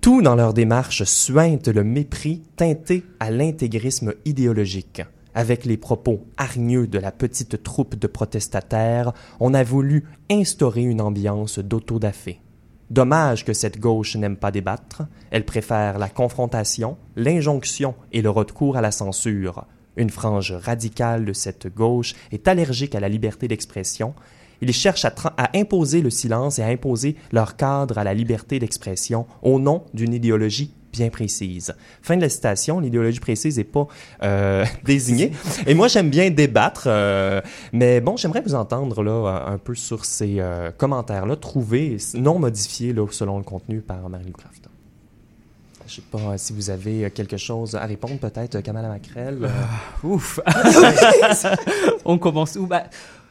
Tout 0.00 0.22
dans 0.22 0.34
leur 0.34 0.52
démarche 0.52 1.04
suinte 1.04 1.68
le 1.68 1.84
mépris 1.84 2.42
teinté 2.56 3.04
à 3.20 3.30
l'intégrisme 3.30 4.14
idéologique. 4.24 5.02
Avec 5.34 5.64
les 5.64 5.76
propos 5.76 6.26
hargneux 6.36 6.88
de 6.88 6.98
la 6.98 7.12
petite 7.12 7.62
troupe 7.62 7.94
de 7.94 8.08
protestataires, 8.08 9.12
on 9.38 9.54
a 9.54 9.62
voulu 9.62 10.04
instaurer 10.28 10.82
une 10.82 11.00
ambiance 11.00 11.60
d'autodafé. 11.60 12.40
Dommage 12.90 13.44
que 13.44 13.54
cette 13.54 13.78
gauche 13.78 14.16
n'aime 14.16 14.36
pas 14.36 14.50
débattre, 14.50 15.02
elle 15.30 15.46
préfère 15.46 15.98
la 15.98 16.08
confrontation, 16.08 16.98
l'injonction 17.14 17.94
et 18.10 18.20
le 18.20 18.28
recours 18.30 18.76
à 18.76 18.80
la 18.80 18.90
censure. 18.90 19.64
Une 19.96 20.10
frange 20.10 20.52
radicale 20.52 21.24
de 21.24 21.32
cette 21.32 21.72
gauche 21.72 22.14
est 22.30 22.48
allergique 22.48 22.94
à 22.94 23.00
la 23.00 23.08
liberté 23.08 23.48
d'expression. 23.48 24.14
Ils 24.62 24.72
cherchent 24.72 25.04
à, 25.04 25.12
imposer 25.54 26.02
le 26.02 26.10
silence 26.10 26.58
et 26.58 26.62
à 26.62 26.68
imposer 26.68 27.16
leur 27.32 27.56
cadre 27.56 27.98
à 27.98 28.04
la 28.04 28.14
liberté 28.14 28.58
d'expression 28.58 29.26
au 29.42 29.58
nom 29.58 29.84
d'une 29.92 30.14
idéologie 30.14 30.72
bien 30.92 31.08
précise. 31.08 31.74
Fin 32.02 32.16
de 32.16 32.20
la 32.20 32.28
citation, 32.28 32.78
l'idéologie 32.78 33.18
précise 33.18 33.56
n'est 33.56 33.64
pas 33.64 33.88
euh, 34.22 34.64
désignée. 34.84 35.32
Et 35.66 35.74
moi, 35.74 35.88
j'aime 35.88 36.10
bien 36.10 36.30
débattre, 36.30 36.84
euh, 36.86 37.40
mais 37.72 38.00
bon, 38.00 38.16
j'aimerais 38.16 38.42
vous 38.42 38.54
entendre 38.54 39.02
là 39.02 39.46
un 39.48 39.58
peu 39.58 39.74
sur 39.74 40.04
ces 40.04 40.36
euh, 40.38 40.70
commentaires-là, 40.70 41.36
trouvés, 41.36 41.96
non 42.14 42.38
modifiés 42.38 42.92
là, 42.92 43.06
selon 43.10 43.38
le 43.38 43.44
contenu 43.44 43.80
par 43.80 44.08
Marie-Lou 44.08 44.32
Craft. 44.32 44.68
Je 45.92 45.96
sais 45.96 46.02
pas 46.10 46.18
euh, 46.20 46.34
si 46.38 46.54
vous 46.54 46.70
avez 46.70 47.04
euh, 47.04 47.10
quelque 47.10 47.36
chose 47.36 47.74
à 47.74 47.84
répondre, 47.84 48.16
peut-être, 48.18 48.54
euh, 48.54 48.62
Kamala 48.62 48.88
Macrel. 48.88 49.44
euh, 49.44 49.48
Ouf. 50.08 50.40
On 52.06 52.16
commence 52.16 52.56
où? 52.56 52.66
Bah, 52.66 52.84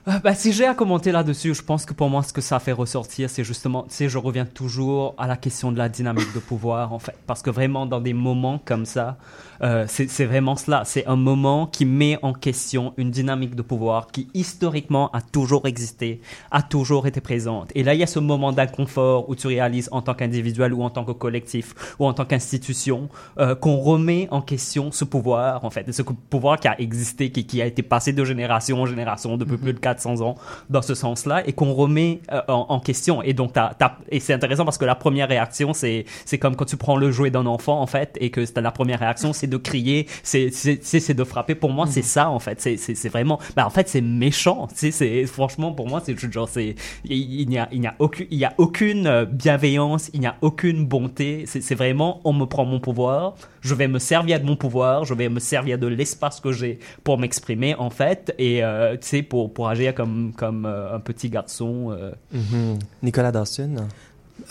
bah, 0.06 0.34
si 0.34 0.52
j'ai 0.52 0.66
à 0.66 0.74
commenter 0.74 1.12
là-dessus, 1.12 1.54
je 1.54 1.62
pense 1.62 1.86
que 1.86 1.93
pour 1.93 2.10
moi, 2.10 2.24
ce 2.24 2.34
que 2.34 2.41
ça 2.41 2.60
fait 2.60 2.72
ressortir, 2.72 3.30
c'est 3.30 3.43
justement, 3.43 3.84
tu 3.84 3.95
sais, 3.95 4.10
je 4.10 4.18
reviens 4.18 4.45
toujours 4.45 5.14
à 5.18 5.28
la 5.28 5.38
question 5.38 5.72
de 5.72 5.78
la 5.78 5.89
dynamique 5.89 6.34
de 6.34 6.39
pouvoir, 6.39 6.91
en 6.93 6.99
fait. 6.99 7.16
Parce 7.28 7.41
que 7.41 7.49
vraiment, 7.49 7.86
dans 7.86 8.02
des 8.02 8.14
moments 8.14 8.60
comme 8.64 8.86
ça, 8.86 9.18
euh, 9.62 9.86
c'est 9.88 10.26
vraiment 10.26 10.56
cela. 10.56 10.84
C'est 10.86 11.06
un 11.06 11.16
moment 11.16 11.68
qui 11.68 11.86
met 11.86 12.18
en 12.24 12.34
question 12.34 12.93
une 12.97 13.12
dynamique 13.12 13.56
de 13.56 13.62
pouvoir 13.62 14.08
qui, 14.08 14.28
historiquement, 14.34 15.12
a 15.12 15.22
toujours 15.22 15.68
existé, 15.68 16.22
a 16.49 16.64
toujours 16.64 17.06
été 17.06 17.22
présente. 17.22 17.72
Et 17.76 17.84
là, 17.84 17.93
il 17.93 17.99
y 17.99 18.04
a 18.04 18.08
ce 18.08 18.20
moment 18.20 18.52
d'inconfort 18.52 19.30
où 19.30 19.36
tu 19.36 19.47
réalises, 19.47 19.88
en 19.91 20.02
tant 20.02 20.16
qu'individuel 20.16 20.74
ou 20.74 20.82
en 20.82 20.89
tant 20.89 21.06
que 21.06 21.12
collectif 21.12 21.76
ou 21.99 22.08
en 22.08 22.14
tant 22.14 22.26
qu'institution, 22.26 23.10
euh, 23.38 23.54
qu'on 23.54 23.78
remet 23.78 24.28
en 24.32 24.41
question 24.41 24.91
ce 24.91 25.06
pouvoir, 25.06 25.64
en 25.64 25.70
fait. 25.70 25.91
Ce 25.91 26.02
pouvoir 26.02 26.60
qui 26.60 26.68
a 26.68 26.80
existé, 26.82 27.30
qui, 27.32 27.45
qui 27.45 27.62
a 27.62 27.68
été 27.68 27.84
passé 27.84 28.14
de 28.14 28.26
génération 28.26 28.82
en 28.82 28.86
génération 28.88 29.38
depuis 29.38 29.58
plus 29.58 29.74
de 29.74 29.80
400 29.94 30.22
ans, 30.22 30.36
dans 30.70 30.82
ce 30.82 30.96
sens-là, 30.96 31.44
et 31.48 31.54
qu'on 31.54 31.74
remet 31.74 32.22
euh, 32.32 32.42
en, 32.48 32.66
en 32.70 32.80
question. 32.80 33.22
Et 33.24 33.34
donc, 33.34 33.54
t'as- 33.54 33.74
t'as- 33.78 33.98
et 34.10 34.20
c'est 34.20 34.34
intéressant 34.34 34.66
parce 34.66 34.78
que 34.78 34.86
la 34.86 34.96
première 34.96 35.28
réaction, 35.30 35.74
c'est 35.74 36.06
c'est 36.26 36.38
comme 36.38 36.56
quand 36.56 36.66
tu 36.66 36.78
prends 36.78 36.98
le 36.98 37.12
jouet 37.12 37.32
d'un 37.32 37.46
enfant, 37.46 37.82
en 37.82 37.88
fait, 37.88 38.18
et 38.20 38.30
que 38.32 38.42
la 38.60 38.72
première 38.72 39.00
réaction, 39.00 39.34
c'est 39.34 39.48
de 39.48 39.58
crier, 39.58 40.08
c'est 40.24 41.14
de 41.14 41.24
frapper. 41.24 41.56
Pour 41.56 41.72
moi, 41.72 41.86
c'est 41.88 42.02
ça, 42.02 42.30
en 42.30 42.39
fait. 42.39 42.60
C'est- 42.62 43.10
vraiment... 43.10 43.39
Bah, 43.56 43.66
en 43.66 43.70
fait, 43.70 43.88
c'est 43.89 44.02
méchant. 44.02 44.68
C'est 44.74 45.26
franchement, 45.26 45.72
pour 45.74 45.88
moi, 45.88 46.02
c'est 46.04 46.18
genre, 46.32 46.48
c'est... 46.50 46.76
Il 47.06 47.48
n'y 47.50 47.58
a, 47.58 47.68
il 47.72 47.82
n'y 47.82 47.88
a, 47.88 47.96
aucune, 48.00 48.28
il 48.32 48.38
y 48.38 48.46
a 48.46 48.54
aucune 48.58 49.08
euh, 49.08 49.26
bienveillance, 49.26 50.10
il 50.14 50.20
n'y 50.22 50.28
a 50.28 50.36
aucune 50.42 50.86
bonté. 50.86 51.44
C'est 51.48 51.62
c'est 51.62 51.76
vraiment, 51.76 52.22
on 52.24 52.34
me 52.34 52.46
prend 52.46 52.66
mon 52.66 52.80
pouvoir, 52.80 53.36
je 53.62 53.74
vais 53.76 53.88
me 53.88 54.00
servir 54.00 54.39
de 54.39 54.46
mon 54.46 54.56
pouvoir, 54.56 55.04
je 55.06 55.14
vais 55.14 55.30
me 55.30 55.39
servir 55.39 55.78
de 55.78 55.88
l'espace 55.88 56.39
que 56.39 56.52
j'ai 56.52 56.80
pour 57.04 57.18
m'exprimer, 57.18 57.76
en 57.76 57.89
fait, 57.89 58.34
et, 58.38 58.64
euh, 58.64 58.94
tu 58.94 59.08
sais, 59.08 59.22
pour, 59.24 59.54
pour 59.54 59.68
agir 59.70 59.81
comme, 59.94 60.34
comme 60.36 60.66
euh, 60.66 60.96
un 60.96 61.00
petit 61.00 61.30
garçon. 61.30 61.92
euh. 61.92 62.12
mhm. 62.32 62.80
Nicolas 63.04 63.32
Dawson. 63.32 63.88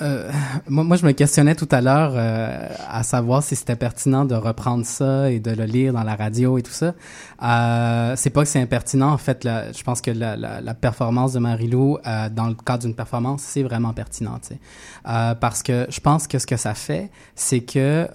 Euh, 0.03 0.31
moi, 0.69 0.85
moi, 0.85 0.97
je 0.97 1.07
me 1.07 1.13
questionnais 1.13 1.55
tout 1.55 1.69
à 1.71 1.81
l'heure 1.81 2.13
euh, 2.15 2.69
à 2.89 3.03
savoir 3.03 3.43
si 3.43 3.57
c'était 3.57 3.77
pertinent 3.77 4.25
de 4.25 4.35
reprendre 4.35 4.85
ça 4.85 5.31
et 5.31 5.41
de 5.41 5.51
le 5.51 5.65
lire 5.65 5.93
dans 5.93 6.03
la 6.03 6.15
radio 6.15 6.59
et 6.59 6.63
tout 6.63 6.73
ça. 6.73 6.95
Euh, 7.43 8.15
c'est 8.17 8.31
pas 8.31 8.43
que 8.43 8.49
c'est 8.49 8.61
impertinent. 8.61 9.13
En 9.13 9.19
fait, 9.19 9.45
je 9.45 9.83
pense 9.83 10.01
que 10.01 10.11
la, 10.11 10.75
performance 10.75 11.33
de 11.33 11.39
Marie-Lou, 11.39 11.99
euh, 12.07 12.29
dans 12.29 12.49
le 12.49 12.55
cadre 12.55 12.85
d'une 12.85 12.95
performance, 12.95 13.43
c'est 13.43 13.63
vraiment 13.63 13.93
pertinent. 13.93 14.39
Euh, 15.09 15.35
parce 15.35 15.63
que 15.63 15.87
je 15.89 16.01
pense 16.01 16.27
que 16.27 16.39
ce 16.39 16.47
que 16.47 16.57
ça 16.57 16.75
fait, 16.75 17.11
c'est 17.35 17.61
que 17.61 18.07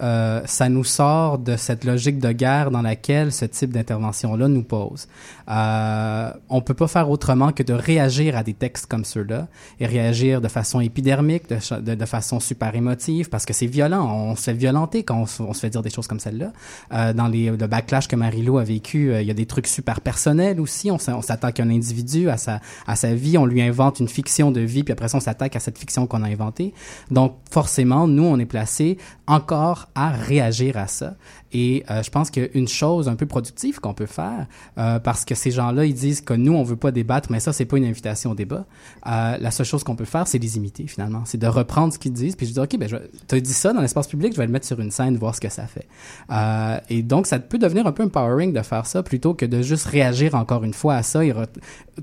ça 0.44 0.68
nous 0.68 0.84
sort 0.84 1.38
de 1.38 1.56
cette 1.56 1.84
logique 1.84 2.18
de 2.18 2.32
guerre 2.32 2.70
dans 2.70 2.82
laquelle 2.82 3.32
ce 3.32 3.44
type 3.44 3.70
d'intervention-là 3.70 4.48
nous 4.48 4.62
pose. 4.62 5.08
On 5.48 6.60
peut 6.60 6.74
pas 6.74 6.88
faire 6.88 7.10
autrement 7.10 7.52
que 7.52 7.62
de 7.62 7.72
réagir 7.72 8.36
à 8.36 8.42
des 8.42 8.54
textes 8.54 8.86
comme 8.86 9.04
ceux-là 9.04 9.48
et 9.80 9.86
réagir 9.86 10.40
de 10.40 10.48
façon 10.48 10.80
épidermique, 10.80 11.48
de, 11.72 12.04
façon 12.06 12.40
super 12.40 12.74
émotive 12.74 13.28
parce 13.28 13.44
que 13.44 13.52
c'est 13.52 13.66
violent. 13.66 14.06
On 14.06 14.36
se 14.36 14.42
fait 14.42 14.52
violenter 14.52 15.02
quand 15.02 15.22
on, 15.22 15.26
se- 15.26 15.60
fait 15.60 15.70
dire 15.70 15.82
des 15.82 15.90
choses 15.90 16.06
comme 16.06 16.20
celle-là. 16.20 16.52
Euh, 16.92 17.12
dans 17.12 17.28
les, 17.28 17.50
le 17.50 17.66
backlash 17.66 18.08
que 18.08 18.16
Marie-Lou 18.16 18.58
a 18.58 18.64
vécu, 18.64 19.10
euh, 19.10 19.22
il 19.22 19.28
y 19.28 19.30
a 19.30 19.34
des 19.34 19.46
trucs 19.46 19.66
super 19.66 20.00
personnels 20.00 20.60
aussi. 20.60 20.90
On, 20.90 20.98
s'attaque 20.98 21.60
à 21.60 21.62
un 21.62 21.70
individu, 21.70 22.28
à 22.28 22.36
sa, 22.36 22.60
à 22.86 22.96
sa 22.96 23.14
vie. 23.14 23.38
On 23.38 23.46
lui 23.46 23.62
invente 23.62 24.00
une 24.00 24.08
fiction 24.08 24.50
de 24.50 24.60
vie, 24.60 24.84
puis 24.84 24.92
après 24.92 25.08
ça, 25.08 25.16
on 25.16 25.20
s'attaque 25.20 25.56
à 25.56 25.60
cette 25.60 25.78
fiction 25.78 26.06
qu'on 26.06 26.22
a 26.22 26.28
inventée. 26.28 26.74
Donc, 27.10 27.36
forcément, 27.50 28.06
nous, 28.06 28.24
on 28.24 28.38
est 28.38 28.46
placé 28.46 28.98
encore 29.26 29.88
à 29.94 30.10
réagir 30.10 30.76
à 30.76 30.86
ça. 30.86 31.16
Et 31.52 31.84
euh, 31.90 32.02
je 32.02 32.10
pense 32.10 32.30
qu'une 32.30 32.68
chose 32.68 33.08
un 33.08 33.16
peu 33.16 33.26
productive 33.26 33.80
qu'on 33.80 33.94
peut 33.94 34.06
faire, 34.06 34.46
parce 34.74 35.24
que 35.24 35.34
ces 35.34 35.50
gens-là, 35.50 35.86
ils 35.86 35.94
disent 35.94 36.20
que 36.20 36.34
nous, 36.34 36.52
on 36.52 36.62
veut 36.62 36.76
pas 36.76 36.90
débattre, 36.90 37.30
mais 37.30 37.40
ça, 37.40 37.52
c'est 37.52 37.64
pas 37.64 37.78
une 37.78 37.84
invitation 37.84 38.32
au 38.32 38.34
débat. 38.34 38.66
La 39.04 39.50
seule 39.50 39.66
chose 39.66 39.84
qu'on 39.84 39.96
peut 39.96 40.04
faire, 40.04 40.26
c'est 40.26 40.38
les 40.38 40.56
imiter, 40.56 40.86
finalement. 40.86 41.22
C'est 41.24 41.38
de 41.46 41.50
reprendre 41.50 41.92
ce 41.92 41.98
qu'ils 42.00 42.12
disent, 42.12 42.34
puis 42.34 42.44
je 42.44 42.52
dis, 42.52 42.58
OK, 42.58 42.76
ben, 42.76 42.88
t'as 43.28 43.38
dit 43.38 43.52
ça 43.52 43.72
dans 43.72 43.80
l'espace 43.80 44.08
public, 44.08 44.32
je 44.32 44.38
vais 44.38 44.46
le 44.46 44.52
mettre 44.52 44.66
sur 44.66 44.80
une 44.80 44.90
scène, 44.90 45.16
voir 45.16 45.32
ce 45.32 45.40
que 45.40 45.48
ça 45.48 45.68
fait. 45.68 45.86
Euh, 46.32 46.78
et 46.90 47.02
donc, 47.04 47.28
ça 47.28 47.38
peut 47.38 47.58
devenir 47.58 47.86
un 47.86 47.92
peu 47.92 48.02
empowering 48.02 48.52
de 48.52 48.62
faire 48.62 48.84
ça, 48.86 49.04
plutôt 49.04 49.32
que 49.32 49.46
de 49.46 49.62
juste 49.62 49.86
réagir 49.86 50.34
encore 50.34 50.64
une 50.64 50.74
fois 50.74 50.96
à 50.96 51.04
ça 51.04 51.24
et 51.24 51.32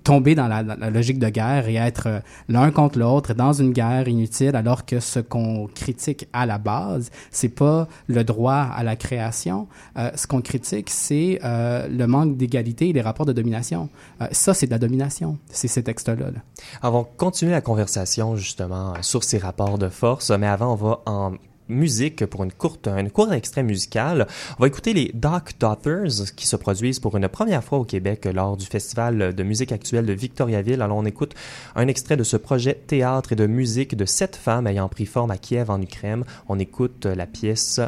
tomber 0.04 0.34
dans 0.34 0.48
la, 0.48 0.64
logique 0.90 1.20
de 1.20 1.28
guerre 1.28 1.68
et 1.68 1.76
être 1.76 2.08
euh, 2.08 2.20
l'un 2.48 2.72
contre 2.72 2.98
l'autre 2.98 3.34
dans 3.34 3.52
une 3.52 3.74
guerre 3.74 4.08
inutile, 4.08 4.56
alors 4.56 4.86
que 4.86 5.02
ce 5.02 5.20
qu'on 5.20 5.68
critique 5.68 6.30
à 6.32 6.46
la 6.46 6.58
base, 6.58 7.12
c'est 7.30 7.50
pas 7.50 7.90
le 8.08 8.24
droit 8.24 8.70
à 8.74 8.82
la 8.84 8.96
création. 8.96 9.68
Euh, 9.98 10.10
ce 10.16 10.26
qu'on 10.26 10.42
critique, 10.42 10.90
c'est 10.90 11.40
le 11.44 12.06
manque 12.06 12.38
d'égalité 12.38 12.90
et 12.90 12.94
les 12.94 13.02
rapports 13.02 13.26
de 13.26 13.34
domination. 13.34 13.90
Ça, 14.32 14.54
c'est 14.54 14.68
de 14.68 14.72
la 14.72 14.80
domination. 14.80 15.38
C'est 15.50 15.68
ces 15.68 15.84
textes-là. 15.84 16.16
là. 16.16 16.40
Alors, 16.82 17.14
continuer 17.18 17.52
la 17.52 17.62
conversation 17.62 18.38
justement 18.38 18.94
sur 19.02 19.24
ces 19.24 19.33
rapports 19.38 19.78
de 19.78 19.90
force, 19.90 20.32
mais 20.32 20.48
avant, 20.48 20.74
on 20.74 20.76
va 20.76 21.02
en 21.06 21.34
musique 21.70 22.26
pour 22.26 22.44
une 22.44 22.52
courte, 22.52 22.90
un 22.90 23.08
court 23.08 23.32
extrait 23.34 23.64
musical. 23.64 24.28
On 24.60 24.62
va 24.62 24.68
écouter 24.68 24.94
les 24.94 25.12
Dark 25.14 25.56
Daughters 25.60 26.34
qui 26.36 26.46
se 26.46 26.58
produisent 26.58 27.00
pour 27.00 27.16
une 27.16 27.28
première 27.30 27.64
fois 27.64 27.80
au 27.80 27.86
Québec 27.86 28.26
lors 28.32 28.58
du 28.58 28.66
Festival 28.66 29.34
de 29.34 29.44
musique 29.44 29.72
actuelle 29.72 30.06
de 30.06 30.14
Victoriaville. 30.14 30.82
Alors, 30.82 30.98
on 30.98 31.06
écoute 31.06 31.34
un 31.76 31.88
extrait 31.88 32.18
de 32.18 32.24
ce 32.24 32.36
projet 32.36 32.74
théâtre 32.74 33.32
et 33.32 33.36
de 33.36 33.48
musique 33.48 33.96
de 33.96 34.06
sept 34.06 34.36
femmes 34.36 34.68
ayant 34.68 34.90
pris 34.90 35.06
forme 35.06 35.32
à 35.32 35.38
Kiev 35.38 35.70
en 35.72 35.82
Ukraine. 35.82 36.26
On 36.50 36.60
écoute 36.60 37.06
la 37.06 37.26
pièce 37.26 37.80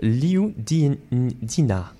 Liu 0.00 0.54
Din- 0.56 0.96
Dina. 1.12 1.92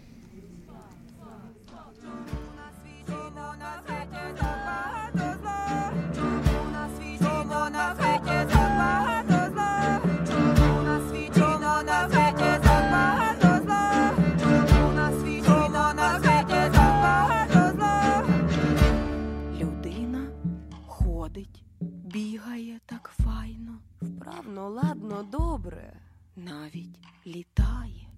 Вправно, 24.28 24.68
ладно, 24.68 25.22
добре, 25.22 26.00
навіть 26.36 26.98
літає. 27.26 28.08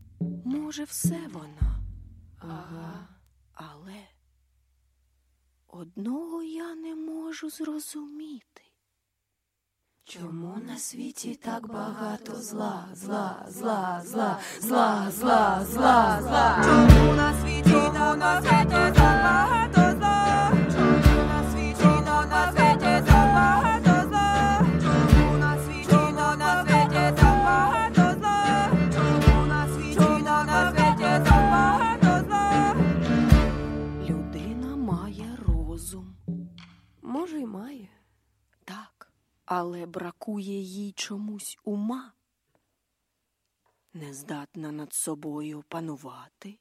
Може, 0.44 0.84
все 0.84 1.20
вона. 1.32 1.80
Ага, 2.38 3.08
але 3.52 4.08
одного 5.68 6.42
я 6.42 6.74
не 6.74 6.94
можу 6.94 7.50
зрозуміти. 7.50 8.62
Чому 10.04 10.56
на 10.66 10.78
світі 10.78 11.34
так 11.34 11.68
багато 11.68 12.34
зла, 12.34 12.88
зла, 12.94 13.46
зла, 13.48 14.00
зла, 14.04 14.40
зла, 14.60 15.10
зла, 15.10 15.64
зла, 15.64 16.22
зла? 16.22 16.62
Чому 16.64 17.12
на 17.12 17.42
світі, 17.42 17.70
так 17.70 18.18
багато 18.18 18.99
але 39.50 39.86
бракує 39.86 40.60
їй 40.60 40.92
чомусь 40.92 41.58
ума. 41.64 42.12
Не 43.92 44.14
здатна 44.14 44.72
над 44.72 44.92
собою 44.92 45.64
панувати. 45.68 46.58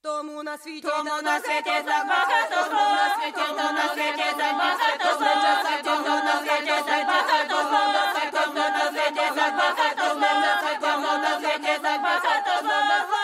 Тому 0.00 0.42
на 0.42 0.58
світі, 0.58 0.88
тому 0.88 1.22
на 1.22 1.40
світі 1.40 1.62
так 1.64 2.08
багато 2.08 2.70
зла, 2.70 2.94
на 2.98 3.14
світі, 3.14 3.32
тому 3.36 3.72
на 3.78 3.94
світі 3.94 4.28
так 4.38 4.56
багато 4.58 5.18
зла, 5.18 5.34
на 5.34 5.62
світі, 5.64 5.82
тому 5.84 6.08
на 6.08 6.34
світі 6.40 6.76
так 6.86 7.06
багато 7.06 7.56
зла, 7.68 7.84
на 7.92 8.04
світі, 8.14 8.30
тому 8.36 8.54
на 8.54 8.90
світі 8.90 9.26
так 9.36 9.56
багато 9.56 10.14
зла, 10.14 10.32
на 10.40 10.60
світі, 10.60 10.78
тому 10.80 11.12
на 11.24 11.40
світі 11.40 11.78
так 11.82 12.02
багато 12.02 12.62
зла, 12.62 12.78
зла, 12.86 13.15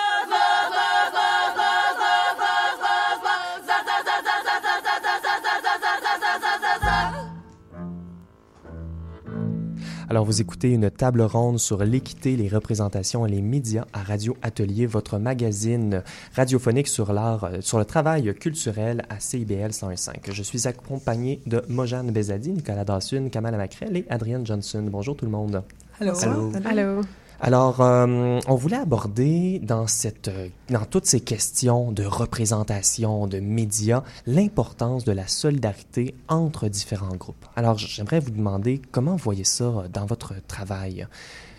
Alors, 10.13 10.27
vous 10.27 10.43
écoutez 10.43 10.73
une 10.73 10.91
table 10.91 11.23
ronde 11.23 11.59
sur 11.59 11.83
l'équité, 11.83 12.37
les 12.37 12.47
représentations 12.47 13.25
et 13.25 13.31
les 13.31 13.41
médias 13.41 13.87
à 13.95 14.03
Radio 14.03 14.37
Atelier, 14.43 14.85
votre 14.85 15.17
magazine 15.17 16.03
radiophonique 16.37 16.89
sur 16.89 17.15
l'art, 17.15 17.45
euh, 17.45 17.63
sur 17.63 17.79
le 17.79 17.87
travail 17.87 18.35
culturel 18.35 19.07
à 19.09 19.21
CIBL 19.21 19.71
101.5. 19.71 20.31
Je 20.31 20.43
suis 20.43 20.69
accompagné 20.69 21.41
de 21.47 21.65
Mojane 21.71 22.11
Bezadi, 22.11 22.51
Nicolas 22.51 22.85
Dassun, 22.85 23.31
Kamala 23.31 23.57
Macrel 23.57 23.97
et 23.97 24.05
Adrienne 24.11 24.47
Johnson. 24.47 24.87
Bonjour 24.87 25.17
tout 25.17 25.25
le 25.25 25.31
monde. 25.31 25.63
Allô? 25.99 26.13
Allô? 26.23 26.53
Allô? 26.63 27.01
Alors, 27.45 27.81
euh, 27.81 28.39
on 28.47 28.55
voulait 28.55 28.77
aborder 28.77 29.59
dans, 29.59 29.89
cette, 29.89 30.29
euh, 30.29 30.47
dans 30.71 30.85
toutes 30.85 31.07
ces 31.07 31.19
questions 31.19 31.91
de 31.91 32.05
représentation, 32.05 33.27
de 33.27 33.41
médias, 33.41 34.05
l'importance 34.29 35.05
de 35.05 35.11
la 35.11 35.27
solidarité 35.27 36.15
entre 36.29 36.69
différents 36.69 37.17
groupes. 37.17 37.45
Alors, 37.57 37.79
j'aimerais 37.79 38.21
vous 38.21 38.31
demander 38.31 38.81
comment 38.93 39.13
vous 39.17 39.25
voyez 39.25 39.43
ça 39.43 39.65
euh, 39.65 39.89
dans 39.93 40.07
votre 40.07 40.35
travail. 40.47 41.09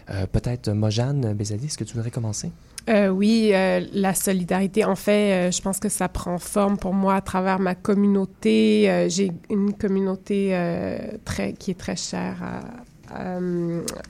Euh, 0.09 0.25
Peut-être 0.25 0.69
Mojane 0.69 1.33
Bezadi, 1.33 1.65
est-ce 1.65 1.77
que 1.77 1.83
tu 1.83 1.95
voudrais 1.95 2.11
commencer? 2.11 2.49
Euh, 2.89 3.09
oui, 3.09 3.51
euh, 3.53 3.85
la 3.91 4.13
solidarité, 4.13 4.85
en 4.85 4.95
fait, 4.95 5.49
euh, 5.49 5.51
je 5.51 5.61
pense 5.61 5.79
que 5.79 5.89
ça 5.89 6.07
prend 6.07 6.37
forme 6.37 6.77
pour 6.77 6.93
moi 6.93 7.15
à 7.15 7.21
travers 7.21 7.59
ma 7.59 7.75
communauté. 7.75 8.89
Euh, 8.89 9.09
J'ai 9.09 9.33
une 9.49 9.73
communauté 9.73 10.55
euh, 10.55 10.97
très, 11.25 11.51
qui 11.51 11.71
est 11.71 11.79
très 11.79 11.97
chère 11.97 12.41
à, 12.41 12.57
euh, 12.59 12.61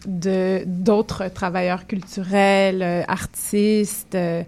de 0.06 0.64
d'autres 0.66 1.28
travailleurs 1.30 1.88
culturels, 1.88 2.82
euh, 2.82 3.04
artistes, 3.08 4.16
euh, 4.16 4.44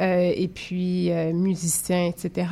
euh, 0.00 0.32
et 0.34 0.48
puis 0.48 1.10
euh, 1.12 1.32
musiciens, 1.32 2.06
etc., 2.06 2.48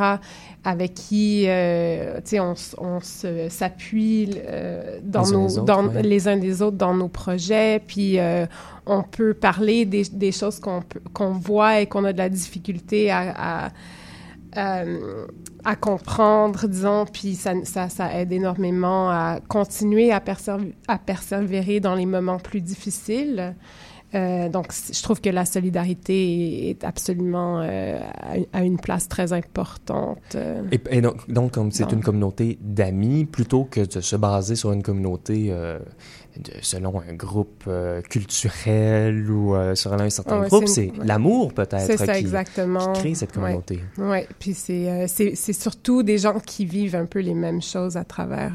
avec 0.63 0.93
qui, 0.93 1.45
euh, 1.47 2.17
tu 2.17 2.37
sais, 2.37 2.41
on, 2.41 2.55
on 2.79 2.99
s'appuie 3.01 4.31
euh, 4.47 4.99
dans 5.03 5.23
Les 5.23 5.29
uns 5.29 5.33
nos, 5.33 5.47
les 5.47 5.59
autres, 5.59 5.65
dans, 5.65 5.87
ouais. 5.89 6.03
les 6.03 6.29
uns 6.29 6.37
des 6.37 6.63
autres 6.63 6.77
dans 6.77 6.95
nos 6.95 7.09
projets, 7.09 7.83
puis 7.87 8.19
euh, 8.19 8.45
on 8.85 9.03
peut 9.03 9.33
parler 9.33 9.87
des, 9.87 10.03
des 10.13 10.33
choses 10.33 10.61
qu'on 10.61 10.83
qu'on 11.15 11.33
voit 11.33 11.81
et 11.81 11.87
qu'on 11.87 12.05
a 12.05 12.13
de 12.13 12.19
la 12.19 12.29
difficulté 12.29 13.11
à, 13.11 13.65
à, 13.67 13.71
euh, 14.57 15.27
à 15.65 15.77
comprendre, 15.77 16.67
disons, 16.67 17.05
puis 17.07 17.35
ça, 17.35 17.53
ça, 17.65 17.89
ça 17.89 18.19
aide 18.19 18.33
énormément 18.33 19.11
à 19.11 19.41
continuer 19.49 20.11
à, 20.13 20.19
persév- 20.19 20.73
à 20.89 20.99
persévérer 20.99 21.81
dans 21.81 21.95
les 21.95 22.07
moments 22.07 22.39
plus 22.39 22.61
difficiles. 22.61 23.55
Euh, 24.13 24.49
donc, 24.49 24.73
je 24.93 25.03
trouve 25.03 25.21
que 25.21 25.31
la 25.31 25.45
solidarité 25.45 26.71
est, 26.71 26.83
absolument 26.83 27.61
euh, 27.61 28.01
à, 28.53 28.65
une 28.65 28.79
place 28.79 29.07
très 29.07 29.33
importante. 29.33 30.37
Et, 30.73 30.81
et 30.91 31.01
donc, 31.01 31.31
donc, 31.31 31.53
comme 31.53 31.71
c'est 31.71 31.93
une 31.93 32.03
communauté 32.03 32.59
d'amis, 32.61 33.25
plutôt 33.25 33.65
que 33.65 33.81
de 33.83 34.01
se 34.01 34.17
baser 34.17 34.57
sur 34.57 34.73
une 34.73 34.83
communauté 34.83 35.55
de- 36.37 36.53
selon 36.63 37.01
un 37.01 37.15
groupe 37.15 37.65
euh, 37.67 38.01
culturel 38.03 39.31
ou 39.31 39.55
euh, 39.55 39.75
selon 39.75 40.01
un 40.01 40.11
certain 40.11 40.41
ouais, 40.41 40.49
groupe, 40.49 40.69
c'est 40.69 40.87
une- 40.87 41.05
l'amour 41.05 41.53
peut-être 41.53 41.87
qui, 41.97 43.01
crée 43.01 43.15
cette 43.15 43.33
communauté. 43.33 43.81
Oui, 43.99 44.19
puis 44.39 44.55
c'est 44.55 44.89
euh, 44.91 45.05
c'est 45.09 45.35
c'est 45.35 45.53
surtout 45.53 46.03
des 46.03 46.19
gens 46.19 46.39
qui 46.41 46.65
vivent 46.65 46.97
un 46.97 47.07
peu 47.07 47.21
les 47.21 47.35
mêmes 47.35 47.63
choses 47.63 47.97
à 47.97 48.05
travers 48.05 48.53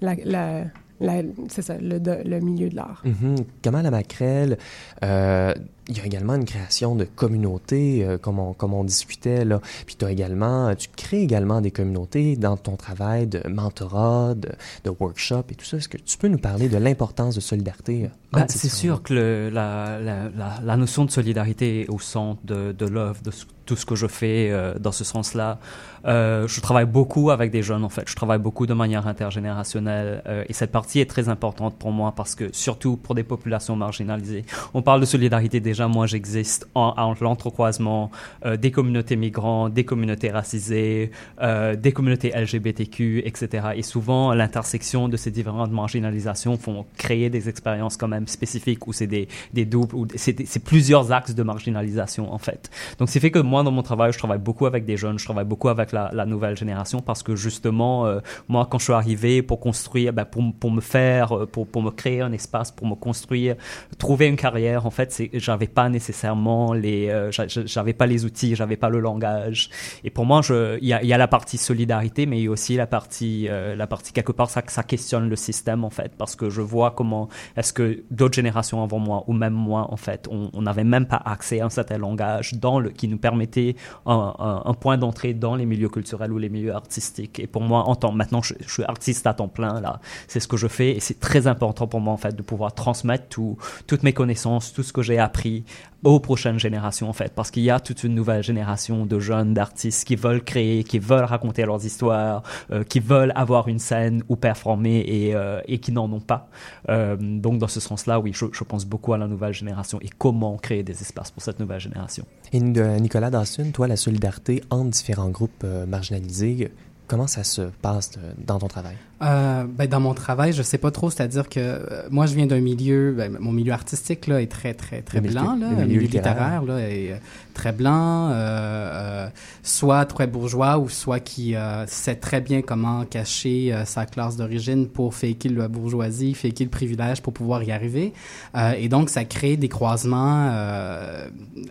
la, 0.00 0.14
la, 0.24 0.64
la- 1.00 1.22
c'est 1.48 1.62
ça, 1.62 1.76
le, 1.80 2.40
milieu 2.40 2.68
de 2.68 2.76
l'art. 2.76 3.02
Mhm. 3.04 3.36
Kamala 3.62 3.90
Macrel, 3.90 4.58
euh, 5.04 5.54
il 5.88 5.96
y 5.96 6.00
a 6.00 6.06
également 6.06 6.34
une 6.34 6.44
création 6.44 6.94
de 6.94 7.04
communautés, 7.04 8.04
euh, 8.04 8.18
comme, 8.18 8.38
on, 8.38 8.84
discutait 8.84 9.44
là. 9.44 9.60
Puis 9.86 9.96
tu 9.96 10.06
également, 10.06 10.74
tu 10.74 10.88
crées 10.94 11.22
également 11.22 11.60
des 11.60 11.70
communautés 11.70 12.36
dans 12.36 12.56
ton 12.56 12.76
travail 12.76 13.26
de 13.26 13.46
mentorat, 13.48 14.34
de, 14.34 14.50
de 14.84 14.90
workshop 14.98 15.44
et 15.50 15.54
tout 15.54 15.64
ça. 15.64 15.78
Est-ce 15.78 15.88
que 15.88 15.96
tu 15.96 16.18
peux 16.18 16.28
nous 16.28 16.38
parler 16.38 16.68
de 16.68 16.76
l'importance 16.76 17.34
de 17.34 17.40
solidarité 17.40 18.04
euh, 18.04 18.08
Bah, 18.30 18.44
c'est 18.48 18.68
sûr 18.68 19.02
que 19.02 19.14
le- 19.14 19.48
la, 19.50 19.98
la, 20.00 20.28
la, 20.36 20.60
la 20.62 20.76
notion 20.76 21.06
de 21.06 21.10
solidarité 21.10 21.80
est 21.82 21.88
au 21.88 21.98
centre 21.98 22.40
de, 22.44 22.72
de 22.72 22.84
l'œuvre, 22.86 23.22
de 23.22 23.30
ce- 23.30 23.46
tout 23.64 23.76
ce 23.76 23.84
que 23.86 23.94
je 23.96 24.06
fais 24.06 24.48
euh, 24.50 24.74
dans 24.78 24.92
ce 24.92 25.04
sens-là. 25.04 25.58
Euh, 26.06 26.46
je 26.48 26.60
travaille 26.62 26.86
beaucoup 26.86 27.30
avec 27.30 27.50
des 27.50 27.62
jeunes, 27.62 27.84
en 27.84 27.88
fait. 27.90 28.04
Je 28.06 28.14
travaille 28.16 28.38
beaucoup 28.38 28.66
de 28.66 28.72
manière 28.74 29.06
intergénérationnelle. 29.06 30.22
euh, 30.26 30.44
et 30.48 30.52
cette 30.54 30.72
partie 30.72 31.00
est 31.00 31.06
très 31.10 31.28
importante 31.28 31.76
pour 31.78 31.90
moi 31.90 32.12
parce 32.16 32.34
que, 32.34 32.44
surtout 32.52 32.96
pour 32.96 33.14
des 33.14 33.24
populations 33.24 33.76
marginalisées, 33.76 34.44
on 34.74 34.80
parle 34.82 35.00
de 35.00 35.06
solidarité 35.06 35.60
déjà. 35.60 35.86
Moi, 35.88 36.06
j'existe 36.06 36.66
en, 36.74 36.94
en 36.96 37.14
l'entrecroisement 37.20 38.10
des 38.58 38.70
communautés 38.70 39.16
migrantes, 39.16 39.74
des 39.74 39.84
communautés 39.84 40.30
racisées, 40.30 41.10
des 41.42 41.92
communautés 41.92 42.32
LGBTQ, 42.34 43.22
etc. 43.26 43.68
Et 43.76 43.82
souvent, 43.82 44.32
l'intersection 44.34 45.08
de 45.08 45.16
ces 45.18 45.30
différentes 45.30 45.72
marginalisations 45.72 46.56
font 46.56 46.86
créer 46.96 47.28
des 47.30 47.48
expériences 47.50 47.96
quand 47.98 48.08
même 48.18 48.28
spécifiques 48.28 48.86
où 48.86 48.92
c'est 48.92 49.06
des, 49.16 49.28
des 49.52 49.64
doubles, 49.64 49.94
ou 49.94 50.06
c'est 50.16 50.64
plusieurs 50.72 51.12
axes 51.18 51.34
de 51.34 51.42
marginalisation, 51.42 52.24
en 52.32 52.38
fait. 52.38 52.62
Donc, 52.98 53.08
c'est 53.10 53.20
fait 53.20 53.30
que 53.30 53.38
moi, 53.52 53.62
dans 53.62 53.70
mon 53.78 53.82
travail, 53.82 54.12
je 54.12 54.18
travaille 54.18 54.38
beaucoup 54.48 54.66
avec 54.66 54.84
des 54.84 54.96
jeunes, 54.96 55.18
je 55.18 55.24
travaille 55.24 55.44
beaucoup 55.52 55.68
avec 55.68 55.92
la, 55.92 56.10
la 56.12 56.26
nouvelle 56.26 56.56
génération 56.56 57.00
parce 57.00 57.22
que 57.22 57.34
justement, 57.36 58.06
euh, 58.06 58.20
moi, 58.48 58.66
quand 58.70 58.78
je 58.78 58.84
suis 58.84 58.92
arrivé 58.92 59.42
pour 59.42 59.60
construire, 59.60 60.12
ben, 60.12 60.24
pour, 60.24 60.42
pour 60.60 60.70
me 60.70 60.80
faire, 60.80 61.26
euh, 61.36 61.46
pour, 61.46 61.66
pour 61.66 61.82
me 61.82 61.90
créer 61.90 62.20
un 62.20 62.32
espace, 62.32 62.70
pour 62.70 62.86
me 62.86 62.94
construire, 62.94 63.54
trouver 63.98 64.26
une 64.26 64.36
carrière, 64.36 64.86
en 64.86 64.90
fait, 64.90 65.10
j'avais 65.34 65.66
pas 65.66 65.88
nécessairement 65.88 66.72
les, 66.72 67.08
euh, 67.08 67.30
j'a- 67.30 67.46
j'a- 67.48 67.66
j'avais 67.66 67.92
pas 67.92 68.06
les 68.06 68.24
outils, 68.24 68.54
j'avais 68.54 68.76
pas 68.76 68.88
le 68.88 69.00
langage. 69.00 69.70
Et 70.04 70.10
pour 70.10 70.24
moi, 70.26 70.40
il 70.50 70.88
y 70.88 70.92
a, 70.92 71.02
y 71.04 71.12
a 71.12 71.18
la 71.18 71.28
partie 71.28 71.58
solidarité, 71.58 72.26
mais 72.26 72.38
il 72.40 72.44
y 72.44 72.48
a 72.48 72.50
aussi 72.50 72.76
la 72.76 72.86
partie, 72.86 73.46
euh, 73.48 73.76
la 73.76 73.86
partie 73.86 74.12
quelque 74.12 74.32
part, 74.32 74.50
ça, 74.50 74.62
ça 74.66 74.82
questionne 74.82 75.28
le 75.28 75.36
système, 75.36 75.84
en 75.84 75.90
fait, 75.90 76.12
parce 76.18 76.34
que 76.36 76.50
je 76.50 76.60
vois 76.60 76.90
comment 76.90 77.28
est-ce 77.56 77.72
que 77.72 78.02
d'autres 78.10 78.34
générations 78.34 78.82
avant 78.82 78.98
moi, 78.98 79.24
ou 79.26 79.32
même 79.32 79.52
moi, 79.52 79.88
en 79.90 79.96
fait, 79.96 80.28
on 80.30 80.62
n'avait 80.62 80.84
même 80.84 81.06
pas 81.06 81.20
accès 81.24 81.60
à 81.60 81.66
un 81.66 81.70
certain 81.70 81.98
langage 81.98 82.54
dans 82.54 82.80
le, 82.80 82.90
qui 82.90 83.08
nous 83.08 83.18
permettait 83.18 83.76
un, 84.06 84.74
point 84.80 84.96
d'entrée 84.96 85.34
dans 85.34 85.56
les 85.56 85.66
milieux 85.66 85.88
culturels 85.88 86.32
ou 86.32 86.38
les 86.38 86.48
milieux 86.48 86.74
artistiques. 86.74 87.38
Et 87.40 87.46
pour 87.46 87.62
moi, 87.62 87.84
en 87.88 87.96
tant, 87.96 88.12
maintenant, 88.12 88.42
je, 88.42 88.54
suis 88.66 88.84
artiste 88.84 89.26
à 89.26 89.34
temps 89.34 89.48
plein, 89.48 89.80
là. 89.80 90.00
C'est 90.26 90.40
ce 90.40 90.48
que 90.48 90.56
je 90.56 90.68
fais 90.68 90.96
et 90.96 91.00
c'est 91.00 91.20
très 91.20 91.46
important 91.46 91.86
pour 91.86 92.00
moi, 92.00 92.12
en 92.12 92.16
fait, 92.16 92.34
de 92.34 92.42
pouvoir 92.42 92.74
transmettre 92.74 93.28
tout, 93.28 93.56
toutes 93.86 94.02
mes 94.02 94.12
connaissances, 94.12 94.72
tout 94.72 94.82
ce 94.82 94.92
que 94.92 95.02
j'ai 95.02 95.18
appris 95.18 95.64
aux 96.04 96.20
prochaines 96.20 96.58
générations, 96.58 97.08
en 97.08 97.12
fait, 97.12 97.32
parce 97.34 97.50
qu'il 97.50 97.62
y 97.62 97.70
a 97.70 97.80
toute 97.80 98.04
une 98.04 98.14
nouvelle 98.14 98.42
génération 98.42 99.04
de 99.04 99.18
jeunes, 99.18 99.54
d'artistes 99.54 100.06
qui 100.06 100.16
veulent 100.16 100.42
créer, 100.42 100.84
qui 100.84 100.98
veulent 100.98 101.24
raconter 101.24 101.64
leurs 101.64 101.84
histoires, 101.84 102.42
euh, 102.70 102.84
qui 102.84 103.00
veulent 103.00 103.32
avoir 103.34 103.68
une 103.68 103.78
scène 103.78 104.22
ou 104.28 104.36
performer 104.36 105.00
et, 105.00 105.34
euh, 105.34 105.60
et 105.66 105.78
qui 105.78 105.92
n'en 105.92 106.10
ont 106.12 106.20
pas. 106.20 106.48
Euh, 106.88 107.16
donc, 107.18 107.58
dans 107.58 107.68
ce 107.68 107.80
sens-là, 107.80 108.20
oui, 108.20 108.32
je, 108.32 108.46
je 108.52 108.64
pense 108.64 108.84
beaucoup 108.84 109.12
à 109.12 109.18
la 109.18 109.26
nouvelle 109.26 109.54
génération 109.54 109.98
et 110.00 110.08
comment 110.16 110.56
créer 110.56 110.82
des 110.82 111.00
espaces 111.00 111.30
pour 111.30 111.42
cette 111.42 111.58
nouvelle 111.58 111.80
génération. 111.80 112.24
Et 112.52 112.60
Nicolas 112.60 113.30
Dawson, 113.30 113.70
toi, 113.72 113.88
la 113.88 113.96
solidarité 113.96 114.62
entre 114.70 114.90
différents 114.90 115.30
groupes 115.30 115.64
marginalisés, 115.86 116.70
comment 117.08 117.26
ça 117.26 117.42
se 117.44 117.62
passe 117.82 118.12
euh, 118.18 118.32
dans 118.46 118.58
ton 118.58 118.68
travail? 118.68 118.94
Euh, 119.20 119.64
ben, 119.68 119.88
dans 119.88 119.98
mon 119.98 120.14
travail, 120.14 120.52
je 120.52 120.62
sais 120.62 120.78
pas 120.78 120.92
trop, 120.92 121.10
c'est-à-dire 121.10 121.48
que 121.48 121.58
euh, 121.58 122.02
moi, 122.08 122.26
je 122.26 122.36
viens 122.36 122.46
d'un 122.46 122.60
milieu, 122.60 123.12
ben, 123.18 123.36
mon 123.40 123.50
milieu 123.50 123.72
artistique 123.72 124.28
là 124.28 124.40
est 124.40 124.46
très 124.46 124.74
très 124.74 125.02
très 125.02 125.18
Le 125.18 125.22
milieu- 125.28 125.40
blanc, 125.40 125.56
là, 125.56 125.70
le 125.70 125.86
milieu 125.86 126.00
littéraire. 126.00 126.34
littéraire 126.34 126.62
là 126.64 126.78
est 126.88 127.12
euh, 127.12 127.16
très 127.52 127.72
blanc, 127.72 128.28
euh, 128.30 128.34
euh, 128.34 129.28
soit 129.64 130.04
très 130.04 130.28
bourgeois 130.28 130.78
ou 130.78 130.88
soit 130.88 131.18
qui 131.18 131.56
euh, 131.56 131.84
sait 131.88 132.14
très 132.14 132.40
bien 132.40 132.62
comment 132.62 133.04
cacher 133.06 133.72
euh, 133.72 133.84
sa 133.84 134.06
classe 134.06 134.36
d'origine 134.36 134.86
pour 134.86 135.14
faker 135.14 135.48
la 135.48 135.66
bourgeoisie, 135.66 136.34
faker 136.34 136.64
le 136.66 136.70
privilège 136.70 137.20
pour 137.20 137.32
pouvoir 137.32 137.64
y 137.64 137.72
arriver, 137.72 138.12
Euh, 138.54 138.72
et 138.78 138.88
donc 138.88 139.10
ça 139.10 139.24
crée 139.24 139.56
des 139.56 139.68
croisements 139.68 140.48
euh, 140.52 141.28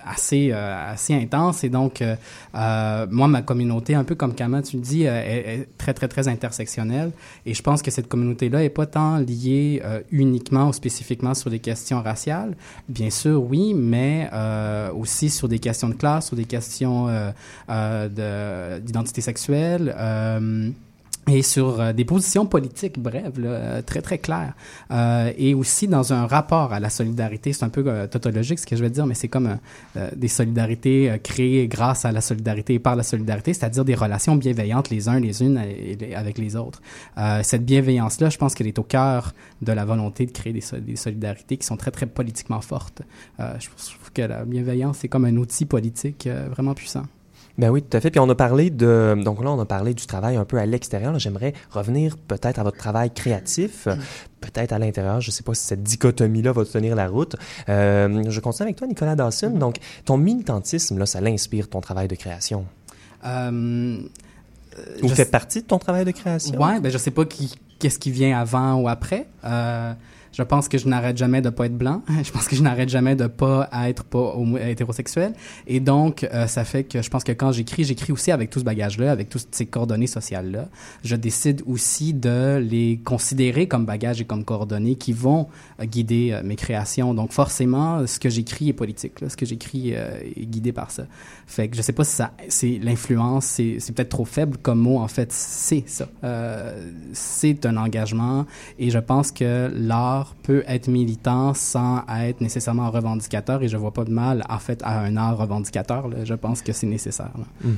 assez 0.10 0.50
euh, 0.52 0.92
assez 0.92 1.14
intenses 1.14 1.64
et 1.64 1.70
donc 1.70 2.02
euh, 2.02 2.16
euh, 2.56 3.08
moi 3.10 3.28
ma 3.28 3.42
communauté 3.42 3.96
un 3.96 4.04
peu 4.04 4.16
comme 4.16 4.34
Kama 4.34 4.62
tu 4.62 4.78
le 4.78 4.82
dis 4.82 5.04
est, 5.04 5.08
est 5.08 5.68
très 5.78 5.94
très 5.94 6.08
très 6.08 6.28
intersectionnelle 6.28 7.12
et 7.46 7.54
je 7.54 7.62
pense 7.62 7.82
que 7.82 7.92
cette 7.92 8.08
communauté-là 8.08 8.64
est 8.64 8.70
pas 8.70 8.86
tant 8.86 9.18
liée 9.18 9.82
uniquement 10.12 10.70
ou 10.70 10.74
spécifiquement 10.74 11.34
sur 11.34 11.50
des 11.50 11.60
questions 11.60 12.02
raciales. 12.02 12.56
Bien 12.90 13.10
sûr, 13.10 13.44
oui, 13.44 13.74
mais 13.74 14.30
aussi 14.96 15.30
sur 15.30 15.48
des 15.48 15.60
questions 15.60 15.90
de 15.90 15.94
classe, 15.94 16.28
sur 16.28 16.36
des 16.36 16.46
questions 16.46 17.08
de- 17.70 18.80
d'identité 18.80 19.22
sexuelle. 19.22 19.94
Et 21.28 21.42
sur 21.42 21.80
euh, 21.80 21.94
des 21.94 22.06
positions 22.06 22.46
politiques 22.46 23.00
brèves, 23.00 23.40
là, 23.40 23.50
euh, 23.50 23.82
très 23.82 24.02
très 24.02 24.18
claires, 24.18 24.54
Euh, 24.92 25.32
et 25.38 25.54
aussi 25.54 25.88
dans 25.88 26.14
un 26.14 26.28
rapport 26.28 26.72
à 26.74 26.80
la 26.80 26.90
solidarité. 26.90 27.54
C'est 27.54 27.66
un 27.66 27.70
peu 27.70 27.84
euh, 27.88 28.08
tautologique 28.08 28.60
ce 28.60 28.66
que 28.66 28.76
je 28.76 28.82
vais 28.82 28.90
dire, 28.90 29.06
mais 29.06 29.16
c'est 29.16 29.28
comme 29.28 29.58
euh, 29.96 30.10
des 30.16 30.28
solidarités 30.28 31.20
créées 31.24 31.68
grâce 31.68 32.06
à 32.06 32.12
la 32.12 32.22
solidarité 32.22 32.76
et 32.76 32.80
par 32.80 32.96
la 32.96 33.04
solidarité, 33.04 33.54
c'est-à-dire 33.54 33.84
des 33.86 33.96
relations 33.96 34.36
bienveillantes 34.36 34.90
les 34.90 35.10
uns 35.10 35.20
les 35.20 35.42
unes 35.44 35.60
avec 36.16 36.38
les 36.38 36.56
autres. 36.56 36.82
Cette 37.44 37.66
bienveillance-là, 37.66 38.30
je 38.30 38.38
pense 38.38 38.54
qu'elle 38.56 38.68
est 38.68 38.80
au 38.80 38.84
cœur 38.84 39.34
de 39.62 39.72
la 39.72 39.86
volonté 39.86 40.26
de 40.26 40.32
créer 40.32 40.54
des, 40.54 40.64
des 40.82 40.96
solidarités 40.96 41.58
qui 41.58 41.66
sont 41.66 41.78
très 41.78 41.92
très 41.92 42.06
politiquement 42.06 42.62
fortes. 42.62 43.02
Je 43.40 43.68
trouve 43.68 44.12
que 44.14 44.22
la 44.22 44.46
bienveillance 44.46 45.00
c'est 45.00 45.08
comme 45.08 45.26
un 45.26 45.38
outil 45.38 45.66
politique 45.66 46.28
vraiment 46.54 46.74
puissant. 46.74 47.06
Ben 47.58 47.70
oui, 47.72 47.82
tout 47.82 47.98
à 47.98 48.02
fait. 48.02 48.12
Puis 48.12 48.20
on 48.20 48.30
a 48.30 48.36
parlé 48.36 48.70
de, 48.70 49.16
donc 49.24 49.44
là 49.44 49.50
on 49.52 49.60
a 49.60 49.66
parlé 49.66 49.96
du 49.96 50.06
travail 50.06 50.36
un 50.36 50.46
peu 50.46 50.58
à 50.60 50.66
l'extérieur. 50.68 51.18
J'aimerais 51.18 51.54
revenir 51.72 52.16
peut-être 52.18 52.60
à 52.60 52.64
votre 52.64 52.78
travail 52.78 53.12
créatif, 53.12 53.88
euh, 53.88 53.96
peut-être 54.42 54.74
à 54.74 54.80
l'intérieur. 54.80 55.22
Je 55.22 55.32
sais 55.32 55.42
pas 55.42 55.56
si 55.56 55.64
cette 55.66 55.82
dichotomie-là 55.82 56.52
va 56.52 56.66
tenir 56.66 56.96
la 56.96 57.08
route. 57.08 57.36
Euh, 57.68 58.24
je 58.30 58.40
continue 58.42 58.68
avec 58.68 58.76
toi, 58.76 58.86
Nicolas 58.88 59.16
Dawson. 59.16 59.50
Donc 59.50 59.78
ton 60.06 60.18
militantisme 60.18 61.00
là, 61.00 61.08
ça 61.08 61.20
l'inspire 61.20 61.68
ton 61.68 61.82
travail 61.82 62.08
de 62.08 62.16
création? 62.16 62.66
Euh, 63.26 63.98
Ou 65.02 65.08
fait 65.10 65.16
sais- 65.16 65.26
partie 65.26 65.62
de 65.64 65.68
ton 65.68 65.80
travail 65.80 66.06
de 66.06 66.12
création? 66.12 66.62
Ouais, 66.62 66.80
ben 66.80 66.92
je 66.92 66.98
sais 67.00 67.10
pas 67.12 67.26
qui, 67.26 67.56
qu'est-ce 67.80 67.98
qui 67.98 68.12
vient 68.12 68.40
avant 68.40 68.76
ou 68.76 68.88
après. 68.88 69.28
Euh, 69.44 69.94
je 70.38 70.44
pense 70.44 70.68
que 70.70 70.78
je 70.78 70.88
n'arrête 70.88 71.18
jamais 71.18 71.42
de 71.42 71.50
pas 71.50 71.66
être 71.66 71.76
blanc. 71.76 72.04
Je 72.24 72.32
pense 72.32 72.48
que 72.48 72.56
je 72.56 72.62
n'arrête 72.62 72.90
jamais 72.90 73.16
de 73.16 73.26
pas 73.26 73.70
être 73.88 74.04
pas 74.04 74.36
hétérosexuel. 74.68 75.34
Et 75.66 75.80
donc, 75.80 76.24
euh, 76.26 76.46
ça 76.46 76.64
fait 76.64 76.84
que 76.84 77.02
je 77.02 77.10
pense 77.10 77.24
que 77.24 77.32
quand 77.32 77.52
j'écris, 77.52 77.86
j'écris 77.86 78.14
aussi 78.14 78.32
avec 78.32 78.52
tout 78.52 78.60
ce 78.60 78.64
bagage-là, 78.64 79.12
avec 79.12 79.30
toutes 79.30 79.48
ces 79.50 79.66
coordonnées 79.66 80.06
sociales-là. 80.06 80.68
Je 81.04 81.16
décide 81.16 81.64
aussi 81.66 82.14
de 82.14 82.58
les 82.58 83.00
considérer 83.04 83.68
comme 83.68 83.86
bagages 83.86 84.22
et 84.22 84.26
comme 84.26 84.44
coordonnées 84.44 84.96
qui 84.96 85.12
vont 85.12 85.48
euh, 85.80 85.86
guider 85.86 86.30
euh, 86.34 86.44
mes 86.44 86.56
créations. 86.56 87.16
Donc, 87.16 87.32
forcément, 87.32 88.06
ce 88.06 88.20
que 88.20 88.30
j'écris 88.30 88.70
est 88.70 88.74
politique. 88.74 89.22
Là. 89.22 89.30
Ce 89.30 89.38
que 89.38 89.46
j'écris 89.46 89.94
euh, 89.96 90.20
est 90.36 90.46
guidé 90.46 90.72
par 90.72 90.92
ça. 90.92 91.08
Fait 91.48 91.70
que 91.70 91.78
je 91.78 91.82
sais 91.82 91.94
pas 91.94 92.04
si 92.04 92.14
ça, 92.14 92.34
c'est 92.50 92.78
l'influence, 92.84 93.46
c'est, 93.46 93.78
c'est 93.80 93.94
peut-être 93.94 94.10
trop 94.10 94.26
faible 94.26 94.58
comme 94.58 94.80
mot. 94.80 95.00
En 95.00 95.08
fait, 95.08 95.32
c'est 95.32 95.84
ça. 95.88 96.08
Euh, 96.26 96.92
c'est 97.14 97.66
un 97.66 97.78
engagement 97.78 98.46
et 98.78 98.90
je 98.90 99.00
pense 99.00 99.32
que 99.32 99.72
l'art 99.74 100.27
peut 100.44 100.64
être 100.68 100.88
militant 100.88 101.54
sans 101.54 102.04
être 102.20 102.42
nécessairement 102.42 102.90
revendicateur 102.90 103.62
et 103.64 103.68
je 103.68 103.78
vois 103.78 103.92
pas 103.92 104.06
de 104.06 104.12
mal 104.12 104.44
en 104.50 104.60
fait 104.60 104.82
à 104.84 105.00
un 105.00 105.18
art 105.18 105.38
revendicateur. 105.38 106.10
Je 106.24 106.34
pense 106.34 106.62
que 106.62 106.72
c'est 106.74 106.88
nécessaire. 106.88 107.32
là. 107.38 107.70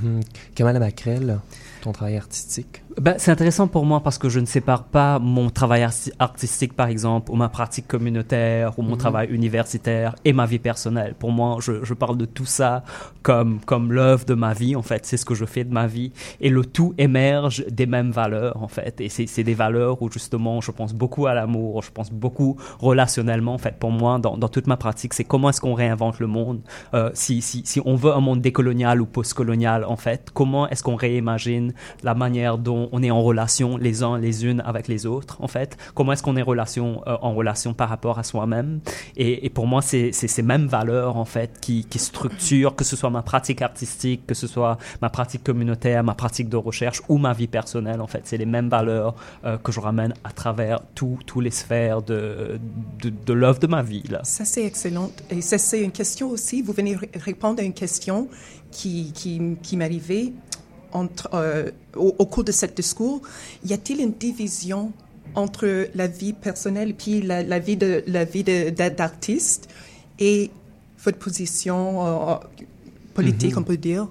Kamala 0.56 0.80
Macrel, 0.80 1.40
ton 1.82 1.92
travail 1.92 2.18
artistique? 2.18 2.84
Ben, 2.98 3.16
c'est 3.20 3.32
intéressant 3.32 3.68
pour 3.68 3.86
moi 3.86 4.02
parce 4.02 4.18
que 4.18 4.30
je 4.30 4.40
ne 4.40 4.46
sépare 4.46 4.84
pas 4.84 5.20
mon 5.20 5.52
travail 5.52 5.84
arti- 5.84 6.12
artistique, 6.18 6.74
par 6.74 6.88
exemple, 6.88 7.32
ou 7.32 7.36
ma 7.36 7.48
pratique 7.48 7.88
communautaire, 7.88 8.78
ou 8.80 8.82
mon 8.82 8.94
Mhm. 8.94 8.98
travail 8.98 9.28
universitaire 9.30 10.16
et 10.26 10.34
ma 10.34 10.48
vie 10.48 10.58
personnelle. 10.58 11.14
Pour 11.18 11.32
moi, 11.32 11.58
je, 11.62 11.84
je 11.86 11.94
parle 11.94 12.18
de 12.18 12.26
tout 12.26 12.48
ça 12.48 12.84
comme, 13.22 13.60
comme 13.66 13.94
l'œuvre 13.94 14.26
de 14.26 14.34
ma 14.34 14.54
vie, 14.54 14.76
en 14.76 14.82
fait. 14.82 15.06
C'est 15.06 15.18
ce 15.18 15.24
que 15.26 15.36
je 15.36 15.46
fais 15.46 15.64
de 15.64 15.72
ma 15.72 15.86
vie. 15.86 16.12
Et 16.42 16.50
le 16.50 16.66
tout 16.66 16.96
émerge 16.98 17.64
des 17.70 17.86
mêmes 17.86 18.10
valeurs, 18.12 18.62
en 18.62 18.68
fait. 18.68 19.00
Et 19.02 19.08
c'est 19.10 19.28
c'est 19.28 19.44
des 19.44 19.54
valeurs 19.54 20.02
où, 20.02 20.12
justement, 20.12 20.60
je 20.60 20.72
pense 20.72 20.94
beaucoup 20.94 21.28
à 21.28 21.36
l'amour, 21.36 21.84
je 21.84 21.92
pense 21.92 22.12
beaucoup 22.12 22.58
relationnellement, 22.80 23.54
en 23.54 23.60
fait. 23.60 23.78
Pour 23.78 23.92
moi, 23.92 24.18
dans, 24.18 24.36
dans 24.36 24.50
toute 24.50 24.66
ma 24.66 24.78
pratique, 24.78 25.14
c'est 25.14 25.24
comment 25.26 25.50
est-ce 25.52 25.62
qu'on 25.62 25.76
réinvente 25.76 26.20
le 26.20 26.28
monde. 26.28 26.62
Euh, 26.96 27.12
si, 27.14 27.42
si, 27.44 27.62
si 27.66 27.80
on 27.86 27.96
veut 27.96 28.14
un 28.14 28.20
monde 28.20 28.42
décolonial 28.42 29.00
ou 29.00 29.06
postcolonial, 29.06 29.86
en 29.86 29.96
fait, 29.96 30.32
comment 30.34 30.68
est-ce 30.70 30.82
qu'on 30.82 30.96
réimagine 30.96 31.74
la 32.04 32.16
manière 32.16 32.58
dont 32.58 32.89
on 32.92 33.04
est 33.04 33.12
en 33.12 33.22
relation 33.22 33.78
les 33.78 34.04
uns 34.04 34.18
les 34.18 34.46
unes 34.46 34.62
avec 34.66 34.88
les 34.88 35.06
autres, 35.06 35.38
en 35.42 35.48
fait? 35.48 35.78
Comment 35.94 36.14
est-ce 36.14 36.24
qu'on 36.24 36.36
est 36.36 36.42
relation, 36.42 37.02
euh, 37.08 37.18
en 37.22 37.34
relation 37.34 37.74
par 37.74 37.90
rapport 37.90 38.20
à 38.20 38.24
soi-même? 38.24 38.80
Et, 39.16 39.50
pour 39.50 39.68
moi, 39.68 39.82
c'est 39.82 40.12
ces 40.12 40.42
mêmes 40.42 40.68
valeurs, 40.68 41.18
en 41.18 41.26
fait, 41.26 41.60
qui, 41.60 41.86
structurent, 41.98 42.76
que 42.76 42.84
ce 42.84 42.96
soit 42.96 43.10
ma 43.10 43.22
pratique 43.22 43.62
artistique, 43.62 44.26
que 44.28 44.34
ce 44.34 44.48
soit 44.48 44.78
ma 45.02 45.10
pratique 45.10 45.44
communautaire, 45.44 46.04
ma 46.04 46.16
pratique 46.16 46.50
de 46.50 46.58
recherche 46.58 47.02
ou 47.10 47.18
ma 47.18 47.34
vie 47.34 47.48
personnelle, 47.48 48.02
en 48.02 48.08
fait. 48.08 48.22
C'est 48.26 48.38
les 48.38 48.46
mêmes 48.46 48.70
valeurs 48.70 49.16
euh, 49.46 49.58
que 49.58 49.72
je 49.72 49.80
ramène 49.80 50.14
à 50.24 50.32
travers 50.32 50.80
tous 50.96 51.18
tous 51.26 51.42
les 51.42 51.52
sphères 51.52 52.02
de, 52.02 52.60
de, 53.02 53.34
l'œuvre 53.34 53.60
de 53.60 53.68
ma 53.68 53.82
vie. 53.84 54.04
Ça, 54.24 54.46
c'est 54.46 54.66
excellent. 54.66 55.12
Et 55.30 55.42
ça, 55.42 55.58
c'est 55.58 55.82
une 55.82 55.92
question 55.92 56.30
aussi. 56.30 56.62
Vous 56.62 56.74
venez 56.74 56.96
ré- 56.96 57.10
répondre 57.14 57.60
à 57.60 57.64
une 57.64 57.74
question 57.74 58.28
qui, 58.72 59.12
qui, 59.14 59.42
qui 59.62 59.78
m'arrivait 59.78 60.34
entre, 60.94 61.30
euh, 61.34 61.72
au, 61.96 62.16
au 62.18 62.26
cours 62.26 62.44
de 62.44 62.52
ce 62.52 62.66
discours. 62.66 63.22
Y 63.66 63.74
a-t-il 63.74 64.02
une 64.02 64.14
division 64.14 64.92
entre 65.36 65.88
la 65.94 66.08
vie 66.08 66.34
personnelle 66.34 66.96
puis 66.96 67.22
la, 67.22 67.44
la 67.44 67.60
vie 67.60 67.78
de 67.78 68.04
la 68.08 68.26
vie 68.26 68.44
d'artiste 68.44 69.70
et 70.18 70.50
votre 71.04 71.18
position 71.18 72.06
euh, 72.06 72.36
politique, 73.14 73.58
on 73.58 73.64
peut 73.64 73.78
dire? 73.78 74.08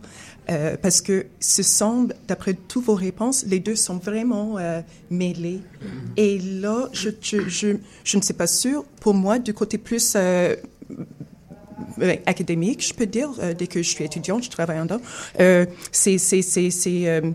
Euh, 0.50 0.78
parce 0.80 1.02
que 1.02 1.26
ce 1.40 1.62
semble, 1.62 2.14
d'après 2.26 2.54
toutes 2.54 2.84
vos 2.86 2.94
réponses, 2.94 3.44
les 3.46 3.60
deux 3.60 3.76
sont 3.76 3.98
vraiment 3.98 4.56
euh, 4.56 4.80
mêlés. 5.10 5.60
Et 6.16 6.38
là, 6.38 6.88
je, 6.92 7.10
je, 7.20 7.46
je, 7.48 7.76
je 8.02 8.16
ne 8.16 8.22
suis 8.22 8.32
pas 8.32 8.46
sûre. 8.46 8.84
Pour 9.00 9.12
moi, 9.12 9.38
du 9.38 9.52
côté 9.52 9.76
plus 9.76 10.16
académique, 12.26 12.86
je 12.86 12.94
peux 12.94 13.06
dire, 13.06 13.30
euh, 13.40 13.54
dès 13.54 13.66
que 13.66 13.82
je 13.82 13.88
suis 13.88 14.04
étudiante, 14.04 14.44
je 14.44 14.50
travaille 14.50 14.78
en 14.80 14.84
dedans, 14.84 15.00
euh, 15.40 15.66
c'est 15.92 16.18
c'est- 16.18 16.42
c'est- 16.42 16.70
c'est, 16.70 17.08
euh, 17.08 17.30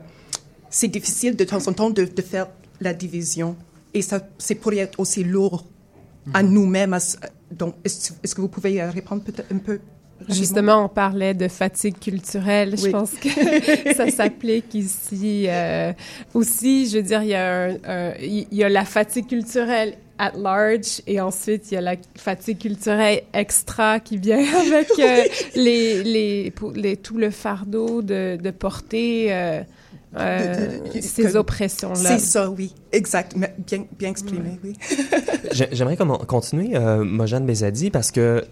c'est 0.70 0.88
difficile 0.88 1.36
de 1.36 1.44
temps 1.44 1.66
en 1.68 1.74
temps 1.74 1.90
de, 1.90 2.06
de 2.06 2.22
faire 2.22 2.48
la 2.82 2.94
division. 2.94 3.56
Et 3.94 4.02
ça, 4.02 4.20
c'est 4.38 4.56
pour 4.56 4.74
être 4.74 5.00
aussi 5.00 5.24
lourd 5.24 5.66
à 6.34 6.42
nous-mêmes. 6.44 6.94
à 6.94 6.98
s- 6.98 7.18
Donc, 7.52 7.76
est-ce 7.86 8.12
est-ce 8.24 8.34
que 8.34 8.42
vous 8.42 8.48
pouvez 8.48 8.82
euh, 8.82 8.90
répondre 8.90 9.24
peut-être 9.24 9.52
un 9.54 9.60
peu? 9.60 9.80
Justement, 10.30 10.86
on 10.86 10.90
parlait 10.90 11.34
de 11.34 11.48
fatigue 11.50 12.00
culturelle. 12.00 12.76
Je 12.78 12.84
Oui. 12.86 12.92
pense 12.92 13.12
que 13.12 13.28
ça 13.96 14.10
s'applique 14.10 14.74
ici 14.74 15.46
euh, 15.50 15.92
aussi. 16.34 16.88
Je 16.90 16.98
veux 16.98 17.04
dire, 17.04 17.22
il 17.24 17.30
y, 17.30 17.36
a 17.36 17.66
un- 17.66 17.76
un- 17.86 18.14
il 18.22 18.48
y 18.52 18.64
a 18.64 18.70
la 18.70 18.86
fatigue 18.86 19.28
culturelle 19.28 19.96
at 20.26 20.32
large 20.38 21.02
et 21.08 21.20
ensuite 21.20 21.72
il 21.72 21.76
y 21.76 21.78
a 21.78 21.82
la 21.82 21.96
fatigue 22.16 22.60
culturelle 22.60 23.22
extra 23.34 24.00
qui 24.00 24.18
vient 24.18 24.44
avec 24.68 24.90
euh, 25.00 25.24
les, 25.56 26.04
les, 26.04 26.52
pour- 26.52 26.72
les, 26.72 26.96
tout 26.98 27.18
le 27.18 27.30
fardeau 27.30 28.02
de, 28.02 28.38
de 28.42 28.52
porter 28.52 29.34
euh, 29.34 29.62
euh, 30.18 30.80
De- 30.94 30.94
de- 30.98 31.02
ces 31.02 31.36
oppressions-là. 31.36 31.96
C'est 31.96 32.20
ça, 32.20 32.50
oui. 32.50 32.74
Exact. 32.92 33.34
Mais 33.36 33.54
Bien, 33.66 33.86
bien 33.98 34.10
exprimé, 34.12 34.60
oui. 34.64 34.74
J'ai- 35.52 35.70
J'aimerais 35.72 35.98
comme- 35.98 36.18
continuer, 36.28 36.76
euh, 36.76 37.04
Mojane 37.04 37.46
Bezadi, 37.46 37.90
parce 37.90 38.12
que 38.12 38.44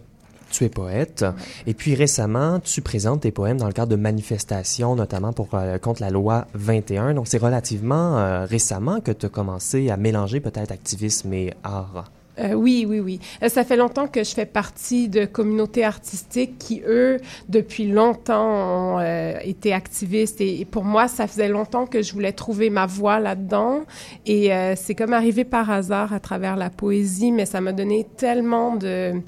tu 0.51 0.65
es 0.65 0.69
poète, 0.69 1.25
et 1.65 1.73
puis 1.73 1.95
récemment, 1.95 2.59
tu 2.59 2.81
présentes 2.81 3.21
tes 3.21 3.31
poèmes 3.31 3.57
dans 3.57 3.67
le 3.67 3.73
cadre 3.73 3.91
de 3.91 3.95
manifestations, 3.95 4.95
notamment 4.95 5.33
pour 5.33 5.49
euh, 5.53 5.77
contre 5.77 6.01
la 6.01 6.09
loi 6.09 6.47
21. 6.53 7.13
Donc, 7.13 7.27
c'est 7.27 7.37
relativement 7.37 8.17
euh, 8.17 8.45
récemment 8.45 8.99
que 8.99 9.11
tu 9.11 9.25
as 9.25 9.29
commencé 9.29 9.89
à 9.89 9.97
mélanger 9.97 10.39
peut-être 10.39 10.71
activisme 10.71 11.33
et 11.33 11.53
art. 11.63 12.11
Euh, 12.39 12.53
oui, 12.53 12.85
oui, 12.87 12.99
oui. 12.99 13.19
Ça 13.49 13.63
fait 13.63 13.75
longtemps 13.75 14.07
que 14.07 14.23
je 14.23 14.33
fais 14.33 14.45
partie 14.45 15.09
de 15.09 15.25
communautés 15.25 15.83
artistiques 15.83 16.57
qui, 16.57 16.81
eux, 16.87 17.17
depuis 17.49 17.87
longtemps, 17.91 18.95
ont 18.95 18.99
été 19.43 19.73
activistes. 19.73 20.39
Et, 20.39 20.61
et 20.61 20.65
pour 20.65 20.85
moi, 20.85 21.07
ça 21.07 21.27
faisait 21.27 21.49
longtemps 21.49 21.85
que 21.85 22.01
je 22.01 22.13
voulais 22.13 22.31
trouver 22.31 22.69
ma 22.69 22.85
voie 22.85 23.19
là-dedans. 23.19 23.81
Et 24.25 24.49
c'est 24.77 24.95
comme 24.95 25.11
arrivé 25.11 25.43
par 25.43 25.69
hasard 25.69 26.13
à 26.13 26.21
travers 26.21 26.55
la 26.55 26.69
poésie, 26.69 27.33
mais 27.33 27.45
ça 27.45 27.59
m'a 27.59 27.73
donné 27.73 28.07
tellement 28.17 28.77
de... 28.77 29.21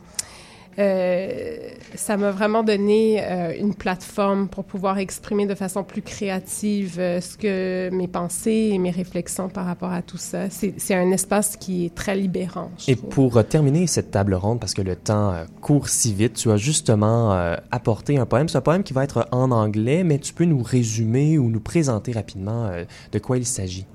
Euh, 0.80 1.70
ça 1.96 2.18
m'a 2.18 2.32
vraiment 2.32 2.64
donné 2.64 3.24
euh, 3.24 3.54
une 3.58 3.76
plateforme 3.76 4.48
pour 4.48 4.64
pouvoir 4.64 4.98
exprimer 4.98 5.46
de 5.46 5.56
façon 5.56 5.84
plus 5.84 6.02
créative 6.02 6.96
euh, 7.00 7.22
ce 7.22 7.38
que 7.38 7.90
mes 7.92 8.08
pensées 8.08 8.72
et 8.74 8.78
mes 8.80 8.90
réflexions 8.90 9.50
par 9.50 9.66
rapport 9.66 9.92
à 9.92 10.02
tout 10.02 10.18
ça. 10.18 10.50
C'est 10.50 10.96
un 10.96 11.12
espace 11.12 11.58
qui 11.58 11.86
est 11.86 11.96
très 11.96 12.16
libérant. 12.16 12.72
je 12.80 12.92
Et 12.92 12.96
trouve. 12.96 13.10
pour 13.10 13.46
terminer 13.46 13.88
cette 13.88 14.12
table 14.12 14.34
ronde, 14.34 14.60
parce 14.60 14.74
que 14.74 14.82
le 14.82 14.96
temps 14.96 15.34
court 15.62 15.90
si 15.90 16.14
vite, 16.14 16.34
tu 16.34 16.52
as 16.52 16.58
justement 16.58 17.32
apporté 17.72 18.18
un 18.18 18.26
poème. 18.26 18.50
C'est 18.50 18.58
un 18.58 18.62
poème 18.62 18.84
qui 18.84 18.94
va 18.94 19.04
être 19.04 19.28
en 19.32 19.52
anglais, 19.52 20.04
mais 20.04 20.20
tu 20.20 20.34
peux 20.34 20.46
nous 20.46 20.64
résumer 20.64 21.38
ou 21.38 21.50
nous 21.50 21.60
présenter 21.60 22.12
rapidement 22.12 22.70
de 23.12 23.20
quoi 23.20 23.38
il 23.38 23.46
s'agit. 23.46 23.86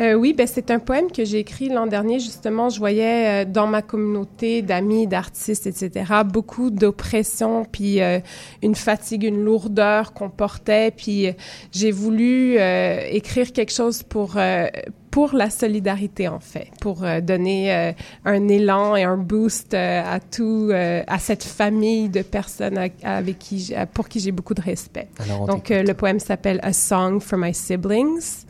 Euh, 0.00 0.14
oui, 0.14 0.32
ben 0.32 0.46
c'est 0.46 0.70
un 0.70 0.78
poème 0.78 1.10
que 1.10 1.24
j'ai 1.24 1.38
écrit 1.38 1.68
l'an 1.68 1.86
dernier. 1.86 2.18
Justement, 2.18 2.70
je 2.70 2.78
voyais 2.78 3.44
euh, 3.44 3.44
dans 3.44 3.66
ma 3.66 3.82
communauté 3.82 4.62
d'amis, 4.62 5.06
d'artistes, 5.06 5.66
etc., 5.66 5.90
beaucoup 6.24 6.70
d'oppression, 6.70 7.66
puis 7.70 8.00
euh, 8.00 8.18
une 8.62 8.74
fatigue, 8.74 9.24
une 9.24 9.44
lourdeur 9.44 10.14
qu'on 10.14 10.30
portait. 10.30 10.92
Puis 10.92 11.28
euh, 11.28 11.32
j'ai 11.72 11.90
voulu 11.90 12.58
euh, 12.58 13.00
écrire 13.10 13.52
quelque 13.52 13.72
chose 13.72 14.02
pour 14.02 14.36
euh, 14.36 14.66
pour 15.10 15.34
la 15.34 15.50
solidarité 15.50 16.26
en 16.26 16.40
fait, 16.40 16.68
pour 16.80 17.04
euh, 17.04 17.20
donner 17.20 17.72
euh, 17.72 17.92
un 18.24 18.48
élan 18.48 18.96
et 18.96 19.02
un 19.02 19.18
boost 19.18 19.74
euh, 19.74 20.02
à 20.02 20.20
tout 20.20 20.70
euh, 20.70 21.02
à 21.06 21.18
cette 21.18 21.44
famille 21.44 22.08
de 22.08 22.22
personnes 22.22 22.78
avec 23.02 23.38
qui 23.38 23.74
pour 23.92 24.08
qui 24.08 24.20
j'ai 24.20 24.32
beaucoup 24.32 24.54
de 24.54 24.62
respect. 24.62 25.08
Alors, 25.18 25.42
on 25.42 25.46
Donc, 25.46 25.70
euh, 25.70 25.82
le 25.82 25.92
poème 25.92 26.18
s'appelle 26.18 26.60
A 26.62 26.72
Song 26.72 27.20
for 27.20 27.38
My 27.38 27.52
Siblings. 27.52 28.46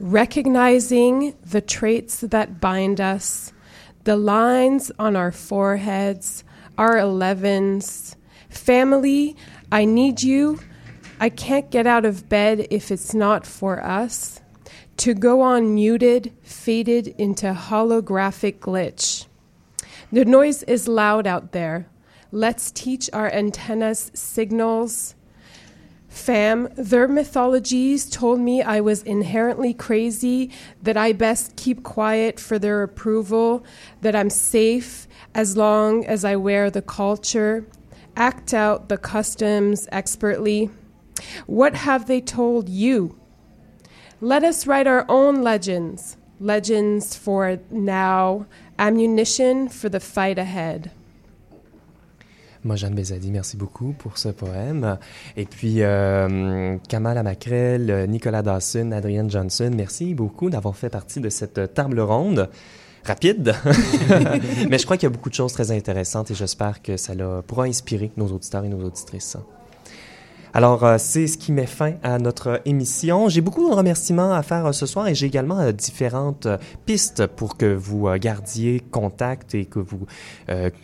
Recognizing 0.00 1.34
the 1.44 1.60
traits 1.60 2.20
that 2.20 2.60
bind 2.60 3.00
us, 3.00 3.52
the 4.04 4.16
lines 4.16 4.92
on 4.96 5.16
our 5.16 5.32
foreheads, 5.32 6.44
our 6.76 6.94
11s. 6.94 8.14
Family, 8.48 9.36
I 9.72 9.84
need 9.84 10.22
you. 10.22 10.60
I 11.18 11.30
can't 11.30 11.68
get 11.72 11.88
out 11.88 12.04
of 12.04 12.28
bed 12.28 12.68
if 12.70 12.92
it's 12.92 13.12
not 13.12 13.44
for 13.44 13.84
us. 13.84 14.40
To 14.98 15.14
go 15.14 15.40
on 15.40 15.74
muted, 15.74 16.32
faded 16.42 17.08
into 17.18 17.52
holographic 17.52 18.60
glitch. 18.60 19.26
The 20.12 20.24
noise 20.24 20.62
is 20.62 20.86
loud 20.86 21.26
out 21.26 21.50
there. 21.50 21.88
Let's 22.30 22.70
teach 22.70 23.10
our 23.12 23.30
antennas 23.32 24.12
signals. 24.14 25.16
Fam, 26.08 26.68
their 26.74 27.06
mythologies 27.06 28.08
told 28.08 28.40
me 28.40 28.62
I 28.62 28.80
was 28.80 29.02
inherently 29.02 29.74
crazy, 29.74 30.50
that 30.82 30.96
I 30.96 31.12
best 31.12 31.54
keep 31.56 31.82
quiet 31.82 32.40
for 32.40 32.58
their 32.58 32.82
approval, 32.82 33.64
that 34.00 34.16
I'm 34.16 34.30
safe 34.30 35.06
as 35.34 35.56
long 35.56 36.06
as 36.06 36.24
I 36.24 36.34
wear 36.36 36.70
the 36.70 36.82
culture, 36.82 37.66
act 38.16 38.54
out 38.54 38.88
the 38.88 38.96
customs 38.96 39.86
expertly. 39.92 40.70
What 41.46 41.74
have 41.74 42.06
they 42.06 42.20
told 42.20 42.68
you? 42.68 43.18
Let 44.20 44.42
us 44.44 44.66
write 44.66 44.86
our 44.86 45.04
own 45.08 45.42
legends, 45.42 46.16
legends 46.40 47.14
for 47.14 47.58
now, 47.70 48.46
ammunition 48.78 49.68
for 49.68 49.88
the 49.88 50.00
fight 50.00 50.38
ahead. 50.38 50.90
Moi, 52.64 52.76
Jeanne 52.76 52.94
Bézadi, 52.94 53.30
merci 53.30 53.56
beaucoup 53.56 53.94
pour 53.98 54.18
ce 54.18 54.28
poème. 54.28 54.98
Et 55.36 55.44
puis, 55.44 55.82
euh, 55.82 56.76
Kamala 56.88 57.22
Macrel, 57.22 58.06
Nicolas 58.08 58.42
Dawson, 58.42 58.92
Adrienne 58.92 59.30
Johnson, 59.30 59.70
merci 59.74 60.14
beaucoup 60.14 60.50
d'avoir 60.50 60.76
fait 60.76 60.90
partie 60.90 61.20
de 61.20 61.28
cette 61.28 61.74
table 61.74 62.00
ronde. 62.00 62.48
Rapide, 63.04 63.54
mais 64.68 64.76
je 64.76 64.84
crois 64.84 64.96
qu'il 64.96 65.08
y 65.08 65.12
a 65.12 65.14
beaucoup 65.14 65.30
de 65.30 65.34
choses 65.34 65.52
très 65.52 65.70
intéressantes 65.70 66.30
et 66.30 66.34
j'espère 66.34 66.82
que 66.82 66.96
ça 66.96 67.14
pourra 67.46 67.64
inspirer 67.64 68.10
nos 68.16 68.26
auditeurs 68.26 68.64
et 68.64 68.68
nos 68.68 68.84
auditrices. 68.84 69.38
Alors, 70.54 70.84
euh, 70.84 70.96
c'est 70.98 71.26
ce 71.26 71.36
qui 71.36 71.52
met 71.52 71.66
fin 71.66 71.94
à 72.02 72.18
notre 72.18 72.62
émission. 72.64 73.28
J'ai 73.28 73.40
beaucoup 73.40 73.68
de 73.68 73.74
remerciements 73.74 74.32
à 74.32 74.42
faire 74.42 74.66
euh, 74.66 74.72
ce 74.72 74.86
soir 74.86 75.06
et 75.06 75.14
j'ai 75.14 75.26
également 75.26 75.58
euh, 75.60 75.72
différentes 75.72 76.48
pistes 76.86 77.26
pour 77.26 77.56
que 77.56 77.66
vous 77.66 78.08
gardiez 78.18 78.80
contact 78.90 79.54
et 79.54 79.66
que 79.66 79.78
vous 79.78 80.06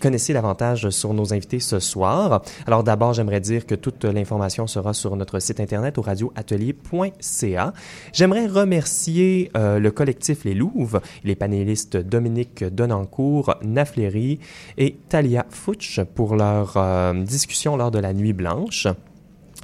connaissiez 0.01 0.35
davantage 0.35 0.91
sur 0.91 1.15
nos 1.15 1.33
invités 1.33 1.61
ce 1.61 1.79
soir. 1.79 2.43
Alors, 2.67 2.85
d'abord, 2.85 3.15
j'aimerais 3.15 3.41
dire 3.41 3.67
que 3.67 3.75
toute 3.75 4.05
l'information 4.05 4.67
sera 4.67 4.93
sur 4.93 5.17
notre 5.17 5.39
site 5.39 5.61
internet 5.61 5.99
au 5.99 6.03
radioatelier.ca. 6.03 7.73
J'aimerais 8.13 8.47
remercier 8.47 9.51
le 9.55 9.89
collectif 9.91 10.45
Les 10.45 10.55
Louves, 10.55 11.01
les 11.25 11.35
panélistes 11.35 11.97
Dominique 11.97 12.65
Donancourt, 12.65 13.55
Nafléry 13.63 14.41
et 14.77 14.97
Talia 15.09 15.47
Fouch 15.49 16.01
pour 16.15 16.37
leur 16.37 17.15
discussion 17.25 17.77
lors 17.77 17.91
de 17.91 17.99
la 17.99 18.13
Nuit 18.13 18.33
Blanche. 18.33 18.89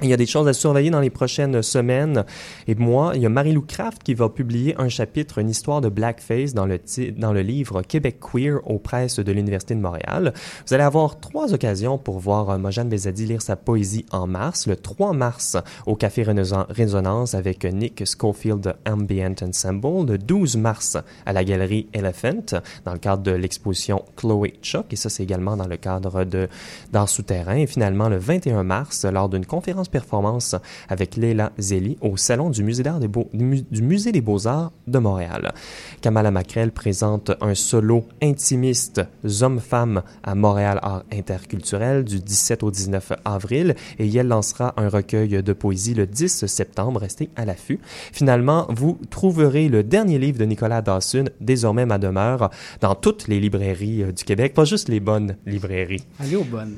Il 0.03 0.09
y 0.09 0.13
a 0.13 0.17
des 0.17 0.25
choses 0.25 0.47
à 0.47 0.53
surveiller 0.53 0.89
dans 0.89 0.99
les 0.99 1.11
prochaines 1.11 1.61
semaines. 1.61 2.25
Et 2.67 2.73
moi, 2.73 3.11
il 3.13 3.21
y 3.21 3.25
a 3.27 3.29
Marie-Lou 3.29 3.61
Craft 3.61 4.01
qui 4.01 4.15
va 4.15 4.29
publier 4.29 4.75
un 4.79 4.89
chapitre, 4.89 5.37
une 5.37 5.49
histoire 5.49 5.79
de 5.79 5.89
blackface 5.89 6.55
dans 6.55 6.65
le, 6.65 6.79
dans 7.17 7.33
le 7.33 7.41
livre 7.41 7.83
Québec 7.83 8.17
Queer 8.19 8.59
aux 8.65 8.79
presses 8.79 9.19
de 9.19 9.31
l'Université 9.31 9.75
de 9.75 9.79
Montréal. 9.79 10.33
Vous 10.67 10.73
allez 10.73 10.83
avoir 10.83 11.19
trois 11.19 11.53
occasions 11.53 11.99
pour 11.99 12.17
voir 12.17 12.49
euh, 12.49 12.57
Mojane 12.57 12.89
Bezadi 12.89 13.27
lire 13.27 13.43
sa 13.43 13.55
poésie 13.55 14.05
en 14.11 14.25
mars. 14.25 14.65
Le 14.65 14.75
3 14.75 15.13
mars 15.13 15.57
au 15.85 15.95
Café 15.95 16.23
Résonance 16.23 17.35
avec 17.35 17.63
Nick 17.65 18.03
Schofield 18.05 18.75
Ambient 18.87 19.35
Ensemble. 19.41 20.11
Le 20.11 20.17
12 20.17 20.57
mars 20.57 20.97
à 21.25 21.33
la 21.33 21.43
Galerie 21.43 21.87
Elephant 21.93 22.57
dans 22.85 22.93
le 22.93 22.99
cadre 22.99 23.21
de 23.21 23.31
l'exposition 23.31 24.03
Chloé 24.15 24.55
Chuck. 24.63 24.91
Et 24.91 24.95
ça, 24.95 25.09
c'est 25.09 25.23
également 25.23 25.57
dans 25.57 25.67
le 25.67 25.77
cadre 25.77 26.23
de 26.23 26.47
d'art 26.91 27.09
souterrain. 27.09 27.55
Et 27.55 27.67
finalement, 27.67 28.09
le 28.09 28.17
21 28.17 28.63
mars, 28.63 29.05
lors 29.05 29.29
d'une 29.29 29.45
conférence 29.45 29.90
performance 29.91 30.55
avec 30.89 31.15
Leila 31.17 31.51
Zeli 31.59 31.97
au 32.01 32.17
Salon 32.17 32.49
du 32.49 32.63
Musée, 32.63 32.81
des 32.99 33.07
Beaux- 33.07 33.29
du 33.33 33.43
Mu- 33.43 33.65
du 33.69 33.81
Musée 33.81 34.11
des 34.11 34.21
Beaux-Arts 34.21 34.71
de 34.87 34.97
Montréal. 34.99 35.53
Kamala 36.01 36.31
Macrel 36.31 36.71
présente 36.71 37.31
un 37.41 37.53
solo 37.53 38.05
intimiste 38.23 39.01
Hommes-Femmes 39.41 40.01
à 40.23 40.33
Montréal 40.35 40.79
Art 40.81 41.03
Interculturel 41.13 42.03
du 42.03 42.19
17 42.19 42.63
au 42.63 42.71
19 42.71 43.13
avril 43.25 43.75
et 43.99 44.11
elle 44.15 44.27
lancera 44.27 44.73
un 44.77 44.89
recueil 44.89 45.43
de 45.43 45.53
poésie 45.53 45.93
le 45.93 46.07
10 46.07 46.45
septembre. 46.47 46.99
Restez 47.01 47.29
à 47.35 47.45
l'affût. 47.45 47.79
Finalement, 48.11 48.65
vous 48.69 48.97
trouverez 49.09 49.67
le 49.69 49.83
dernier 49.83 50.17
livre 50.19 50.37
de 50.39 50.45
Nicolas 50.45 50.81
Dawson, 50.81 51.25
Désormais 51.39 51.85
ma 51.85 51.97
demeure, 51.97 52.49
dans 52.79 52.95
toutes 52.95 53.27
les 53.27 53.39
librairies 53.39 54.03
euh, 54.03 54.11
du 54.11 54.23
Québec, 54.23 54.53
pas 54.53 54.65
juste 54.65 54.87
les 54.89 54.99
bonnes 54.99 55.35
librairies. 55.45 56.03
Allez 56.19 56.35
aux 56.35 56.43
bonnes. 56.43 56.75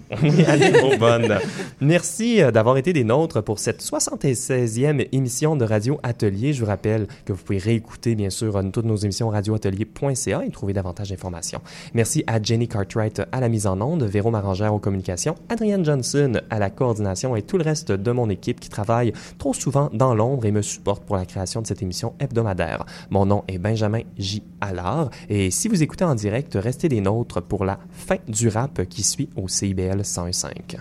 Allez 0.48 0.74
aux 0.82 0.98
bonnes. 0.98 1.38
Merci 1.82 2.42
euh, 2.42 2.52
d'avoir 2.52 2.78
été 2.78 2.94
des 2.94 3.03
nôtres 3.04 3.44
pour 3.44 3.60
cette 3.60 3.82
76e 3.82 5.08
émission 5.12 5.56
de 5.56 5.66
Radio 5.66 6.00
Atelier. 6.04 6.54
Je 6.54 6.62
vous 6.62 6.68
rappelle 6.68 7.08
que 7.26 7.34
vous 7.34 7.44
pouvez 7.44 7.58
réécouter, 7.58 8.16
bien 8.16 8.30
sûr, 8.30 8.56
euh, 8.56 8.64
toutes 8.72 8.86
nos 8.86 8.96
émissions 8.96 9.30
radioatelier.ca 9.30 10.46
et 10.46 10.50
trouver 10.50 10.74
davantage 10.74 11.10
d'informations. 11.10 11.62
Merci 11.94 12.24
à 12.28 12.42
Jenny 12.42 12.68
Cartwright 12.68 13.22
à 13.32 13.40
la 13.40 13.50
mise 13.50 13.68
en 13.68 13.80
onde, 13.82 14.04
Véro 14.04 14.32
Marangère 14.32 14.74
aux 14.74 14.80
communications, 14.80 15.36
Adrienne 15.50 15.86
Johnson 15.86 16.42
à 16.50 16.60
la 16.60 16.70
coordination 16.70 17.36
et 17.36 17.42
tout 17.42 17.58
le 17.58 17.64
reste 17.64 17.92
de 17.92 18.12
mon 18.12 18.30
équipe 18.30 18.60
qui 18.60 18.70
travaille 18.70 19.14
trop 19.38 19.54
souvent 19.54 19.90
dans 19.94 20.16
l'ombre 20.16 20.46
et 20.46 20.52
me 20.52 20.62
supporte 20.62 21.04
pour 21.04 21.16
la 21.16 21.26
création 21.26 21.62
de 21.62 21.68
cette 21.68 21.82
émission 21.82 22.14
hebdomadaire. 22.20 22.86
Mon 23.10 23.26
nom 23.26 23.44
est 23.48 23.58
Benjamin 23.58 24.02
J. 24.18 24.44
Allard 24.62 25.10
et 25.30 25.52
si 25.52 25.68
vous 25.68 25.84
écoutez 25.84 26.06
en 26.06 26.16
direct, 26.16 26.56
restez 26.56 26.90
des 26.90 27.02
nôtres 27.02 27.42
pour 27.42 27.66
la 27.66 27.80
fin 27.92 28.18
du 28.28 28.48
rap 28.48 28.84
qui 28.86 29.04
suit 29.04 29.30
au 29.36 29.48
CIBL 29.48 30.04
105. 30.04 30.78